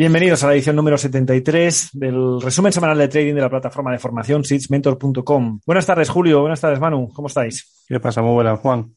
Bienvenidos 0.00 0.42
a 0.42 0.46
la 0.46 0.54
edición 0.54 0.76
número 0.76 0.96
73 0.96 1.90
del 1.92 2.40
resumen 2.40 2.72
semanal 2.72 2.96
de 2.96 3.08
trading 3.08 3.34
de 3.34 3.42
la 3.42 3.50
plataforma 3.50 3.92
de 3.92 3.98
formación 3.98 4.42
SITSMentor.com. 4.42 5.60
Buenas 5.66 5.84
tardes, 5.84 6.08
Julio. 6.08 6.40
Buenas 6.40 6.58
tardes, 6.58 6.80
Manu. 6.80 7.10
¿Cómo 7.12 7.28
estáis? 7.28 7.84
¿Qué 7.86 8.00
pasa? 8.00 8.22
Muy 8.22 8.32
buenas, 8.32 8.58
Juan. 8.60 8.96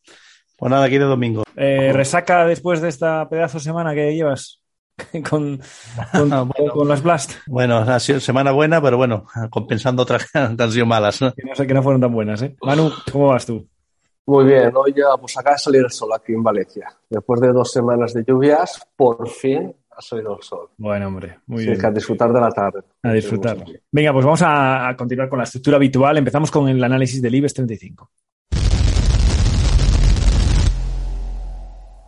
Pues 0.58 0.70
nada, 0.70 0.86
aquí 0.86 0.98
de 0.98 1.04
domingo. 1.04 1.44
Eh, 1.58 1.92
¿Resaca 1.92 2.46
después 2.46 2.80
de 2.80 2.88
esta 2.88 3.28
pedazo 3.28 3.60
semana 3.60 3.94
que 3.94 4.16
llevas 4.16 4.62
con, 5.30 5.60
con, 6.14 6.30
Bueno. 6.30 6.72
con 6.72 6.88
las 6.88 7.04
Blast? 7.04 7.34
Bueno, 7.48 7.80
ha 7.80 8.00
sido 8.00 8.22
semana 8.22 8.54
buena, 8.54 8.82
pero 8.82 8.96
bueno, 8.96 9.26
compensando 9.50 10.04
otras 10.04 10.32
que 10.32 10.40
han 10.40 10.72
sido 10.72 10.86
malas. 10.86 11.22
¿no? 11.22 11.34
Que 11.34 11.44
no 11.44 11.54
sé 11.54 11.68
que 11.68 11.74
no 11.74 11.84
fueron 11.84 12.00
tan 12.00 12.14
buenas, 12.14 12.42
¿eh? 12.44 12.56
Manu, 12.62 12.90
¿cómo 13.12 13.28
vas 13.28 13.46
tú? 13.46 13.68
Muy 14.26 14.46
bien, 14.46 14.72
hoy 14.74 14.94
ya 14.96 15.18
pues 15.20 15.38
acaba 15.38 15.56
de 15.56 15.60
salir 15.60 15.82
el 15.82 15.92
sol 15.92 16.12
aquí 16.16 16.32
en 16.32 16.44
Valencia. 16.44 16.88
Después 17.10 17.42
de 17.42 17.50
dos 17.50 17.74
semanas 17.74 18.14
de 18.14 18.24
lluvias, 18.26 18.88
por 18.96 19.28
fin 19.28 19.76
el 20.12 20.26
sol. 20.42 20.70
Bueno, 20.78 21.08
hombre, 21.08 21.40
muy 21.48 21.66
bien. 21.66 21.86
a 21.86 21.92
disfrutar 21.92 22.32
de 22.32 22.40
la 22.40 22.50
tarde. 22.52 22.82
A 23.02 23.14
disfrutar. 23.14 23.64
Venga, 23.92 24.14
pues 24.14 24.26
vamos 24.26 24.42
a, 24.44 24.94
continuar 24.98 25.30
con 25.30 25.38
la 25.40 25.44
estructura 25.44 25.78
habitual. 25.78 26.18
Empezamos 26.18 26.52
con 26.52 26.68
el 26.70 26.84
análisis 26.84 27.22
del 27.22 27.36
IBEX 27.36 27.54
35. 27.54 28.12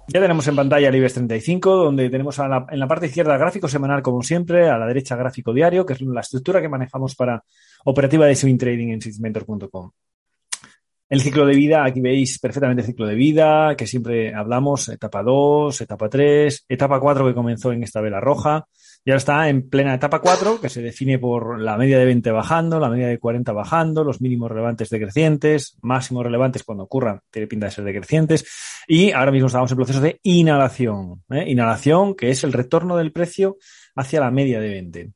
Ya 0.08 0.22
tenemos 0.22 0.48
en 0.48 0.56
pantalla 0.56 0.88
el 0.90 0.96
IBEX 0.96 1.14
35, 1.16 1.76
donde 1.76 2.10
tenemos 2.10 2.38
a 2.40 2.48
la- 2.48 2.68
en 2.70 2.80
la 2.80 2.88
parte 2.88 3.08
izquierda 3.08 3.38
gráfico 3.38 3.68
semanal, 3.68 4.02
como 4.04 4.22
siempre, 4.22 4.70
a 4.70 4.78
la 4.78 4.86
derecha 4.86 5.16
gráfico 5.16 5.52
diario, 5.52 5.86
que 5.86 5.94
es 5.94 6.02
la 6.02 6.22
estructura 6.22 6.62
que 6.62 6.70
manejamos 6.70 7.16
para 7.16 7.44
operativa 7.86 8.26
de 8.28 8.36
swing 8.36 8.58
trading 8.58 8.90
en 8.90 9.02
sysmentor.com. 9.02 9.92
El 11.08 11.22
ciclo 11.22 11.45
de 11.45 11.55
vida, 11.55 11.86
aquí 11.86 12.02
veis 12.02 12.40
perfectamente 12.40 12.82
el 12.82 12.88
ciclo 12.88 13.05
de 13.05 13.13
vida, 13.13 13.76
que 13.76 13.85
siempre 13.85 14.34
hablamos, 14.34 14.90
etapa 14.90 15.21
2, 15.21 15.82
etapa 15.82 16.10
3, 16.10 16.66
etapa 16.68 16.99
4 16.99 17.27
que 17.27 17.35
comenzó 17.35 17.71
en 17.71 17.84
esta 17.84 18.02
vela 18.02 18.20
roja, 18.20 18.66
y 19.04 19.12
ahora 19.12 19.18
está 19.18 19.48
en 19.48 19.70
plena 19.70 19.93
etapa 19.93 20.20
4, 20.20 20.60
que 20.60 20.68
se 20.68 20.82
define 20.82 21.20
por 21.20 21.62
la 21.62 21.77
media 21.77 21.99
de 21.99 22.05
20 22.05 22.32
bajando, 22.32 22.80
la 22.80 22.90
media 22.90 23.07
de 23.07 23.20
40 23.20 23.52
bajando, 23.52 24.04
los 24.04 24.20
mínimos 24.20 24.49
relevantes 24.49 24.90
decrecientes, 24.90 25.77
máximos 25.84 26.24
relevantes 26.24 26.63
cuando 26.63 26.85
ocurran, 26.85 27.20
tiene 27.30 27.48
pinta 27.48 27.68
de 27.68 27.74
ser 27.74 27.84
decrecientes, 27.84 28.43
y 28.87 29.12
ahora 29.12 29.32
mismo 29.32 29.46
estamos 29.46 29.70
en 29.70 29.77
proceso 29.77 30.02
de 30.02 30.20
inhalación. 30.24 31.24
¿eh? 31.30 31.52
Inhalación, 31.52 32.15
que 32.15 32.32
es 32.32 32.43
el 32.43 32.52
retorno 32.52 32.98
del 32.98 33.12
precio 33.12 33.58
hacia 33.96 34.21
la 34.21 34.32
media 34.32 34.60
de 34.60 34.70
20. 34.70 35.12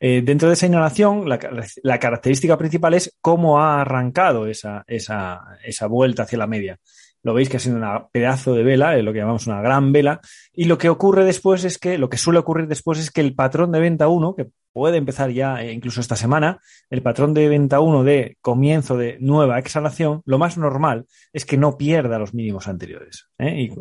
Eh, 0.00 0.22
dentro 0.24 0.48
de 0.48 0.54
esa 0.54 0.66
inhalación, 0.66 1.28
la, 1.28 1.38
la 1.82 1.98
característica 1.98 2.56
principal 2.56 2.94
es 2.94 3.16
cómo 3.20 3.60
ha 3.60 3.80
arrancado 3.80 4.46
esa, 4.46 4.84
esa, 4.86 5.40
esa 5.64 5.86
vuelta 5.86 6.24
hacia 6.24 6.38
la 6.38 6.46
media. 6.46 6.78
Lo 7.26 7.34
veis 7.34 7.48
que 7.48 7.56
ha 7.56 7.60
sido 7.60 7.74
un 7.74 8.06
pedazo 8.12 8.54
de 8.54 8.62
vela, 8.62 8.96
es 8.96 9.02
lo 9.02 9.12
que 9.12 9.18
llamamos 9.18 9.48
una 9.48 9.60
gran 9.60 9.90
vela, 9.90 10.20
y 10.54 10.66
lo 10.66 10.78
que 10.78 10.88
ocurre 10.88 11.24
después 11.24 11.64
es 11.64 11.76
que, 11.76 11.98
lo 11.98 12.08
que 12.08 12.18
suele 12.18 12.38
ocurrir 12.38 12.68
después 12.68 13.00
es 13.00 13.10
que 13.10 13.20
el 13.20 13.34
patrón 13.34 13.72
de 13.72 13.80
venta 13.80 14.06
1, 14.06 14.36
que 14.36 14.46
puede 14.72 14.96
empezar 14.96 15.32
ya 15.32 15.60
eh, 15.60 15.72
incluso 15.72 16.00
esta 16.00 16.14
semana, 16.14 16.60
el 16.88 17.02
patrón 17.02 17.34
de 17.34 17.48
venta 17.48 17.80
1 17.80 18.04
de 18.04 18.36
comienzo 18.40 18.96
de 18.96 19.16
nueva 19.18 19.58
exhalación, 19.58 20.22
lo 20.24 20.38
más 20.38 20.56
normal 20.56 21.06
es 21.32 21.44
que 21.44 21.56
no 21.56 21.76
pierda 21.76 22.20
los 22.20 22.32
mínimos 22.32 22.68
anteriores. 22.68 23.26
¿eh? 23.38 23.62
Y 23.62 23.72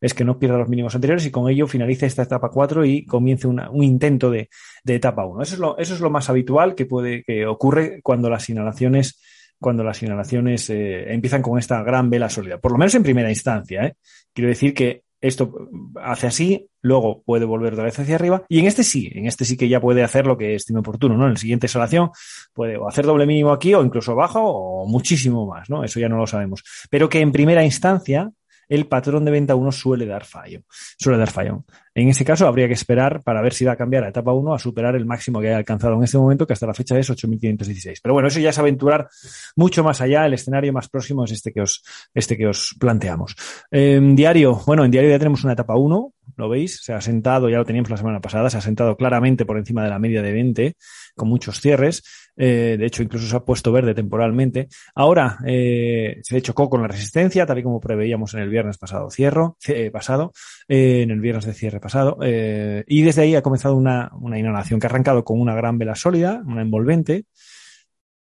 es 0.00 0.14
que 0.14 0.24
no 0.24 0.38
pierda 0.38 0.56
los 0.56 0.70
mínimos 0.70 0.94
anteriores 0.94 1.26
y 1.26 1.30
con 1.30 1.50
ello 1.50 1.66
finalice 1.66 2.06
esta 2.06 2.22
etapa 2.22 2.48
4 2.48 2.86
y 2.86 3.04
comience 3.04 3.46
una, 3.46 3.68
un 3.68 3.82
intento 3.82 4.30
de, 4.30 4.48
de 4.82 4.94
etapa 4.94 5.26
1. 5.26 5.42
Eso 5.42 5.54
es, 5.56 5.60
lo, 5.60 5.76
eso 5.76 5.92
es 5.92 6.00
lo 6.00 6.08
más 6.08 6.30
habitual 6.30 6.74
que 6.74 6.86
puede 6.86 7.22
que 7.22 7.44
ocurre 7.44 8.00
cuando 8.02 8.30
las 8.30 8.48
inhalaciones 8.48 9.20
cuando 9.64 9.82
las 9.82 10.02
inhalaciones 10.02 10.68
eh, 10.68 11.10
empiezan 11.10 11.40
con 11.40 11.58
esta 11.58 11.82
gran 11.82 12.10
vela 12.10 12.28
sólida, 12.28 12.58
por 12.58 12.70
lo 12.70 12.76
menos 12.76 12.94
en 12.96 13.02
primera 13.02 13.30
instancia. 13.30 13.86
¿eh? 13.86 13.94
Quiero 14.34 14.50
decir 14.50 14.74
que 14.74 15.04
esto 15.22 15.70
hace 16.02 16.26
así, 16.26 16.68
luego 16.82 17.22
puede 17.22 17.46
volver 17.46 17.72
otra 17.72 17.84
vez 17.84 17.98
hacia 17.98 18.16
arriba, 18.16 18.42
y 18.46 18.58
en 18.58 18.66
este 18.66 18.84
sí, 18.84 19.10
en 19.14 19.24
este 19.24 19.46
sí 19.46 19.56
que 19.56 19.66
ya 19.66 19.80
puede 19.80 20.02
hacer 20.02 20.26
lo 20.26 20.36
que 20.36 20.54
estime 20.54 20.80
oportuno, 20.80 21.16
¿no? 21.16 21.24
En 21.24 21.30
el 21.30 21.38
siguiente 21.38 21.64
exhalación 21.64 22.10
puede 22.52 22.76
o 22.76 22.86
hacer 22.86 23.06
doble 23.06 23.24
mínimo 23.24 23.52
aquí 23.52 23.72
o 23.72 23.82
incluso 23.82 24.14
bajo 24.14 24.42
o 24.42 24.86
muchísimo 24.86 25.46
más, 25.46 25.70
¿no? 25.70 25.82
Eso 25.82 25.98
ya 25.98 26.10
no 26.10 26.18
lo 26.18 26.26
sabemos. 26.26 26.62
Pero 26.90 27.08
que 27.08 27.20
en 27.20 27.32
primera 27.32 27.64
instancia 27.64 28.30
el 28.68 28.86
patrón 28.86 29.24
de 29.24 29.30
venta 29.30 29.54
1 29.54 29.72
suele 29.72 30.04
dar 30.04 30.26
fallo. 30.26 30.60
Suele 30.98 31.18
dar 31.18 31.30
fallo. 31.30 31.64
En 31.94 32.08
ese 32.08 32.24
caso, 32.24 32.46
habría 32.46 32.66
que 32.66 32.74
esperar 32.74 33.22
para 33.22 33.40
ver 33.40 33.52
si 33.52 33.64
va 33.64 33.72
a 33.72 33.76
cambiar 33.76 34.04
a 34.04 34.08
etapa 34.08 34.32
1 34.32 34.54
a 34.54 34.58
superar 34.58 34.96
el 34.96 35.06
máximo 35.06 35.40
que 35.40 35.48
haya 35.48 35.58
alcanzado 35.58 35.94
en 35.94 36.02
este 36.02 36.18
momento, 36.18 36.46
que 36.46 36.52
hasta 36.52 36.66
la 36.66 36.74
fecha 36.74 36.98
es 36.98 37.08
8.516. 37.08 38.00
Pero 38.02 38.14
bueno, 38.14 38.28
eso 38.28 38.40
ya 38.40 38.50
es 38.50 38.58
aventurar 38.58 39.08
mucho 39.56 39.84
más 39.84 40.00
allá. 40.00 40.26
El 40.26 40.34
escenario 40.34 40.72
más 40.72 40.88
próximo 40.88 41.24
es 41.24 41.32
este 41.32 41.52
que 41.52 41.60
os, 41.60 41.84
este 42.12 42.36
que 42.36 42.46
os 42.48 42.74
planteamos. 42.80 43.36
En 43.70 44.16
diario, 44.16 44.60
bueno, 44.66 44.84
en 44.84 44.90
diario 44.90 45.10
ya 45.10 45.18
tenemos 45.18 45.44
una 45.44 45.52
etapa 45.52 45.76
1, 45.76 46.12
¿lo 46.36 46.48
veis? 46.48 46.80
Se 46.82 46.92
ha 46.92 47.00
sentado, 47.00 47.48
ya 47.48 47.58
lo 47.58 47.64
teníamos 47.64 47.90
la 47.90 47.96
semana 47.96 48.20
pasada, 48.20 48.50
se 48.50 48.58
ha 48.58 48.60
sentado 48.60 48.96
claramente 48.96 49.44
por 49.44 49.56
encima 49.58 49.84
de 49.84 49.90
la 49.90 49.98
media 49.98 50.22
de 50.22 50.32
20, 50.32 50.76
con 51.14 51.28
muchos 51.28 51.60
cierres. 51.60 52.02
Eh, 52.36 52.76
de 52.78 52.86
hecho, 52.86 53.02
incluso 53.02 53.26
se 53.26 53.36
ha 53.36 53.44
puesto 53.44 53.70
verde 53.72 53.94
temporalmente. 53.94 54.68
Ahora 54.94 55.38
eh, 55.46 56.20
se 56.22 56.42
chocó 56.42 56.68
con 56.68 56.82
la 56.82 56.88
resistencia, 56.88 57.46
tal 57.46 57.58
y 57.58 57.62
como 57.62 57.80
preveíamos 57.80 58.34
en 58.34 58.40
el 58.40 58.48
viernes 58.48 58.78
pasado, 58.78 59.10
cierro, 59.10 59.56
eh, 59.68 59.90
pasado, 59.90 60.32
en 60.68 61.10
el 61.10 61.20
viernes 61.20 61.44
de 61.44 61.54
cierre 61.54 61.80
pasado. 61.84 62.16
eh, 62.22 62.82
y 62.86 63.02
desde 63.02 63.22
ahí 63.22 63.34
ha 63.36 63.42
comenzado 63.42 63.76
una, 63.76 64.10
una 64.18 64.38
inhalación 64.38 64.80
que 64.80 64.86
ha 64.86 64.90
arrancado 64.90 65.22
con 65.22 65.38
una 65.38 65.54
gran 65.54 65.76
vela 65.76 65.94
sólida, 65.94 66.42
una 66.46 66.62
envolvente, 66.62 67.26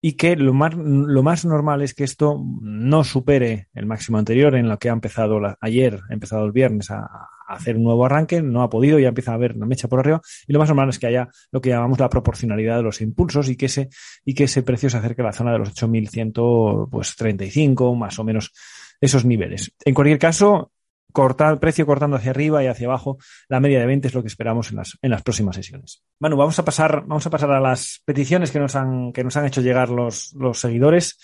y 0.01 0.13
que 0.13 0.35
lo 0.35 0.51
más, 0.51 0.73
lo 0.73 1.21
más 1.21 1.45
normal 1.45 1.83
es 1.83 1.93
que 1.93 2.03
esto 2.03 2.43
no 2.59 3.03
supere 3.03 3.67
el 3.75 3.85
máximo 3.85 4.17
anterior 4.17 4.55
en 4.55 4.67
lo 4.67 4.79
que 4.79 4.89
ha 4.89 4.93
empezado 4.93 5.39
ayer, 5.61 5.99
ha 6.09 6.13
empezado 6.13 6.43
el 6.43 6.51
viernes 6.51 6.89
a, 6.89 7.01
a, 7.01 7.29
hacer 7.49 7.77
un 7.77 7.83
nuevo 7.83 8.03
arranque, 8.03 8.41
no 8.41 8.63
ha 8.63 8.69
podido, 8.69 8.97
ya 8.97 9.09
empieza 9.09 9.29
a 9.29 9.35
haber 9.35 9.55
una 9.55 9.67
mecha 9.67 9.87
por 9.87 9.99
arriba, 9.99 10.21
y 10.47 10.53
lo 10.53 10.57
más 10.57 10.69
normal 10.69 10.89
es 10.89 10.97
que 10.97 11.05
haya 11.05 11.29
lo 11.51 11.61
que 11.61 11.69
llamamos 11.69 11.99
la 11.99 12.09
proporcionalidad 12.09 12.77
de 12.77 12.83
los 12.83 12.99
impulsos 12.99 13.47
y 13.47 13.55
que 13.55 13.67
ese, 13.67 13.89
y 14.25 14.33
que 14.33 14.45
ese 14.45 14.63
precio 14.63 14.89
se 14.89 14.97
acerque 14.97 15.21
a 15.21 15.25
la 15.25 15.33
zona 15.33 15.51
de 15.51 15.59
los 15.59 15.71
8.135, 15.75 16.89
pues, 16.89 17.99
más 17.99 18.17
o 18.17 18.23
menos 18.23 18.51
esos 18.99 19.23
niveles. 19.23 19.71
En 19.85 19.93
cualquier 19.93 20.17
caso, 20.17 20.71
cortar, 21.11 21.59
precio 21.59 21.85
cortando 21.85 22.17
hacia 22.17 22.31
arriba 22.31 22.63
y 22.63 22.67
hacia 22.67 22.87
abajo, 22.87 23.17
la 23.47 23.59
media 23.59 23.79
de 23.79 23.85
20 23.85 24.07
es 24.07 24.13
lo 24.13 24.21
que 24.21 24.27
esperamos 24.27 24.71
en 24.71 24.77
las, 24.77 24.97
en 25.01 25.11
las 25.11 25.21
próximas 25.21 25.55
sesiones. 25.55 26.03
Bueno, 26.19 26.37
vamos 26.37 26.57
a 26.59 26.65
pasar, 26.65 27.03
vamos 27.05 27.25
a 27.25 27.29
pasar 27.29 27.51
a 27.51 27.59
las 27.59 28.01
peticiones 28.05 28.51
que 28.51 28.59
nos 28.59 28.75
han, 28.75 29.11
que 29.13 29.23
nos 29.23 29.35
han 29.37 29.45
hecho 29.45 29.61
llegar 29.61 29.89
los, 29.89 30.33
los 30.33 30.59
seguidores. 30.59 31.17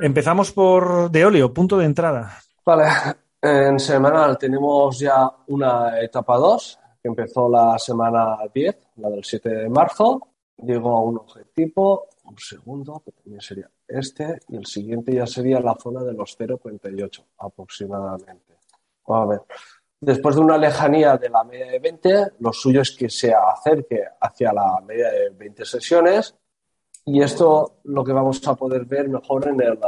Empezamos 0.00 0.52
por 0.52 1.10
de 1.10 1.24
óleo, 1.24 1.52
punto 1.52 1.78
de 1.78 1.86
entrada. 1.86 2.38
Vale, 2.64 2.84
en 3.40 3.78
semanal 3.78 4.36
tenemos 4.38 4.98
ya 4.98 5.30
una 5.48 6.00
etapa 6.00 6.36
2 6.36 6.78
que 7.02 7.08
empezó 7.08 7.48
la 7.48 7.78
semana 7.78 8.36
10, 8.52 8.76
la 8.96 9.10
del 9.10 9.24
7 9.24 9.48
de 9.48 9.68
marzo. 9.68 10.28
Llegó 10.58 10.96
a 10.96 11.02
un 11.02 11.18
objetivo, 11.18 12.08
un 12.24 12.38
segundo, 12.38 13.02
que 13.04 13.12
también 13.12 13.40
sería 13.40 13.70
este, 13.88 14.40
y 14.48 14.56
el 14.56 14.66
siguiente 14.66 15.14
ya 15.14 15.26
sería 15.26 15.60
la 15.60 15.74
zona 15.74 16.02
de 16.02 16.12
los 16.12 16.38
0,48 16.38 17.24
aproximadamente. 17.38 18.54
Vamos 19.06 19.24
a 19.24 19.30
ver. 19.30 19.42
Después 20.00 20.34
de 20.34 20.42
una 20.42 20.58
lejanía 20.58 21.16
de 21.16 21.30
la 21.30 21.42
media 21.44 21.66
de 21.66 21.78
20, 21.78 22.26
lo 22.40 22.52
suyo 22.52 22.82
es 22.82 22.90
que 22.92 23.08
se 23.08 23.32
acerque 23.32 24.04
hacia 24.20 24.52
la 24.52 24.80
media 24.86 25.10
de 25.10 25.30
20 25.30 25.64
sesiones 25.64 26.34
y 27.04 27.22
esto 27.22 27.78
lo 27.84 28.04
que 28.04 28.12
vamos 28.12 28.46
a 28.46 28.54
poder 28.54 28.84
ver 28.84 29.08
mejor 29.08 29.48
en 29.48 29.60
el, 29.60 29.78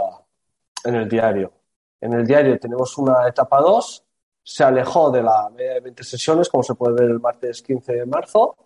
en 0.85 0.95
el 0.95 1.09
diario. 1.09 1.53
En 2.01 2.13
el 2.15 2.27
diario 2.27 2.59
tenemos 2.59 2.97
una 2.97 3.29
etapa 3.29 3.61
2, 3.61 4.05
se 4.43 4.65
alejó 4.65 5.11
de 5.11 5.23
la 5.23 5.51
media 5.51 5.75
de 5.75 5.81
20 5.81 6.05
sesiones, 6.05 6.49
como 6.49 6.63
se 6.63 6.75
puede 6.75 6.95
ver 6.95 7.11
el 7.11 7.21
martes 7.21 7.61
15 7.61 7.93
de 7.93 8.07
marzo, 8.07 8.57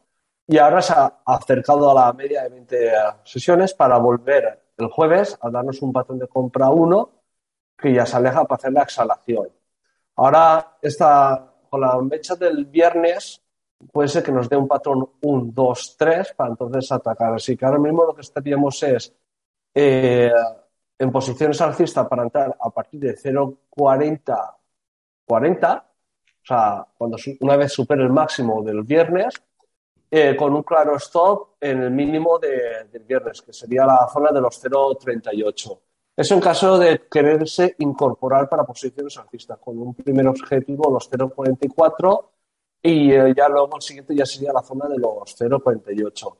y 0.47 0.59
ahora 0.59 0.83
se 0.83 0.93
ha 0.93 1.23
acercado 1.25 1.91
a 1.91 1.95
la 1.95 2.13
media 2.13 2.43
de 2.43 2.51
20 2.51 2.93
sesiones 3.25 3.75
para 3.75 3.99
volver 3.99 4.63
el 4.83 4.89
jueves 4.89 5.39
a 5.41 5.51
darnos 5.51 5.81
un 5.83 5.93
patrón 5.93 6.19
de 6.19 6.29
compra 6.29 6.71
1 6.71 7.11
que 7.77 7.93
ya 7.93 8.07
se 8.07 8.17
aleja 8.17 8.45
para 8.45 8.57
hacer 8.57 8.73
la 8.73 8.83
exhalación. 8.83 9.49
Ahora, 10.17 10.77
esta, 10.81 11.53
con 11.69 11.81
la 11.81 12.01
mecha 12.01 12.37
del 12.37 12.67
viernes, 12.67 13.43
puede 13.91 14.09
ser 14.09 14.23
que 14.23 14.33
nos 14.33 14.49
dé 14.49 14.57
un 14.57 14.69
patrón 14.69 15.09
1, 15.21 15.51
2, 15.53 15.97
3 15.99 16.35
para 16.35 16.51
entonces 16.51 16.93
atacar. 16.93 17.35
Así 17.35 17.57
que 17.57 17.65
ahora 17.65 17.79
mismo 17.79 18.05
lo 18.05 18.15
que 18.15 18.21
estaríamos 18.21 18.83
es 18.83 19.13
eh, 19.75 20.31
en 20.99 21.11
posiciones 21.11 21.61
alcistas 21.61 22.07
para 22.07 22.23
entrar 22.23 22.57
a 22.61 22.71
partir 22.71 23.01
de 23.01 23.17
0,40, 23.17 24.57
40, 25.27 25.87
o 26.43 26.45
sea, 26.45 26.87
cuando 26.97 27.17
una 27.41 27.57
vez 27.57 27.73
supere 27.73 28.03
el 28.03 28.11
máximo 28.11 28.63
del 28.63 28.83
viernes, 28.83 29.43
eh, 30.15 30.37
con 30.37 30.53
un 30.53 30.63
claro 30.63 30.95
stop 30.97 31.55
en 31.59 31.85
el 31.85 31.91
mínimo 31.91 32.39
de, 32.39 32.85
del 32.93 33.03
viernes, 33.05 33.41
que 33.41 33.51
sería 33.51 33.87
la 33.87 34.07
zona 34.13 34.31
de 34.31 34.43
los 34.43 34.63
0,38. 34.63 35.79
Eso 36.15 36.35
en 36.35 36.41
caso 36.41 36.79
de 36.79 37.09
quererse 37.11 37.75
incorporar 37.79 38.47
para 38.47 38.65
posiciones 38.65 39.17
alcistas, 39.17 39.59
con 39.59 39.79
un 39.79 39.95
primer 39.95 40.27
objetivo 40.27 40.93
los 40.93 41.11
0,44 41.11 42.27
y 42.83 43.11
eh, 43.11 43.33
ya 43.35 43.49
luego 43.49 43.77
el 43.77 43.81
siguiente 43.81 44.15
ya 44.15 44.27
sería 44.27 44.53
la 44.53 44.61
zona 44.61 44.87
de 44.87 44.99
los 44.99 45.35
0,48. 45.41 46.37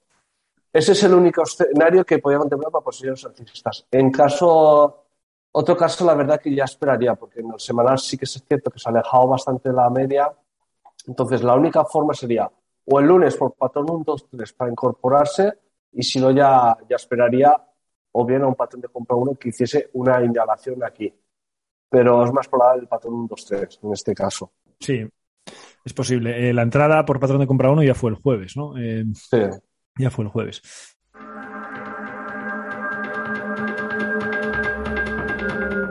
Ese 0.71 0.93
es 0.93 1.03
el 1.05 1.15
único 1.15 1.43
escenario 1.43 2.05
que 2.05 2.19
podría 2.19 2.41
contemplar 2.41 2.71
para 2.71 2.85
posiciones 2.85 3.25
alcistas. 3.25 3.87
En 3.91 4.11
caso 4.11 5.07
Otro 5.53 5.77
caso, 5.79 6.05
la 6.05 6.15
verdad 6.15 6.41
que 6.41 6.55
ya 6.55 6.65
esperaría, 6.65 7.15
porque 7.15 7.41
en 7.41 7.51
el 7.53 7.61
semanal 7.61 7.99
sí 7.99 8.19
que 8.19 8.27
es 8.27 8.43
cierto 8.47 8.71
que 8.71 8.79
se 8.79 8.89
ha 8.89 8.93
alejado 8.93 9.29
bastante 9.29 9.71
de 9.71 9.75
la 9.75 9.89
media. 9.89 10.31
Entonces, 11.07 11.43
la 11.43 11.55
única 11.55 11.85
forma 11.85 12.13
sería 12.15 12.51
o 12.85 13.01
el 13.01 13.07
lunes 13.07 13.37
por 13.37 13.55
patrón 13.55 13.87
1, 13.91 14.05
2, 14.07 14.29
3 14.31 14.53
para 14.55 14.71
incorporarse 14.71 15.53
y 15.93 16.03
si 16.03 16.21
no 16.21 16.31
ya, 16.31 16.77
ya 16.89 16.97
esperaría 16.97 17.55
o 18.13 18.25
bien 18.27 18.43
a 18.43 18.47
un 18.49 18.55
patrón 18.55 18.81
de 18.83 18.89
compra 18.89 19.17
1 19.17 19.35
que 19.37 19.51
hiciese 19.51 19.91
una 19.95 20.23
inhalación 20.23 20.83
aquí. 20.85 21.13
Pero 21.89 22.25
es 22.25 22.33
más 22.33 22.49
probable 22.49 22.83
el 22.83 22.89
patrón 22.89 23.15
1, 23.15 23.27
2, 23.31 23.45
3 23.47 23.81
en 23.83 23.93
este 23.93 24.15
caso. 24.15 24.53
Sí, 24.81 25.07
es 25.85 25.93
posible. 25.93 26.49
Eh, 26.49 26.53
la 26.53 26.63
entrada 26.63 27.05
por 27.05 27.21
patrón 27.21 27.41
de 27.41 27.47
compra 27.47 27.71
1 27.71 27.83
ya 27.83 27.95
fue 27.95 28.11
el 28.11 28.17
jueves, 28.17 28.57
¿no? 28.57 28.77
Eh, 28.79 29.05
Sí. 29.15 29.39
ya 29.99 30.11
fue 30.11 30.25
el 30.25 30.31
jueves. 30.31 30.63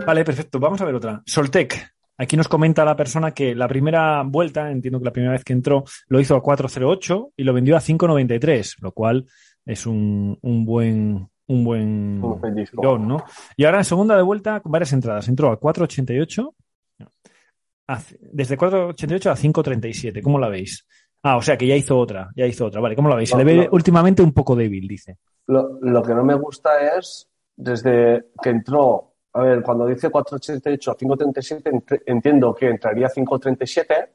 Vale, 0.05 0.25
perfecto. 0.25 0.59
Vamos 0.59 0.81
a 0.81 0.85
ver 0.85 0.95
otra. 0.95 1.21
Soltec. 1.25 1.94
Aquí 2.21 2.38
nos 2.38 2.47
comenta 2.47 2.85
la 2.85 2.95
persona 2.95 3.31
que 3.31 3.56
la 3.56 3.68
primera 3.68 4.21
vuelta, 4.23 4.69
entiendo 4.69 5.00
que 5.00 5.06
la 5.06 5.12
primera 5.12 5.33
vez 5.33 5.44
que 5.44 5.53
entró, 5.53 5.83
lo 6.07 6.19
hizo 6.19 6.35
a 6.35 6.44
4.08 6.44 7.31
y 7.38 7.44
lo 7.44 7.53
vendió 7.53 7.75
a 7.75 7.79
5.93, 7.81 8.75
lo 8.81 8.91
cual 8.91 9.25
es 9.65 9.85
un, 9.85 10.38
un 10.41 10.65
buen 10.65 11.27
un 11.47 11.63
buen 11.65 12.23
Un 12.23 12.39
tirón, 12.71 13.07
¿no? 13.07 13.23
Y 13.57 13.65
ahora 13.65 13.79
en 13.79 13.83
segunda 13.85 14.15
de 14.15 14.21
vuelta 14.21 14.59
con 14.62 14.71
varias 14.71 14.94
entradas. 14.94 15.27
Entró 15.27 15.51
a 15.51 15.59
4.88, 15.59 16.53
a- 17.88 18.01
desde 18.21 18.57
4.88 18.57 19.31
a 19.31 19.35
5.37. 19.35 20.21
¿Cómo 20.21 20.39
la 20.39 20.47
veis? 20.47 20.88
Ah, 21.23 21.38
o 21.38 21.41
sea 21.41 21.57
que 21.57 21.68
ya 21.68 21.75
hizo 21.75 21.97
otra, 21.97 22.29
ya 22.35 22.45
hizo 22.45 22.65
otra. 22.65 22.81
Vale, 22.81 22.95
¿cómo 22.95 23.09
la 23.09 23.15
veis? 23.15 23.29
Se 23.29 23.35
No, 23.35 23.44
le 23.44 23.45
ve 23.45 23.63
no. 23.65 23.69
últimamente 23.73 24.21
un 24.21 24.31
poco 24.33 24.56
débil, 24.56 24.88
dice. 24.88 25.18
Lo, 25.47 25.77
lo 25.81 26.01
que 26.01 26.13
no 26.13 26.23
me 26.23 26.35
gusta 26.35 26.97
es 26.97 27.27
desde 27.56 28.25
que 28.41 28.50
entró, 28.50 29.10
a 29.33 29.42
ver, 29.42 29.62
cuando 29.63 29.86
dice 29.86 30.10
488 30.10 30.92
a 30.92 30.95
537, 30.98 31.72
ent- 31.72 32.04
entiendo 32.06 32.54
que 32.54 32.68
entraría 32.69 33.07
a 33.07 33.10
537, 33.10 34.10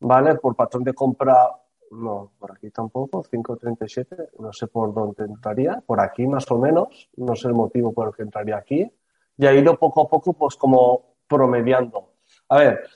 ¿vale? 0.00 0.34
Por 0.36 0.54
patrón 0.56 0.84
de 0.84 0.94
compra, 0.94 1.50
no, 1.90 2.32
por 2.38 2.52
aquí 2.52 2.70
tampoco, 2.70 3.22
537, 3.22 4.30
no 4.38 4.52
sé 4.52 4.66
por 4.68 4.92
dónde 4.94 5.24
entraría, 5.24 5.82
por 5.86 6.00
aquí 6.00 6.26
más 6.26 6.50
o 6.50 6.58
menos, 6.58 7.10
no 7.16 7.34
sé 7.36 7.48
el 7.48 7.54
motivo 7.54 7.92
por 7.92 8.08
el 8.08 8.14
que 8.14 8.22
entraría 8.22 8.56
aquí, 8.56 8.90
y 9.38 9.46
ha 9.46 9.52
ido 9.52 9.78
poco 9.78 10.02
a 10.02 10.08
poco, 10.08 10.32
pues 10.32 10.56
como 10.56 11.16
promediando. 11.28 12.12
A 12.48 12.58
ver, 12.58 12.88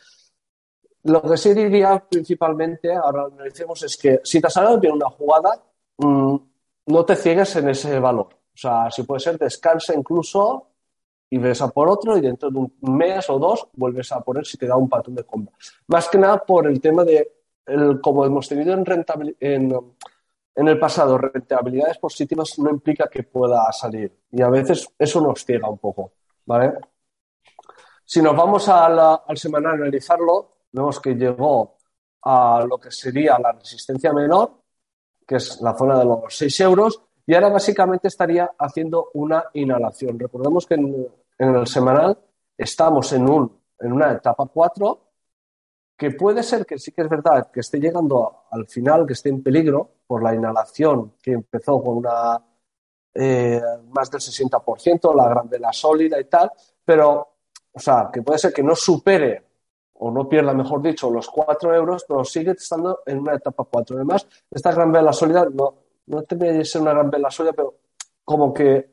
lo 1.05 1.23
que 1.23 1.37
sí 1.37 1.55
diría 1.55 1.99
principalmente, 2.09 2.93
ahora 2.95 3.23
lo 3.23 3.27
analicemos, 3.35 3.83
es 3.83 3.97
que 3.97 4.21
si 4.25 4.41
te 4.41 4.47
ha 4.47 4.51
salido 4.51 4.79
bien 4.79 4.95
una 4.95 5.09
jugada, 5.11 5.63
mm, 5.99 6.37
no 6.87 7.05
te 7.05 7.17
ciegues 7.17 7.57
en 7.57 7.69
ese 7.71 7.99
valor. 7.99 8.29
O 8.55 8.57
sea, 8.57 8.91
si 8.91 9.05
puede 9.05 9.21
ser, 9.21 9.39
descansa 9.39 9.95
incluso 9.95 10.70
y 11.31 11.38
ves 11.38 11.62
a 11.62 11.69
por 11.69 11.88
otro 11.88 12.17
y 12.17 12.21
dentro 12.21 12.50
de 12.50 12.59
un 12.59 12.73
mes 12.81 13.31
o 13.31 13.38
dos 13.38 13.69
vuelves 13.75 14.11
a 14.12 14.21
poner 14.21 14.44
si 14.44 14.59
te 14.59 14.67
da 14.67 14.77
un 14.77 14.88
patrón 14.88 15.15
de 15.15 15.25
compra. 15.25 15.55
Más 15.87 16.09
que 16.09 16.19
nada 16.19 16.38
por 16.44 16.67
el 16.67 16.81
tema 16.81 17.05
de, 17.05 17.32
el, 17.67 18.00
como 18.00 18.27
hemos 18.27 18.49
tenido 18.49 18.75
en, 18.75 18.85
en, 19.38 19.94
en 20.55 20.69
el 20.69 20.79
pasado, 20.79 21.17
rentabilidades 21.17 21.99
positivas 21.99 22.59
no 22.59 22.71
implica 22.71 23.09
que 23.09 23.23
pueda 23.23 23.71
salir. 23.73 24.12
Y 24.32 24.43
a 24.43 24.49
veces 24.49 24.88
eso 24.99 25.21
nos 25.21 25.44
ciega 25.44 25.71
un 25.71 25.79
poco, 25.79 26.12
¿vale? 26.44 26.75
Si 28.05 28.21
nos 28.21 28.37
vamos 28.37 28.69
a 28.69 29.15
al 29.15 29.38
semanal 29.38 29.73
a 29.73 29.75
analizarlo, 29.76 30.50
vemos 30.73 30.99
que 30.99 31.15
llegó 31.15 31.76
a 32.23 32.65
lo 32.69 32.76
que 32.79 32.91
sería 32.91 33.38
la 33.38 33.53
resistencia 33.53 34.12
menor, 34.12 34.62
que 35.25 35.37
es 35.37 35.61
la 35.61 35.76
zona 35.76 35.97
de 35.97 36.05
los 36.05 36.37
6 36.37 36.61
euros, 36.61 37.00
y 37.31 37.35
ahora 37.37 37.50
básicamente 37.50 38.09
estaría 38.09 38.50
haciendo 38.59 39.11
una 39.15 39.44
inhalación. 39.53 40.19
Recordemos 40.19 40.67
que 40.67 40.75
en, 40.75 41.06
en 41.38 41.55
el 41.55 41.65
semanal 41.69 42.19
estamos 42.59 43.12
en, 43.12 43.31
un, 43.31 43.56
en 43.79 43.93
una 43.93 44.11
etapa 44.11 44.47
4, 44.53 45.00
que 45.97 46.11
puede 46.11 46.43
ser 46.43 46.67
que 46.67 46.77
sí 46.77 46.91
que 46.91 47.03
es 47.03 47.09
verdad 47.09 47.49
que 47.53 47.61
esté 47.61 47.79
llegando 47.79 48.47
al 48.50 48.67
final, 48.67 49.06
que 49.06 49.12
esté 49.12 49.29
en 49.29 49.44
peligro 49.44 49.91
por 50.09 50.25
la 50.25 50.35
inhalación 50.35 51.12
que 51.23 51.31
empezó 51.31 51.81
con 51.81 51.99
una 51.99 52.44
eh, 53.15 53.62
más 53.91 54.11
del 54.11 54.21
60%, 54.21 55.15
la 55.15 55.29
gran 55.29 55.49
vela 55.49 55.73
sólida 55.73 56.19
y 56.19 56.25
tal, 56.25 56.50
pero, 56.85 57.35
o 57.71 57.79
sea, 57.79 58.11
que 58.12 58.23
puede 58.23 58.41
ser 58.41 58.53
que 58.53 58.65
no 58.65 58.75
supere 58.75 59.44
o 59.93 60.11
no 60.11 60.29
pierda, 60.29 60.53
mejor 60.53 60.83
dicho, 60.83 61.09
los 61.09 61.29
4 61.29 61.76
euros, 61.76 62.05
pero 62.09 62.25
sigue 62.25 62.50
estando 62.50 63.03
en 63.06 63.21
una 63.21 63.35
etapa 63.35 63.62
4. 63.71 63.94
Además, 63.94 64.26
esta 64.50 64.73
gran 64.73 64.91
vela 64.91 65.12
sólida 65.12 65.47
no, 65.49 65.80
no 66.11 66.23
tendría 66.23 66.53
que 66.53 66.65
ser 66.65 66.83
una 66.83 66.93
gran 66.93 67.11
vela 67.11 67.31
sólida, 67.31 67.53
pero 67.53 67.75
como 68.25 68.53
que 68.53 68.91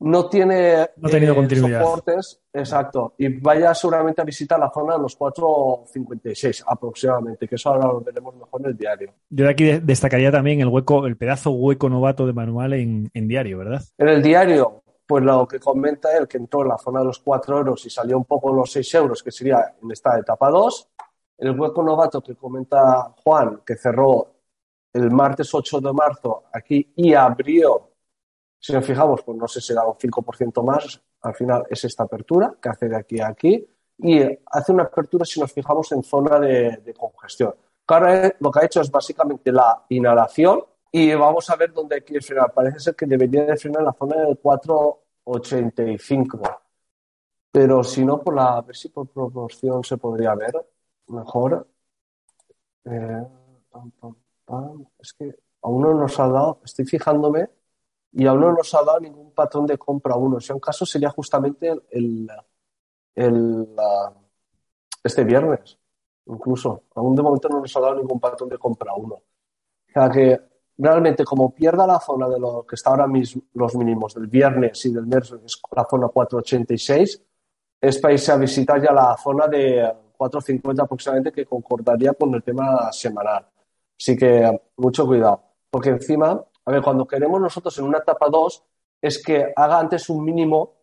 no 0.00 0.28
tiene 0.28 0.88
No 0.96 1.08
ha 1.08 1.10
tenido 1.10 1.32
eh, 1.32 1.36
continuidad. 1.36 1.80
soportes, 1.82 2.40
exacto, 2.52 3.14
y 3.18 3.28
vaya 3.40 3.72
seguramente 3.74 4.20
a 4.20 4.24
visitar 4.24 4.58
la 4.58 4.70
zona 4.72 4.94
de 4.96 5.02
los 5.02 5.16
4.56 5.16 6.64
aproximadamente, 6.66 7.46
que 7.48 7.54
eso 7.54 7.70
ahora 7.70 7.86
lo 7.86 8.00
veremos 8.00 8.34
mejor 8.34 8.60
en 8.62 8.66
el 8.68 8.76
diario. 8.76 9.12
Yo 9.30 9.44
de 9.44 9.50
aquí 9.50 9.64
de- 9.64 9.80
destacaría 9.80 10.30
también 10.32 10.60
el 10.60 10.68
hueco, 10.68 11.06
el 11.06 11.16
pedazo 11.16 11.50
hueco 11.52 11.88
novato 11.88 12.26
de 12.26 12.32
manual 12.32 12.72
en, 12.74 13.10
en 13.14 13.28
diario, 13.28 13.58
¿verdad? 13.58 13.82
En 13.98 14.08
el 14.08 14.22
diario, 14.22 14.82
pues 15.06 15.22
lo 15.24 15.46
que 15.46 15.58
comenta 15.60 16.16
él, 16.16 16.26
que 16.28 16.38
entró 16.38 16.62
en 16.62 16.68
la 16.68 16.78
zona 16.78 17.00
de 17.00 17.06
los 17.06 17.18
4 17.20 17.58
euros 17.58 17.84
y 17.86 17.90
salió 17.90 18.18
un 18.18 18.24
poco 18.24 18.50
en 18.50 18.56
los 18.56 18.70
6 18.72 18.94
euros, 18.94 19.22
que 19.22 19.30
sería 19.30 19.74
en 19.82 19.90
esta 19.90 20.18
etapa 20.18 20.50
2. 20.50 20.88
El 21.38 21.58
hueco 21.58 21.82
novato 21.82 22.20
que 22.22 22.34
comenta 22.36 23.14
Juan, 23.24 23.60
que 23.66 23.76
cerró 23.76 24.28
el 24.92 25.10
martes 25.10 25.54
8 25.54 25.80
de 25.80 25.92
marzo 25.92 26.44
aquí 26.52 26.92
y 26.96 27.14
abrió, 27.14 27.90
si 28.58 28.72
nos 28.72 28.84
fijamos, 28.84 29.22
pues 29.22 29.38
no 29.38 29.48
sé 29.48 29.60
si 29.60 29.74
da 29.74 29.86
un 29.86 29.94
5% 29.94 30.62
más, 30.62 31.00
al 31.22 31.34
final 31.34 31.64
es 31.68 31.84
esta 31.84 32.04
apertura 32.04 32.54
que 32.60 32.68
hace 32.68 32.88
de 32.88 32.96
aquí 32.96 33.20
a 33.20 33.28
aquí 33.28 33.66
y 33.98 34.22
hace 34.46 34.72
una 34.72 34.84
apertura 34.84 35.24
si 35.24 35.40
nos 35.40 35.52
fijamos 35.52 35.90
en 35.92 36.02
zona 36.02 36.38
de, 36.38 36.94
congestión. 36.98 37.54
Ahora 37.86 38.26
eh, 38.26 38.36
lo 38.40 38.50
que 38.50 38.60
ha 38.60 38.64
hecho 38.64 38.80
es 38.80 38.90
básicamente 38.90 39.52
la 39.52 39.84
inhalación 39.90 40.64
y 40.90 41.12
vamos 41.14 41.48
a 41.50 41.56
ver 41.56 41.72
dónde 41.72 42.02
quiere 42.02 42.24
frenar. 42.24 42.52
Parece 42.52 42.80
ser 42.80 42.96
que 42.96 43.06
debería 43.06 43.44
de 43.44 43.56
frenar 43.56 43.80
en 43.80 43.86
la 43.86 43.92
zona 43.92 44.16
del 44.16 44.40
4,85. 44.40 46.60
Pero 47.50 47.84
si 47.84 48.04
no, 48.04 48.20
por 48.22 48.34
la, 48.34 48.56
a 48.56 48.62
ver 48.62 48.76
si 48.76 48.88
por 48.88 49.08
proporción 49.08 49.84
se 49.84 49.96
podría 49.98 50.34
ver 50.34 50.52
mejor. 51.08 51.68
Eh, 52.84 53.26
pam. 54.44 54.86
Es 54.98 55.12
que 55.12 55.34
aún 55.62 55.82
no 55.82 55.94
nos 55.94 56.18
ha 56.20 56.28
dado, 56.28 56.60
estoy 56.64 56.84
fijándome, 56.84 57.48
y 58.12 58.26
aún 58.26 58.40
no 58.40 58.52
nos 58.52 58.74
ha 58.74 58.84
dado 58.84 59.00
ningún 59.00 59.32
patrón 59.32 59.66
de 59.66 59.78
compra 59.78 60.16
uno. 60.16 60.40
Si 60.40 60.52
un 60.52 60.60
caso 60.60 60.84
sería 60.84 61.10
justamente 61.10 61.72
el, 61.90 62.28
este 65.02 65.24
viernes, 65.24 65.78
incluso. 66.26 66.84
Aún 66.94 67.14
de 67.14 67.22
momento 67.22 67.48
no 67.48 67.60
nos 67.60 67.76
ha 67.76 67.80
dado 67.80 67.94
ningún 67.96 68.20
patrón 68.20 68.50
de 68.50 68.58
compra 68.58 68.92
uno. 68.94 69.14
O 69.14 69.92
sea 69.92 70.10
que 70.10 70.40
realmente 70.76 71.24
como 71.24 71.54
pierda 71.54 71.86
la 71.86 72.00
zona 72.00 72.28
de 72.28 72.38
lo 72.38 72.66
que 72.66 72.74
está 72.74 72.90
ahora 72.90 73.06
mismo, 73.06 73.42
los 73.54 73.74
mínimos 73.76 74.14
del 74.14 74.26
viernes 74.26 74.84
y 74.84 74.92
del 74.92 75.06
miércoles, 75.06 75.60
la 75.74 75.86
zona 75.88 76.08
486, 76.08 77.22
es 77.80 77.98
para 77.98 78.14
irse 78.14 78.32
a 78.32 78.36
visitar 78.36 78.80
ya 78.80 78.92
la 78.92 79.16
zona 79.16 79.46
de 79.48 79.90
450 80.16 80.82
aproximadamente 80.82 81.32
que 81.32 81.46
concordaría 81.46 82.12
con 82.12 82.34
el 82.34 82.42
tema 82.42 82.92
semanal. 82.92 83.46
Así 84.02 84.16
que 84.16 84.60
mucho 84.78 85.06
cuidado, 85.06 85.44
porque 85.70 85.90
encima, 85.90 86.44
a 86.64 86.70
ver, 86.72 86.82
cuando 86.82 87.06
queremos 87.06 87.40
nosotros 87.40 87.78
en 87.78 87.84
una 87.84 87.98
etapa 87.98 88.26
2 88.28 88.64
es 89.00 89.22
que 89.22 89.52
haga 89.54 89.78
antes 89.78 90.08
un 90.08 90.24
mínimo 90.24 90.74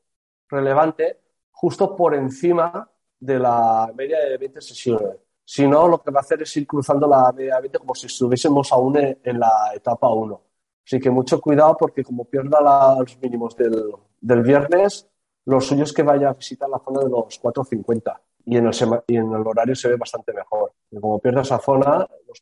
relevante 0.47 1.19
justo 1.51 1.97
por 1.97 2.15
encima 2.15 2.89
de 3.19 3.37
la 3.37 3.91
media 3.93 4.19
de 4.21 4.37
20 4.37 4.61
sesiones. 4.61 5.17
Si 5.43 5.67
no, 5.67 5.89
lo 5.89 6.01
que 6.01 6.11
va 6.11 6.19
a 6.19 6.21
hacer 6.21 6.41
es 6.43 6.55
ir 6.55 6.65
cruzando 6.65 7.09
la 7.09 7.29
media 7.33 7.55
de 7.55 7.61
20 7.63 7.79
como 7.79 7.93
si 7.93 8.05
estuviésemos 8.07 8.71
aún 8.71 8.95
en, 8.95 9.37
la 9.37 9.73
etapa 9.75 10.07
1. 10.09 10.41
Así 10.85 10.97
que 10.97 11.09
mucho 11.09 11.41
cuidado 11.41 11.75
porque 11.77 12.05
como 12.05 12.23
pierda 12.23 12.61
la- 12.61 12.95
los 13.01 13.19
mínimos 13.19 13.53
del, 13.57 13.93
del 14.21 14.43
viernes, 14.43 15.09
lo 15.43 15.59
suyo 15.59 15.83
es 15.83 15.91
que 15.91 16.03
vaya 16.03 16.29
a 16.29 16.33
visitar 16.35 16.69
la 16.69 16.79
zona 16.79 17.01
de 17.01 17.09
los 17.09 17.37
4.50 17.41 18.17
y 18.45 18.55
en 18.55 18.67
el, 18.67 18.73
y 19.07 19.17
en 19.17 19.33
el 19.33 19.45
horario 19.45 19.75
se 19.75 19.89
ve 19.89 19.97
bastante 19.97 20.31
mejor. 20.31 20.71
Como 21.01 21.19
pierda 21.19 21.41
esa 21.41 21.59
zona, 21.59 22.07
los 22.27 22.41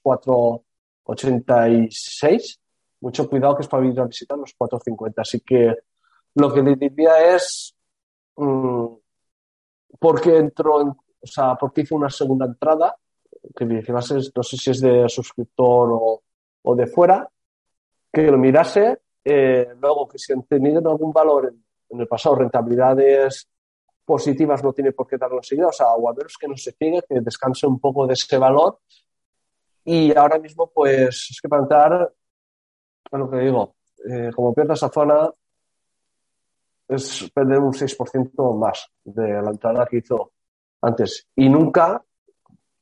4.86, 1.07 2.59
mucho 3.01 3.29
cuidado 3.29 3.55
que 3.55 3.61
es 3.63 3.67
para 3.67 3.85
ir 3.85 3.99
a 3.99 4.05
visitar 4.05 4.37
los 4.37 4.53
4.50. 4.57 5.13
Así 5.21 5.39
que 5.41 5.73
lo 6.35 6.53
que 6.53 6.61
le 6.61 6.75
diría 6.75 7.35
es 7.35 7.75
mm, 8.35 8.85
por 9.99 10.21
qué 10.21 10.37
entró, 10.37 10.81
en- 10.81 10.89
o 10.89 11.25
sea, 11.27 11.55
por 11.55 11.71
qué 11.73 11.81
hizo 11.81 11.95
una 11.95 12.09
segunda 12.09 12.45
entrada, 12.45 12.95
que 13.55 13.63
es- 13.63 14.31
no 14.35 14.43
sé 14.43 14.57
si 14.57 14.71
es 14.71 14.81
de 14.81 15.07
suscriptor 15.09 15.89
o, 15.93 16.21
o 16.63 16.75
de 16.75 16.87
fuera, 16.87 17.27
que 18.11 18.23
lo 18.23 18.37
mirase, 18.37 18.99
eh, 19.23 19.67
luego 19.79 20.07
que 20.07 20.17
si 20.17 20.33
han 20.33 20.43
tenido 20.43 20.79
algún 20.89 21.11
valor 21.11 21.47
en, 21.51 21.63
en 21.89 22.01
el 22.01 22.07
pasado, 22.07 22.35
rentabilidades 22.35 23.49
positivas, 24.05 24.63
no 24.63 24.71
tiene 24.73 24.91
por 24.93 25.07
qué 25.07 25.17
darlo 25.17 25.37
enseguida, 25.37 25.67
o 25.67 25.71
sea, 25.71 25.87
o 25.93 26.09
a 26.09 26.13
menos 26.13 26.37
que 26.39 26.47
no 26.47 26.55
se 26.55 26.71
fiegue, 26.73 27.01
que 27.07 27.19
descanse 27.21 27.67
un 27.67 27.79
poco 27.79 28.07
de 28.07 28.13
ese 28.13 28.37
valor. 28.37 28.79
Y 29.89 30.13
ahora 30.17 30.37
mismo, 30.37 30.69
pues, 30.69 31.29
es 31.31 31.39
que 31.39 31.47
a 31.49 33.17
lo 33.17 33.29
que 33.29 33.37
digo, 33.37 33.77
eh, 34.05 34.31
como 34.35 34.53
pierda 34.53 34.73
esa 34.73 34.89
zona, 34.89 35.31
es 36.89 37.31
perder 37.33 37.59
un 37.59 37.71
6% 37.71 38.53
más 38.57 38.85
de 39.05 39.41
la 39.41 39.49
entrada 39.49 39.85
que 39.85 39.99
hizo 39.99 40.33
antes. 40.81 41.29
Y 41.37 41.47
nunca, 41.47 42.03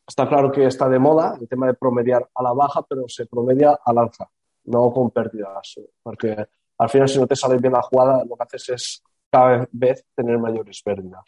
está 0.07 0.27
claro 0.27 0.51
que 0.51 0.65
está 0.65 0.89
de 0.89 0.97
moda 0.97 1.37
el 1.39 1.47
tema 1.47 1.67
de 1.67 1.75
promediar 1.75 2.27
a 2.33 2.41
la 2.41 2.53
baja, 2.53 2.81
pero 2.81 3.07
se 3.07 3.27
promedia 3.27 3.77
al 3.85 3.99
alza, 3.99 4.27
no 4.63 4.91
con 4.91 5.11
pérdidas. 5.11 5.75
Porque 6.01 6.35
al 6.79 6.89
final, 6.89 7.07
si 7.07 7.19
no 7.19 7.27
te 7.27 7.35
sale 7.35 7.59
bien 7.59 7.73
la 7.73 7.83
jugada, 7.83 8.25
lo 8.25 8.35
que 8.35 8.43
haces 8.45 8.69
es 8.69 9.03
cada 9.29 9.67
vez 9.71 10.07
tener 10.15 10.39
mayores 10.39 10.81
pérdidas. 10.81 11.23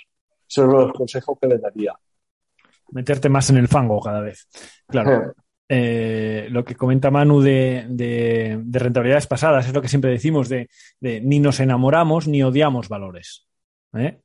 Ese 0.50 0.66
es 0.66 0.74
el 0.74 0.92
consejo 0.92 1.38
que 1.40 1.46
le 1.46 1.60
daría. 1.60 1.94
Meterte 2.94 3.30
más 3.30 3.48
en 3.52 3.58
el 3.58 3.68
fango 3.68 4.00
cada 4.00 4.22
vez. 4.22 4.48
Claro. 4.88 5.36
Eh, 5.70 6.48
lo 6.50 6.64
que 6.64 6.76
comenta 6.76 7.12
Manu 7.12 7.42
de, 7.42 8.62
rentabilidades 8.72 9.28
pasadas 9.28 9.68
es 9.68 9.74
lo 9.74 9.82
que 9.82 9.90
siempre 9.90 10.12
decimos 10.12 10.48
de, 10.48 10.70
ni 11.02 11.40
nos 11.40 11.60
enamoramos 11.60 12.28
ni 12.28 12.42
odiamos 12.42 12.88
valores. 12.88 13.48
¿eh? 13.94 14.22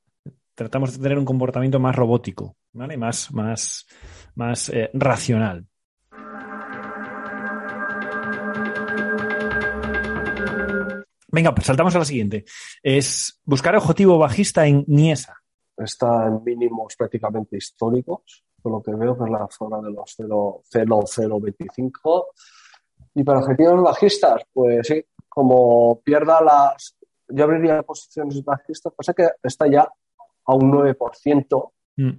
Tratamos 0.54 0.96
de 0.96 1.02
tener 1.02 1.18
un 1.18 1.24
comportamiento 1.24 1.80
más 1.80 1.96
robótico, 1.96 2.56
¿vale? 2.72 2.96
más, 2.96 3.32
más, 3.32 3.86
más 4.36 4.68
eh, 4.68 4.90
racional. 4.94 5.66
Venga, 11.34 11.54
pues 11.54 11.66
saltamos 11.66 11.96
a 11.96 11.98
la 11.98 12.04
siguiente. 12.04 12.44
Es 12.82 13.40
buscar 13.44 13.74
objetivo 13.74 14.18
bajista 14.18 14.66
en 14.66 14.84
Niesa. 14.86 15.34
Está 15.78 16.28
en 16.28 16.44
mínimos 16.44 16.94
prácticamente 16.94 17.56
históricos 17.56 18.44
por 18.62 18.72
lo 18.72 18.82
que 18.82 18.92
veo 18.92 19.18
que 19.18 19.24
es 19.24 19.30
la 19.30 19.46
zona 19.50 19.80
de 19.80 19.90
los 19.90 20.14
0,025. 20.16 22.28
Y 23.14 23.24
para 23.24 23.40
objetivos 23.40 23.82
bajistas, 23.82 24.42
pues 24.52 24.86
sí, 24.86 25.04
como 25.28 26.00
pierda 26.00 26.40
las. 26.40 26.96
Yo 27.28 27.44
abriría 27.44 27.82
posiciones 27.82 28.42
bajistas, 28.44 28.92
pasa 28.94 29.12
que 29.14 29.28
está 29.42 29.66
ya 29.66 29.90
a 30.44 30.54
un 30.54 30.72
9% 30.72 31.72
mm. 31.96 32.10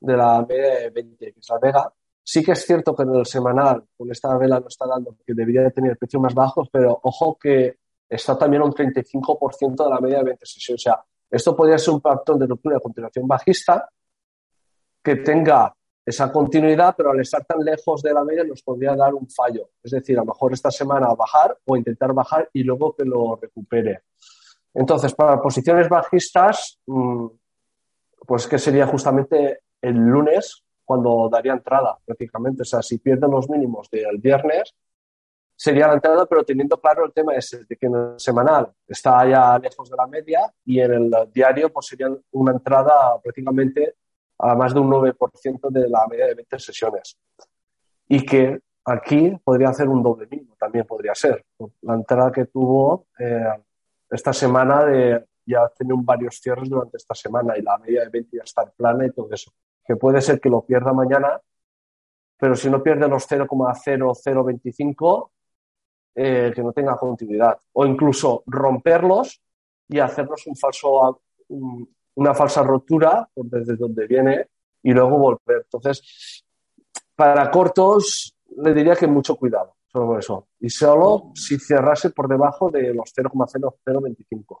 de 0.00 0.16
la 0.16 0.46
media 0.48 0.80
de 0.80 0.90
20, 0.90 1.32
que 1.32 1.40
es 1.40 1.48
la 1.48 1.58
Vega. 1.58 1.92
Sí 2.22 2.44
que 2.44 2.52
es 2.52 2.64
cierto 2.64 2.94
que 2.94 3.02
en 3.02 3.14
el 3.14 3.26
semanal, 3.26 3.84
con 3.96 4.10
esta 4.10 4.36
vela 4.36 4.60
no 4.60 4.68
está 4.68 4.86
dando, 4.86 5.16
que 5.26 5.34
debería 5.34 5.62
de 5.62 5.70
tener 5.72 5.98
precios 5.98 6.22
más 6.22 6.34
bajos, 6.34 6.68
pero 6.70 7.00
ojo 7.02 7.36
que 7.36 7.78
está 8.08 8.38
también 8.38 8.62
a 8.62 8.66
un 8.66 8.72
35% 8.72 9.84
de 9.84 9.90
la 9.90 10.00
media 10.00 10.18
de 10.18 10.24
20 10.24 10.46
sesiones. 10.46 10.80
O 10.80 10.84
sea, 10.84 11.04
esto 11.30 11.56
podría 11.56 11.78
ser 11.78 11.94
un 11.94 12.00
patrón 12.00 12.38
de 12.38 12.46
ruptura 12.46 12.76
de 12.76 12.82
continuación 12.82 13.26
bajista 13.26 13.88
que 15.02 15.16
tenga 15.16 15.74
esa 16.10 16.30
continuidad, 16.30 16.94
pero 16.96 17.10
al 17.10 17.20
estar 17.20 17.44
tan 17.44 17.64
lejos 17.64 18.02
de 18.02 18.12
la 18.12 18.24
media 18.24 18.44
nos 18.44 18.62
podría 18.62 18.94
dar 18.94 19.14
un 19.14 19.28
fallo. 19.28 19.70
Es 19.82 19.92
decir, 19.92 20.16
a 20.18 20.20
lo 20.20 20.26
mejor 20.26 20.52
esta 20.52 20.70
semana 20.70 21.14
bajar 21.14 21.56
o 21.64 21.76
intentar 21.76 22.12
bajar 22.12 22.48
y 22.52 22.62
luego 22.62 22.94
que 22.94 23.04
lo 23.04 23.36
recupere. 23.36 24.02
Entonces, 24.74 25.14
para 25.14 25.40
posiciones 25.40 25.88
bajistas, 25.88 26.78
mm, 26.86 27.26
pues 28.26 28.46
que 28.46 28.58
sería 28.58 28.86
justamente 28.86 29.60
el 29.80 29.96
lunes 29.96 30.62
cuando 30.84 31.28
daría 31.30 31.52
entrada 31.52 31.98
prácticamente. 32.04 32.62
O 32.62 32.64
sea, 32.64 32.82
si 32.82 32.98
pierden 32.98 33.30
los 33.30 33.48
mínimos 33.48 33.88
del 33.90 34.18
viernes, 34.18 34.74
sería 35.56 35.86
la 35.86 35.94
entrada, 35.94 36.26
pero 36.26 36.42
teniendo 36.42 36.80
claro 36.80 37.04
el 37.04 37.12
tema 37.12 37.34
ese, 37.34 37.64
de 37.64 37.76
que 37.76 37.86
en 37.86 37.94
el 37.94 38.14
semanal 38.18 38.72
está 38.88 39.28
ya 39.28 39.58
lejos 39.58 39.90
de 39.90 39.96
la 39.96 40.06
media 40.06 40.40
y 40.64 40.80
en 40.80 40.92
el 40.92 41.10
diario 41.32 41.70
pues 41.70 41.86
sería 41.86 42.08
una 42.32 42.52
entrada 42.52 43.20
prácticamente 43.22 43.96
a 44.42 44.54
más 44.54 44.74
de 44.74 44.80
un 44.80 44.90
9% 44.90 45.70
de 45.70 45.88
la 45.88 46.06
media 46.08 46.26
de 46.26 46.34
20 46.34 46.58
sesiones. 46.58 47.18
Y 48.08 48.24
que 48.24 48.60
aquí 48.84 49.38
podría 49.44 49.68
hacer 49.68 49.88
un 49.88 50.02
doble 50.02 50.26
mínimo, 50.26 50.56
también 50.58 50.86
podría 50.86 51.14
ser. 51.14 51.44
La 51.82 51.94
entrada 51.94 52.32
que 52.32 52.46
tuvo 52.46 53.06
eh, 53.18 53.46
esta 54.10 54.32
semana 54.32 54.84
de 54.84 55.24
ya 55.46 55.68
tiene 55.76 55.94
varios 55.96 56.40
cierres 56.40 56.68
durante 56.68 56.96
esta 56.96 57.14
semana 57.14 57.56
y 57.58 57.62
la 57.62 57.76
media 57.78 58.02
de 58.02 58.08
20 58.08 58.36
ya 58.36 58.42
está 58.44 58.62
en 58.62 58.70
plana 58.76 59.06
y 59.06 59.10
todo 59.10 59.28
eso. 59.32 59.52
Que 59.84 59.96
puede 59.96 60.20
ser 60.20 60.40
que 60.40 60.48
lo 60.48 60.64
pierda 60.64 60.92
mañana, 60.92 61.40
pero 62.36 62.54
si 62.54 62.70
no 62.70 62.80
pierde 62.82 63.08
los 63.08 63.28
0,0025, 63.28 65.30
eh, 66.14 66.52
que 66.54 66.62
no 66.62 66.72
tenga 66.72 66.96
continuidad. 66.96 67.58
O 67.72 67.84
incluso 67.86 68.44
romperlos 68.46 69.42
y 69.88 69.98
hacernos 69.98 70.46
un 70.46 70.56
falso, 70.56 71.22
una 72.20 72.34
falsa 72.34 72.62
rotura 72.62 73.26
desde 73.34 73.76
donde 73.76 74.06
viene 74.06 74.46
y 74.82 74.92
luego 74.92 75.18
volver. 75.18 75.62
Entonces, 75.64 76.44
para 77.16 77.50
cortos, 77.50 78.36
le 78.58 78.74
diría 78.74 78.94
que 78.94 79.06
mucho 79.06 79.36
cuidado 79.36 79.74
solo 79.90 80.18
eso. 80.18 80.48
Y 80.60 80.68
solo 80.68 81.32
si 81.34 81.58
cerrase 81.58 82.10
por 82.10 82.28
debajo 82.28 82.70
de 82.70 82.92
los 82.92 83.10
0,0025. 83.16 84.60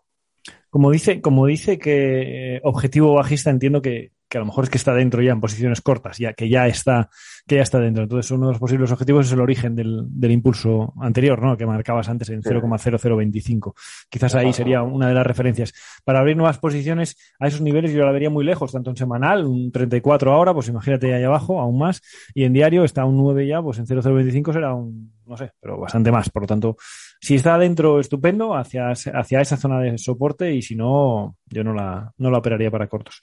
Como 0.70 0.90
dice, 0.90 1.20
como 1.20 1.44
dice 1.44 1.78
que 1.78 2.56
eh, 2.56 2.60
objetivo 2.64 3.12
bajista, 3.12 3.50
entiendo 3.50 3.82
que, 3.82 4.12
que 4.30 4.38
a 4.38 4.40
lo 4.40 4.46
mejor 4.46 4.64
es 4.64 4.70
que 4.70 4.78
está 4.78 4.94
dentro 4.94 5.20
ya 5.22 5.32
en 5.32 5.40
posiciones 5.40 5.80
cortas, 5.80 6.16
ya 6.18 6.34
que 6.34 6.48
ya 6.48 6.68
está, 6.68 7.10
que 7.48 7.56
ya 7.56 7.62
está 7.62 7.80
dentro. 7.80 8.04
Entonces, 8.04 8.30
uno 8.30 8.46
de 8.46 8.52
los 8.52 8.60
posibles 8.60 8.92
objetivos 8.92 9.26
es 9.26 9.32
el 9.32 9.40
origen 9.40 9.74
del, 9.74 10.04
del 10.08 10.30
impulso 10.30 10.94
anterior, 11.00 11.42
¿no? 11.42 11.56
Que 11.56 11.66
marcabas 11.66 12.08
antes 12.08 12.30
en 12.30 12.40
0,0025. 12.40 13.74
Quizás 14.08 14.36
ahí 14.36 14.52
sería 14.52 14.82
una 14.82 15.08
de 15.08 15.14
las 15.14 15.26
referencias. 15.26 15.74
Para 16.04 16.20
abrir 16.20 16.36
nuevas 16.36 16.58
posiciones 16.58 17.16
a 17.40 17.48
esos 17.48 17.60
niveles, 17.60 17.92
yo 17.92 18.04
la 18.04 18.12
vería 18.12 18.30
muy 18.30 18.44
lejos, 18.44 18.70
tanto 18.70 18.90
en 18.90 18.96
semanal, 18.96 19.44
un 19.46 19.72
34 19.72 20.32
ahora, 20.32 20.54
pues 20.54 20.68
imagínate 20.68 21.12
ahí 21.12 21.24
abajo, 21.24 21.60
aún 21.60 21.78
más, 21.78 22.00
y 22.32 22.44
en 22.44 22.52
diario 22.52 22.84
está 22.84 23.04
un 23.04 23.16
9 23.16 23.48
ya, 23.48 23.60
pues 23.60 23.78
en 23.78 23.86
0,025 23.86 24.52
será 24.52 24.74
un, 24.74 25.12
no 25.26 25.36
sé, 25.36 25.50
pero 25.60 25.76
bastante 25.76 26.12
más. 26.12 26.30
Por 26.30 26.42
lo 26.42 26.46
tanto, 26.46 26.76
si 27.20 27.34
está 27.34 27.58
dentro, 27.58 27.98
estupendo, 27.98 28.54
hacia, 28.54 28.90
hacia 28.90 29.40
esa 29.40 29.56
zona 29.56 29.80
de 29.80 29.98
soporte, 29.98 30.54
y 30.54 30.62
si 30.62 30.76
no, 30.76 31.36
yo 31.46 31.64
no 31.64 31.74
la, 31.74 32.12
no 32.18 32.30
la 32.30 32.38
operaría 32.38 32.70
para 32.70 32.86
cortos. 32.86 33.22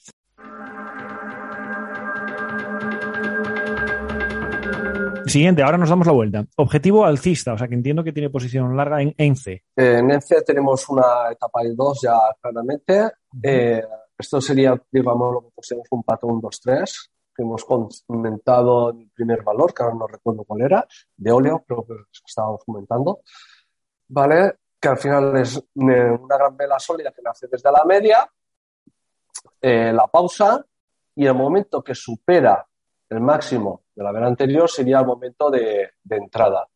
Siguiente, 5.29 5.63
ahora 5.63 5.77
nos 5.77 5.89
damos 5.89 6.07
la 6.07 6.13
vuelta. 6.13 6.45
Objetivo 6.57 7.05
alcista, 7.05 7.53
o 7.53 7.57
sea 7.57 7.67
que 7.67 7.75
entiendo 7.75 8.03
que 8.03 8.13
tiene 8.13 8.29
posición 8.29 8.75
larga 8.75 9.01
en 9.01 9.13
ENCE. 9.17 9.63
En 9.75 10.11
ENCE 10.11 10.41
tenemos 10.41 10.87
una 10.89 11.31
etapa 11.31 11.63
de 11.63 11.75
dos 11.75 12.01
ya 12.01 12.17
claramente. 12.41 13.11
Eh, 13.41 13.83
esto 14.17 14.41
sería, 14.41 14.81
digamos, 14.91 15.33
lo 15.33 15.41
que 15.41 15.51
consideramos 15.53 15.87
un 15.91 16.03
patrón 16.03 16.41
2-3 16.41 17.09
que 17.35 17.43
hemos 17.43 17.63
comentado 17.65 18.89
en 18.89 19.01
el 19.01 19.09
primer 19.11 19.43
valor, 19.43 19.71
que 19.71 19.83
ahora 19.83 19.95
no 19.95 20.07
recuerdo 20.07 20.43
cuál 20.43 20.61
era, 20.61 20.87
de 21.15 21.31
óleo, 21.31 21.63
creo 21.67 21.85
que 21.85 21.93
estábamos 22.25 22.61
comentando. 22.65 23.21
¿Vale? 24.07 24.55
Que 24.79 24.87
al 24.87 24.97
final 24.97 25.37
es 25.37 25.61
una 25.75 26.37
gran 26.37 26.57
vela 26.57 26.79
sólida 26.79 27.11
que 27.11 27.21
nace 27.21 27.47
desde 27.51 27.71
la 27.71 27.85
media, 27.85 28.27
eh, 29.61 29.93
la 29.93 30.07
pausa 30.07 30.65
y 31.13 31.25
el 31.27 31.35
momento 31.35 31.83
que 31.83 31.93
supera 31.93 32.65
el 33.09 33.21
máximo 33.21 33.83
de 33.95 34.03
la 34.03 34.11
vela 34.11 34.27
anterior 34.27 34.69
sería 34.69 34.99
el 34.99 35.05
momento 35.05 35.49
de, 35.49 35.91
entrada. 36.09 36.67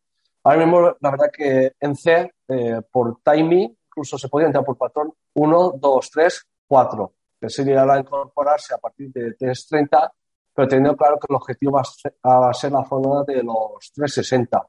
Ahora 0.44 0.58
mismo, 0.58 0.96
la 1.00 1.10
verdad 1.10 1.30
que 1.32 1.72
en 1.78 1.94
C, 1.94 2.32
eh, 2.48 2.80
por 2.90 3.20
timing, 3.22 3.76
incluso 3.86 4.18
se 4.18 4.28
podría 4.28 4.48
entrar 4.48 4.64
por 4.64 4.76
patrón 4.76 5.12
1, 5.34 5.74
2, 5.76 6.10
3, 6.10 6.46
4, 6.66 7.12
que 7.40 7.48
sería 7.48 7.84
la 7.84 7.98
incorporarse 7.98 8.74
a 8.74 8.78
partir 8.78 9.12
de 9.12 9.36
3.30, 9.36 10.10
pero 10.54 10.68
teniendo 10.68 10.96
claro 10.96 11.18
que 11.18 11.26
el 11.28 11.36
objetivo 11.36 11.72
va 11.72 11.82
a 11.82 12.54
ser, 12.54 12.72
la 12.72 12.84
zona 12.84 13.22
de 13.24 13.42
los 13.42 13.92
360. 13.94 14.66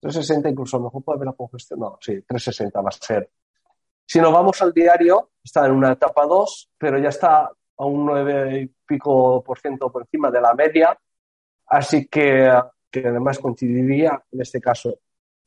360 0.00 0.48
incluso 0.50 0.76
a 0.76 0.80
lo 0.80 0.84
mejor 0.86 1.02
puede 1.02 1.16
haber 1.16 1.34
no, 1.76 1.98
sí, 2.00 2.22
360 2.22 2.80
va 2.80 2.88
a 2.88 2.92
ser. 2.92 3.30
Si 4.06 4.20
nos 4.20 4.32
vamos 4.32 4.62
al 4.62 4.72
diario, 4.72 5.32
está 5.42 5.66
en 5.66 5.72
una 5.72 5.92
etapa 5.92 6.24
2, 6.24 6.70
pero 6.78 6.98
ya 6.98 7.08
está 7.08 7.50
a 7.78 7.86
un 7.86 8.06
9 8.06 8.60
y 8.60 8.66
pico 8.86 9.42
por 9.42 9.58
ciento 9.58 9.90
por 9.90 10.02
encima 10.02 10.30
de 10.30 10.40
la 10.40 10.54
media, 10.54 10.98
así 11.66 12.06
que, 12.06 12.50
que 12.90 13.06
además 13.06 13.38
coincidiría 13.38 14.22
en 14.30 14.40
este 14.40 14.60
caso. 14.60 14.98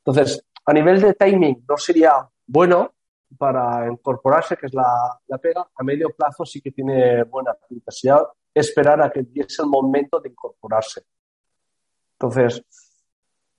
Entonces, 0.04 0.44
a 0.66 0.74
nivel 0.74 1.02
de 1.02 1.14
timing 1.14 1.66
no 1.68 1.78
sería 1.78 2.28
bueno 2.48 2.94
para 3.38 3.88
incorporarse, 3.88 4.58
que 4.58 4.66
es 4.66 4.74
la, 4.74 5.20
la 5.28 5.38
pega, 5.38 5.68
a 5.76 5.84
medio 5.84 6.10
plazo 6.10 6.46
sí 6.46 6.62
que 6.62 6.72
tiene 6.72 7.24
buena 7.24 7.54
pinta. 7.68 7.92
esperar 8.54 9.02
a 9.02 9.12
que 9.12 9.24
diese 9.24 9.62
el 9.62 9.70
momento 9.70 10.20
de 10.20 10.30
incorporarse. 10.30 11.04
Entonces, 12.14 12.64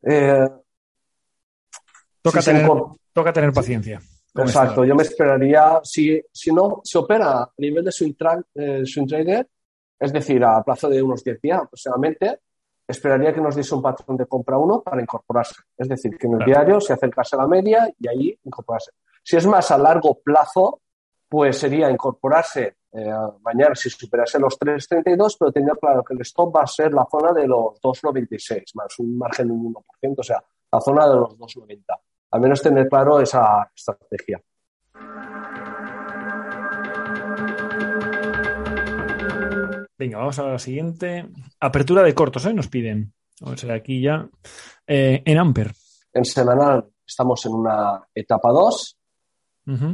eh, 0.02 0.48
toca, 2.20 2.40
tener, 2.40 2.68
toca 3.12 3.32
tener 3.32 3.52
paciencia. 3.52 4.00
Exacto, 4.34 4.84
yo 4.84 4.94
me 4.94 5.02
esperaría, 5.02 5.80
si, 5.82 6.22
si 6.32 6.52
no, 6.52 6.80
se 6.82 6.98
opera 6.98 7.42
a 7.42 7.52
nivel 7.58 7.84
de 7.84 7.92
swing, 7.92 8.14
eh, 8.54 8.82
trader, 9.06 9.48
es 9.98 10.12
decir, 10.12 10.42
a 10.42 10.62
plazo 10.62 10.88
de 10.88 11.02
unos 11.02 11.22
10 11.22 11.40
días 11.40 11.60
aproximadamente, 11.62 12.40
esperaría 12.88 13.32
que 13.34 13.40
nos 13.40 13.54
diese 13.54 13.74
un 13.74 13.82
patrón 13.82 14.16
de 14.16 14.26
compra 14.26 14.56
uno 14.56 14.82
para 14.82 15.02
incorporarse. 15.02 15.54
Es 15.76 15.88
decir, 15.88 16.16
que 16.18 16.26
en 16.26 16.40
el 16.40 16.46
diario 16.46 16.80
se 16.80 16.94
acercase 16.94 17.36
a 17.36 17.40
la 17.40 17.46
media 17.46 17.92
y 17.98 18.08
ahí 18.08 18.38
incorporarse. 18.44 18.92
Si 19.22 19.36
es 19.36 19.46
más 19.46 19.70
a 19.70 19.78
largo 19.78 20.20
plazo, 20.20 20.80
pues 21.28 21.58
sería 21.58 21.90
incorporarse 21.90 22.76
eh, 22.92 23.12
mañana 23.42 23.74
si 23.74 23.90
superase 23.90 24.38
los 24.38 24.58
3.32, 24.58 25.36
pero 25.38 25.52
tendría 25.52 25.74
claro 25.76 26.02
que 26.02 26.14
el 26.14 26.20
stop 26.22 26.56
va 26.56 26.62
a 26.62 26.66
ser 26.66 26.92
la 26.92 27.06
zona 27.10 27.32
de 27.32 27.46
los 27.46 27.80
2.96, 27.80 28.64
más 28.74 28.98
un 28.98 29.16
margen 29.16 29.48
de 29.48 29.52
un 29.54 29.74
1%, 29.74 30.14
o 30.18 30.22
sea, 30.22 30.42
la 30.70 30.80
zona 30.80 31.08
de 31.08 31.14
los 31.16 31.38
2.90 31.38 31.84
al 32.32 32.40
menos 32.40 32.62
tener 32.62 32.88
claro 32.88 33.20
esa 33.20 33.70
estrategia. 33.74 34.42
Venga, 39.98 40.18
vamos 40.18 40.38
a 40.38 40.44
la 40.44 40.58
siguiente. 40.58 41.28
Apertura 41.60 42.02
de 42.02 42.14
cortos, 42.14 42.46
¿eh? 42.46 42.54
Nos 42.54 42.68
piden. 42.68 43.12
O 43.42 43.56
sea, 43.56 43.74
aquí 43.74 44.00
ya. 44.00 44.28
Eh, 44.86 45.22
en 45.24 45.38
Amper. 45.38 45.72
En 46.12 46.24
semanal 46.24 46.88
estamos 47.06 47.44
en 47.46 47.52
una 47.52 48.02
etapa 48.14 48.50
2. 48.50 48.98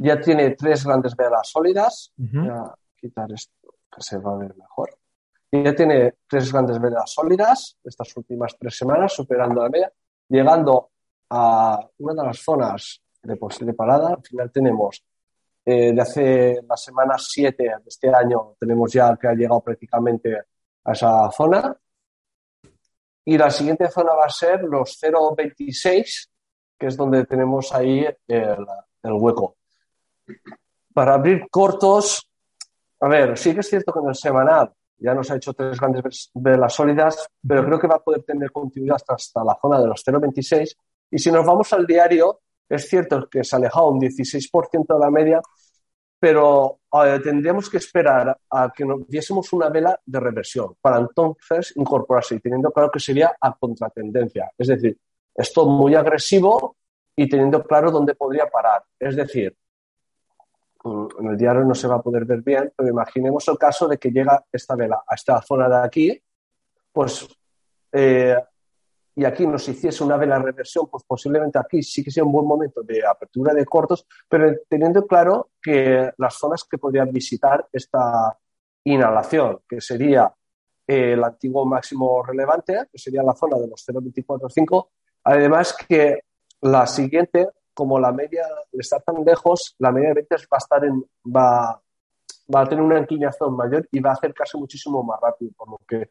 Ya 0.01 0.19
tiene 0.19 0.53
tres 0.53 0.85
grandes 0.87 1.15
velas 1.15 1.51
sólidas. 1.51 2.13
Voy 2.17 2.49
a 2.49 2.75
quitar 2.97 3.31
esto 3.33 3.75
que 3.95 4.01
se 4.01 4.17
va 4.17 4.33
a 4.33 4.39
ver 4.39 4.55
mejor. 4.57 4.97
Ya 5.53 5.75
tiene 5.75 6.15
tres 6.27 6.51
grandes 6.53 6.81
velas 6.81 7.13
sólidas 7.13 7.77
estas 7.85 8.17
últimas 8.17 8.57
tres 8.59 8.77
semanas, 8.77 9.13
superando 9.13 9.63
la 9.63 9.69
media, 9.69 9.93
llegando 10.29 10.91
a 11.31 11.89
una 11.99 12.15
de 12.15 12.27
las 12.27 12.39
zonas 12.39 13.03
de 13.23 13.37
posible 13.37 13.75
parada. 13.75 14.15
Al 14.15 14.23
final 14.23 14.51
tenemos 14.51 15.05
eh, 15.65 15.93
de 15.93 16.01
hace 16.01 16.61
la 16.67 16.77
semana 16.77 17.17
7 17.19 17.63
de 17.63 17.73
este 17.87 18.09
año, 18.09 18.57
tenemos 18.59 18.93
ya 18.93 19.17
que 19.17 19.29
ha 19.29 19.35
llegado 19.35 19.61
prácticamente 19.61 20.37
a 20.85 20.93
esa 20.93 21.31
zona. 21.31 21.77
Y 23.25 23.37
la 23.37 23.51
siguiente 23.51 23.89
zona 23.91 24.15
va 24.15 24.25
a 24.25 24.31
ser 24.31 24.63
los 24.63 24.99
0,26, 25.03 26.29
que 26.79 26.87
es 26.87 26.97
donde 26.97 27.27
tenemos 27.27 27.75
ahí 27.75 28.07
el, 28.27 28.67
el 29.03 29.13
hueco. 29.13 29.57
Para 30.95 31.15
abrir 31.15 31.47
cortos, 31.51 32.31
a 33.01 33.09
ver, 33.09 33.37
sí 33.37 33.53
que 33.53 33.61
es 33.61 33.69
cierto 33.69 33.93
que 33.93 34.01
en 34.01 34.09
el 34.09 34.15
semanal 34.15 34.73
ya 34.97 35.15
nos 35.15 35.31
ha 35.31 35.37
hecho 35.37 35.53
tres 35.53 35.79
grandes 35.79 36.31
velas 36.35 36.73
sólidas, 36.73 37.29
pero 37.47 37.65
creo 37.65 37.79
que 37.79 37.87
va 37.87 37.97
a 37.97 38.03
poder 38.03 38.23
tener 38.25 38.51
continuidad 38.51 38.97
hasta, 38.97 39.15
hasta 39.15 39.45
la 39.45 39.57
zona 39.61 39.81
de 39.81 39.87
los 39.87 40.05
0,26. 40.05 40.75
Y 41.11 41.19
si 41.19 41.31
nos 41.31 41.45
vamos 41.45 41.73
al 41.73 41.87
diario, 41.87 42.41
es 42.69 42.89
cierto 42.89 43.29
que 43.29 43.45
se 43.45 43.57
ha 43.57 43.59
alejado 43.59 43.91
un 43.91 44.01
16% 44.01 44.95
de 44.95 44.99
la 44.99 45.11
media, 45.11 45.41
pero 46.21 46.81
tendríamos 47.23 47.71
que 47.71 47.77
esperar 47.77 48.37
a 48.51 48.73
que 48.75 48.85
nos 48.85 49.07
diésemos 49.07 49.53
una 49.53 49.69
vela 49.69 49.99
de 50.05 50.21
reversión 50.21 50.75
para 50.81 50.99
entonces 50.99 51.73
incorporarse 51.77 52.41
teniendo 52.41 52.73
claro 52.73 52.91
que 52.91 52.99
sería 52.99 53.37
a 53.41 53.57
contratendencia. 53.57 54.51
Es 54.59 54.69
decir, 54.69 54.99
esto 55.35 55.67
muy 55.67 55.95
agresivo 55.95 56.77
y 57.15 57.29
teniendo 57.29 57.63
claro 57.63 57.91
dónde 57.91 58.15
podría 58.15 58.47
parar. 58.47 58.83
Es 58.99 59.15
decir, 59.15 59.57
mm, 60.85 61.07
en 61.21 61.27
el 61.27 61.37
diario 61.37 61.65
no 61.65 61.75
se 61.75 61.87
va 61.87 61.97
a 61.97 62.03
poder 62.03 62.25
ver 62.25 62.43
bien, 62.43 62.73
pero 62.77 62.89
imaginemos 62.89 63.47
el 63.49 63.57
caso 63.57 63.87
de 63.87 63.99
que 63.99 64.11
llega 64.11 64.45
esta 64.51 64.75
vela 64.75 65.03
a 65.07 65.15
esta 65.15 65.41
zona 65.43 65.69
de 65.69 65.87
aquí, 65.87 66.23
pues 66.93 67.29
eh, 67.93 68.37
y 69.19 69.25
aquí 69.25 69.45
nos 69.49 69.69
hiciese 69.69 70.05
una 70.05 70.17
vela 70.17 70.39
reversión, 70.39 70.87
pues 70.89 71.03
posiblemente 71.03 71.59
aquí 71.59 71.83
sí 71.83 72.05
que 72.05 72.11
sea 72.13 72.23
un 72.23 72.31
buen 72.31 72.47
momento 72.47 72.85
de 72.85 73.05
apertura 73.05 73.53
de 73.53 73.67
cortos, 73.67 74.07
pero 74.29 74.55
teniendo 74.69 75.05
claro 75.09 75.51
que 75.61 76.13
las 76.19 76.35
zonas 76.35 76.63
que 76.63 76.79
podrían 76.79 77.11
visitar 77.11 77.67
esta 77.73 78.39
inhalación, 78.85 79.59
que 79.69 79.81
sería 79.81 80.33
eh, 80.87 81.15
el 81.15 81.25
antiguo 81.25 81.67
máximo 81.67 82.23
relevante, 82.23 82.85
que 82.93 82.99
sería 82.99 83.25
la 83.25 83.35
zona 83.35 83.57
de 83.59 83.67
los 83.67 83.85
0,245, 83.85 84.93
además 85.25 85.77
que 85.89 86.21
la 86.61 86.87
siguiente, 86.87 87.49
como 87.75 87.99
la 87.99 88.13
media 88.13 88.47
está 88.71 89.01
tan 89.01 89.25
lejos, 89.25 89.75
la 89.81 89.91
media 89.91 90.11
de 90.11 90.15
20 90.15 90.37
va 90.37 90.43
a 90.53 90.59
estar 90.59 90.85
en, 90.85 91.05
va, 91.27 91.83
va 92.55 92.61
a 92.61 92.69
tener 92.69 92.85
una 92.85 93.01
inclinación 93.01 93.57
mayor 93.57 93.89
y 93.91 93.99
va 93.99 94.11
a 94.11 94.13
acercarse 94.13 94.57
muchísimo 94.57 95.03
más 95.03 95.19
rápido, 95.21 95.51
por 95.57 95.71
lo 95.71 95.79
que 95.89 96.09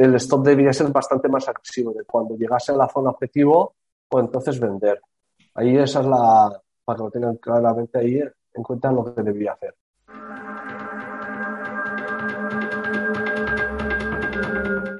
el 0.00 0.14
stop 0.14 0.42
debería 0.42 0.72
ser 0.72 0.88
bastante 0.88 1.28
más 1.28 1.46
agresivo. 1.46 1.92
De 1.92 2.04
cuando 2.04 2.34
llegase 2.34 2.72
a 2.72 2.76
la 2.76 2.88
zona 2.88 3.10
objetivo, 3.10 3.74
pues 4.08 4.24
entonces 4.24 4.58
vender. 4.58 4.98
Ahí 5.54 5.76
esa 5.76 6.00
es 6.00 6.06
la, 6.06 6.62
para 6.84 6.96
que 6.96 7.02
lo 7.02 7.10
tengan 7.10 7.36
claramente 7.36 7.98
ahí 7.98 8.18
en 8.18 8.62
cuenta 8.62 8.90
lo 8.90 9.14
que 9.14 9.22
debería 9.22 9.52
hacer. 9.52 9.74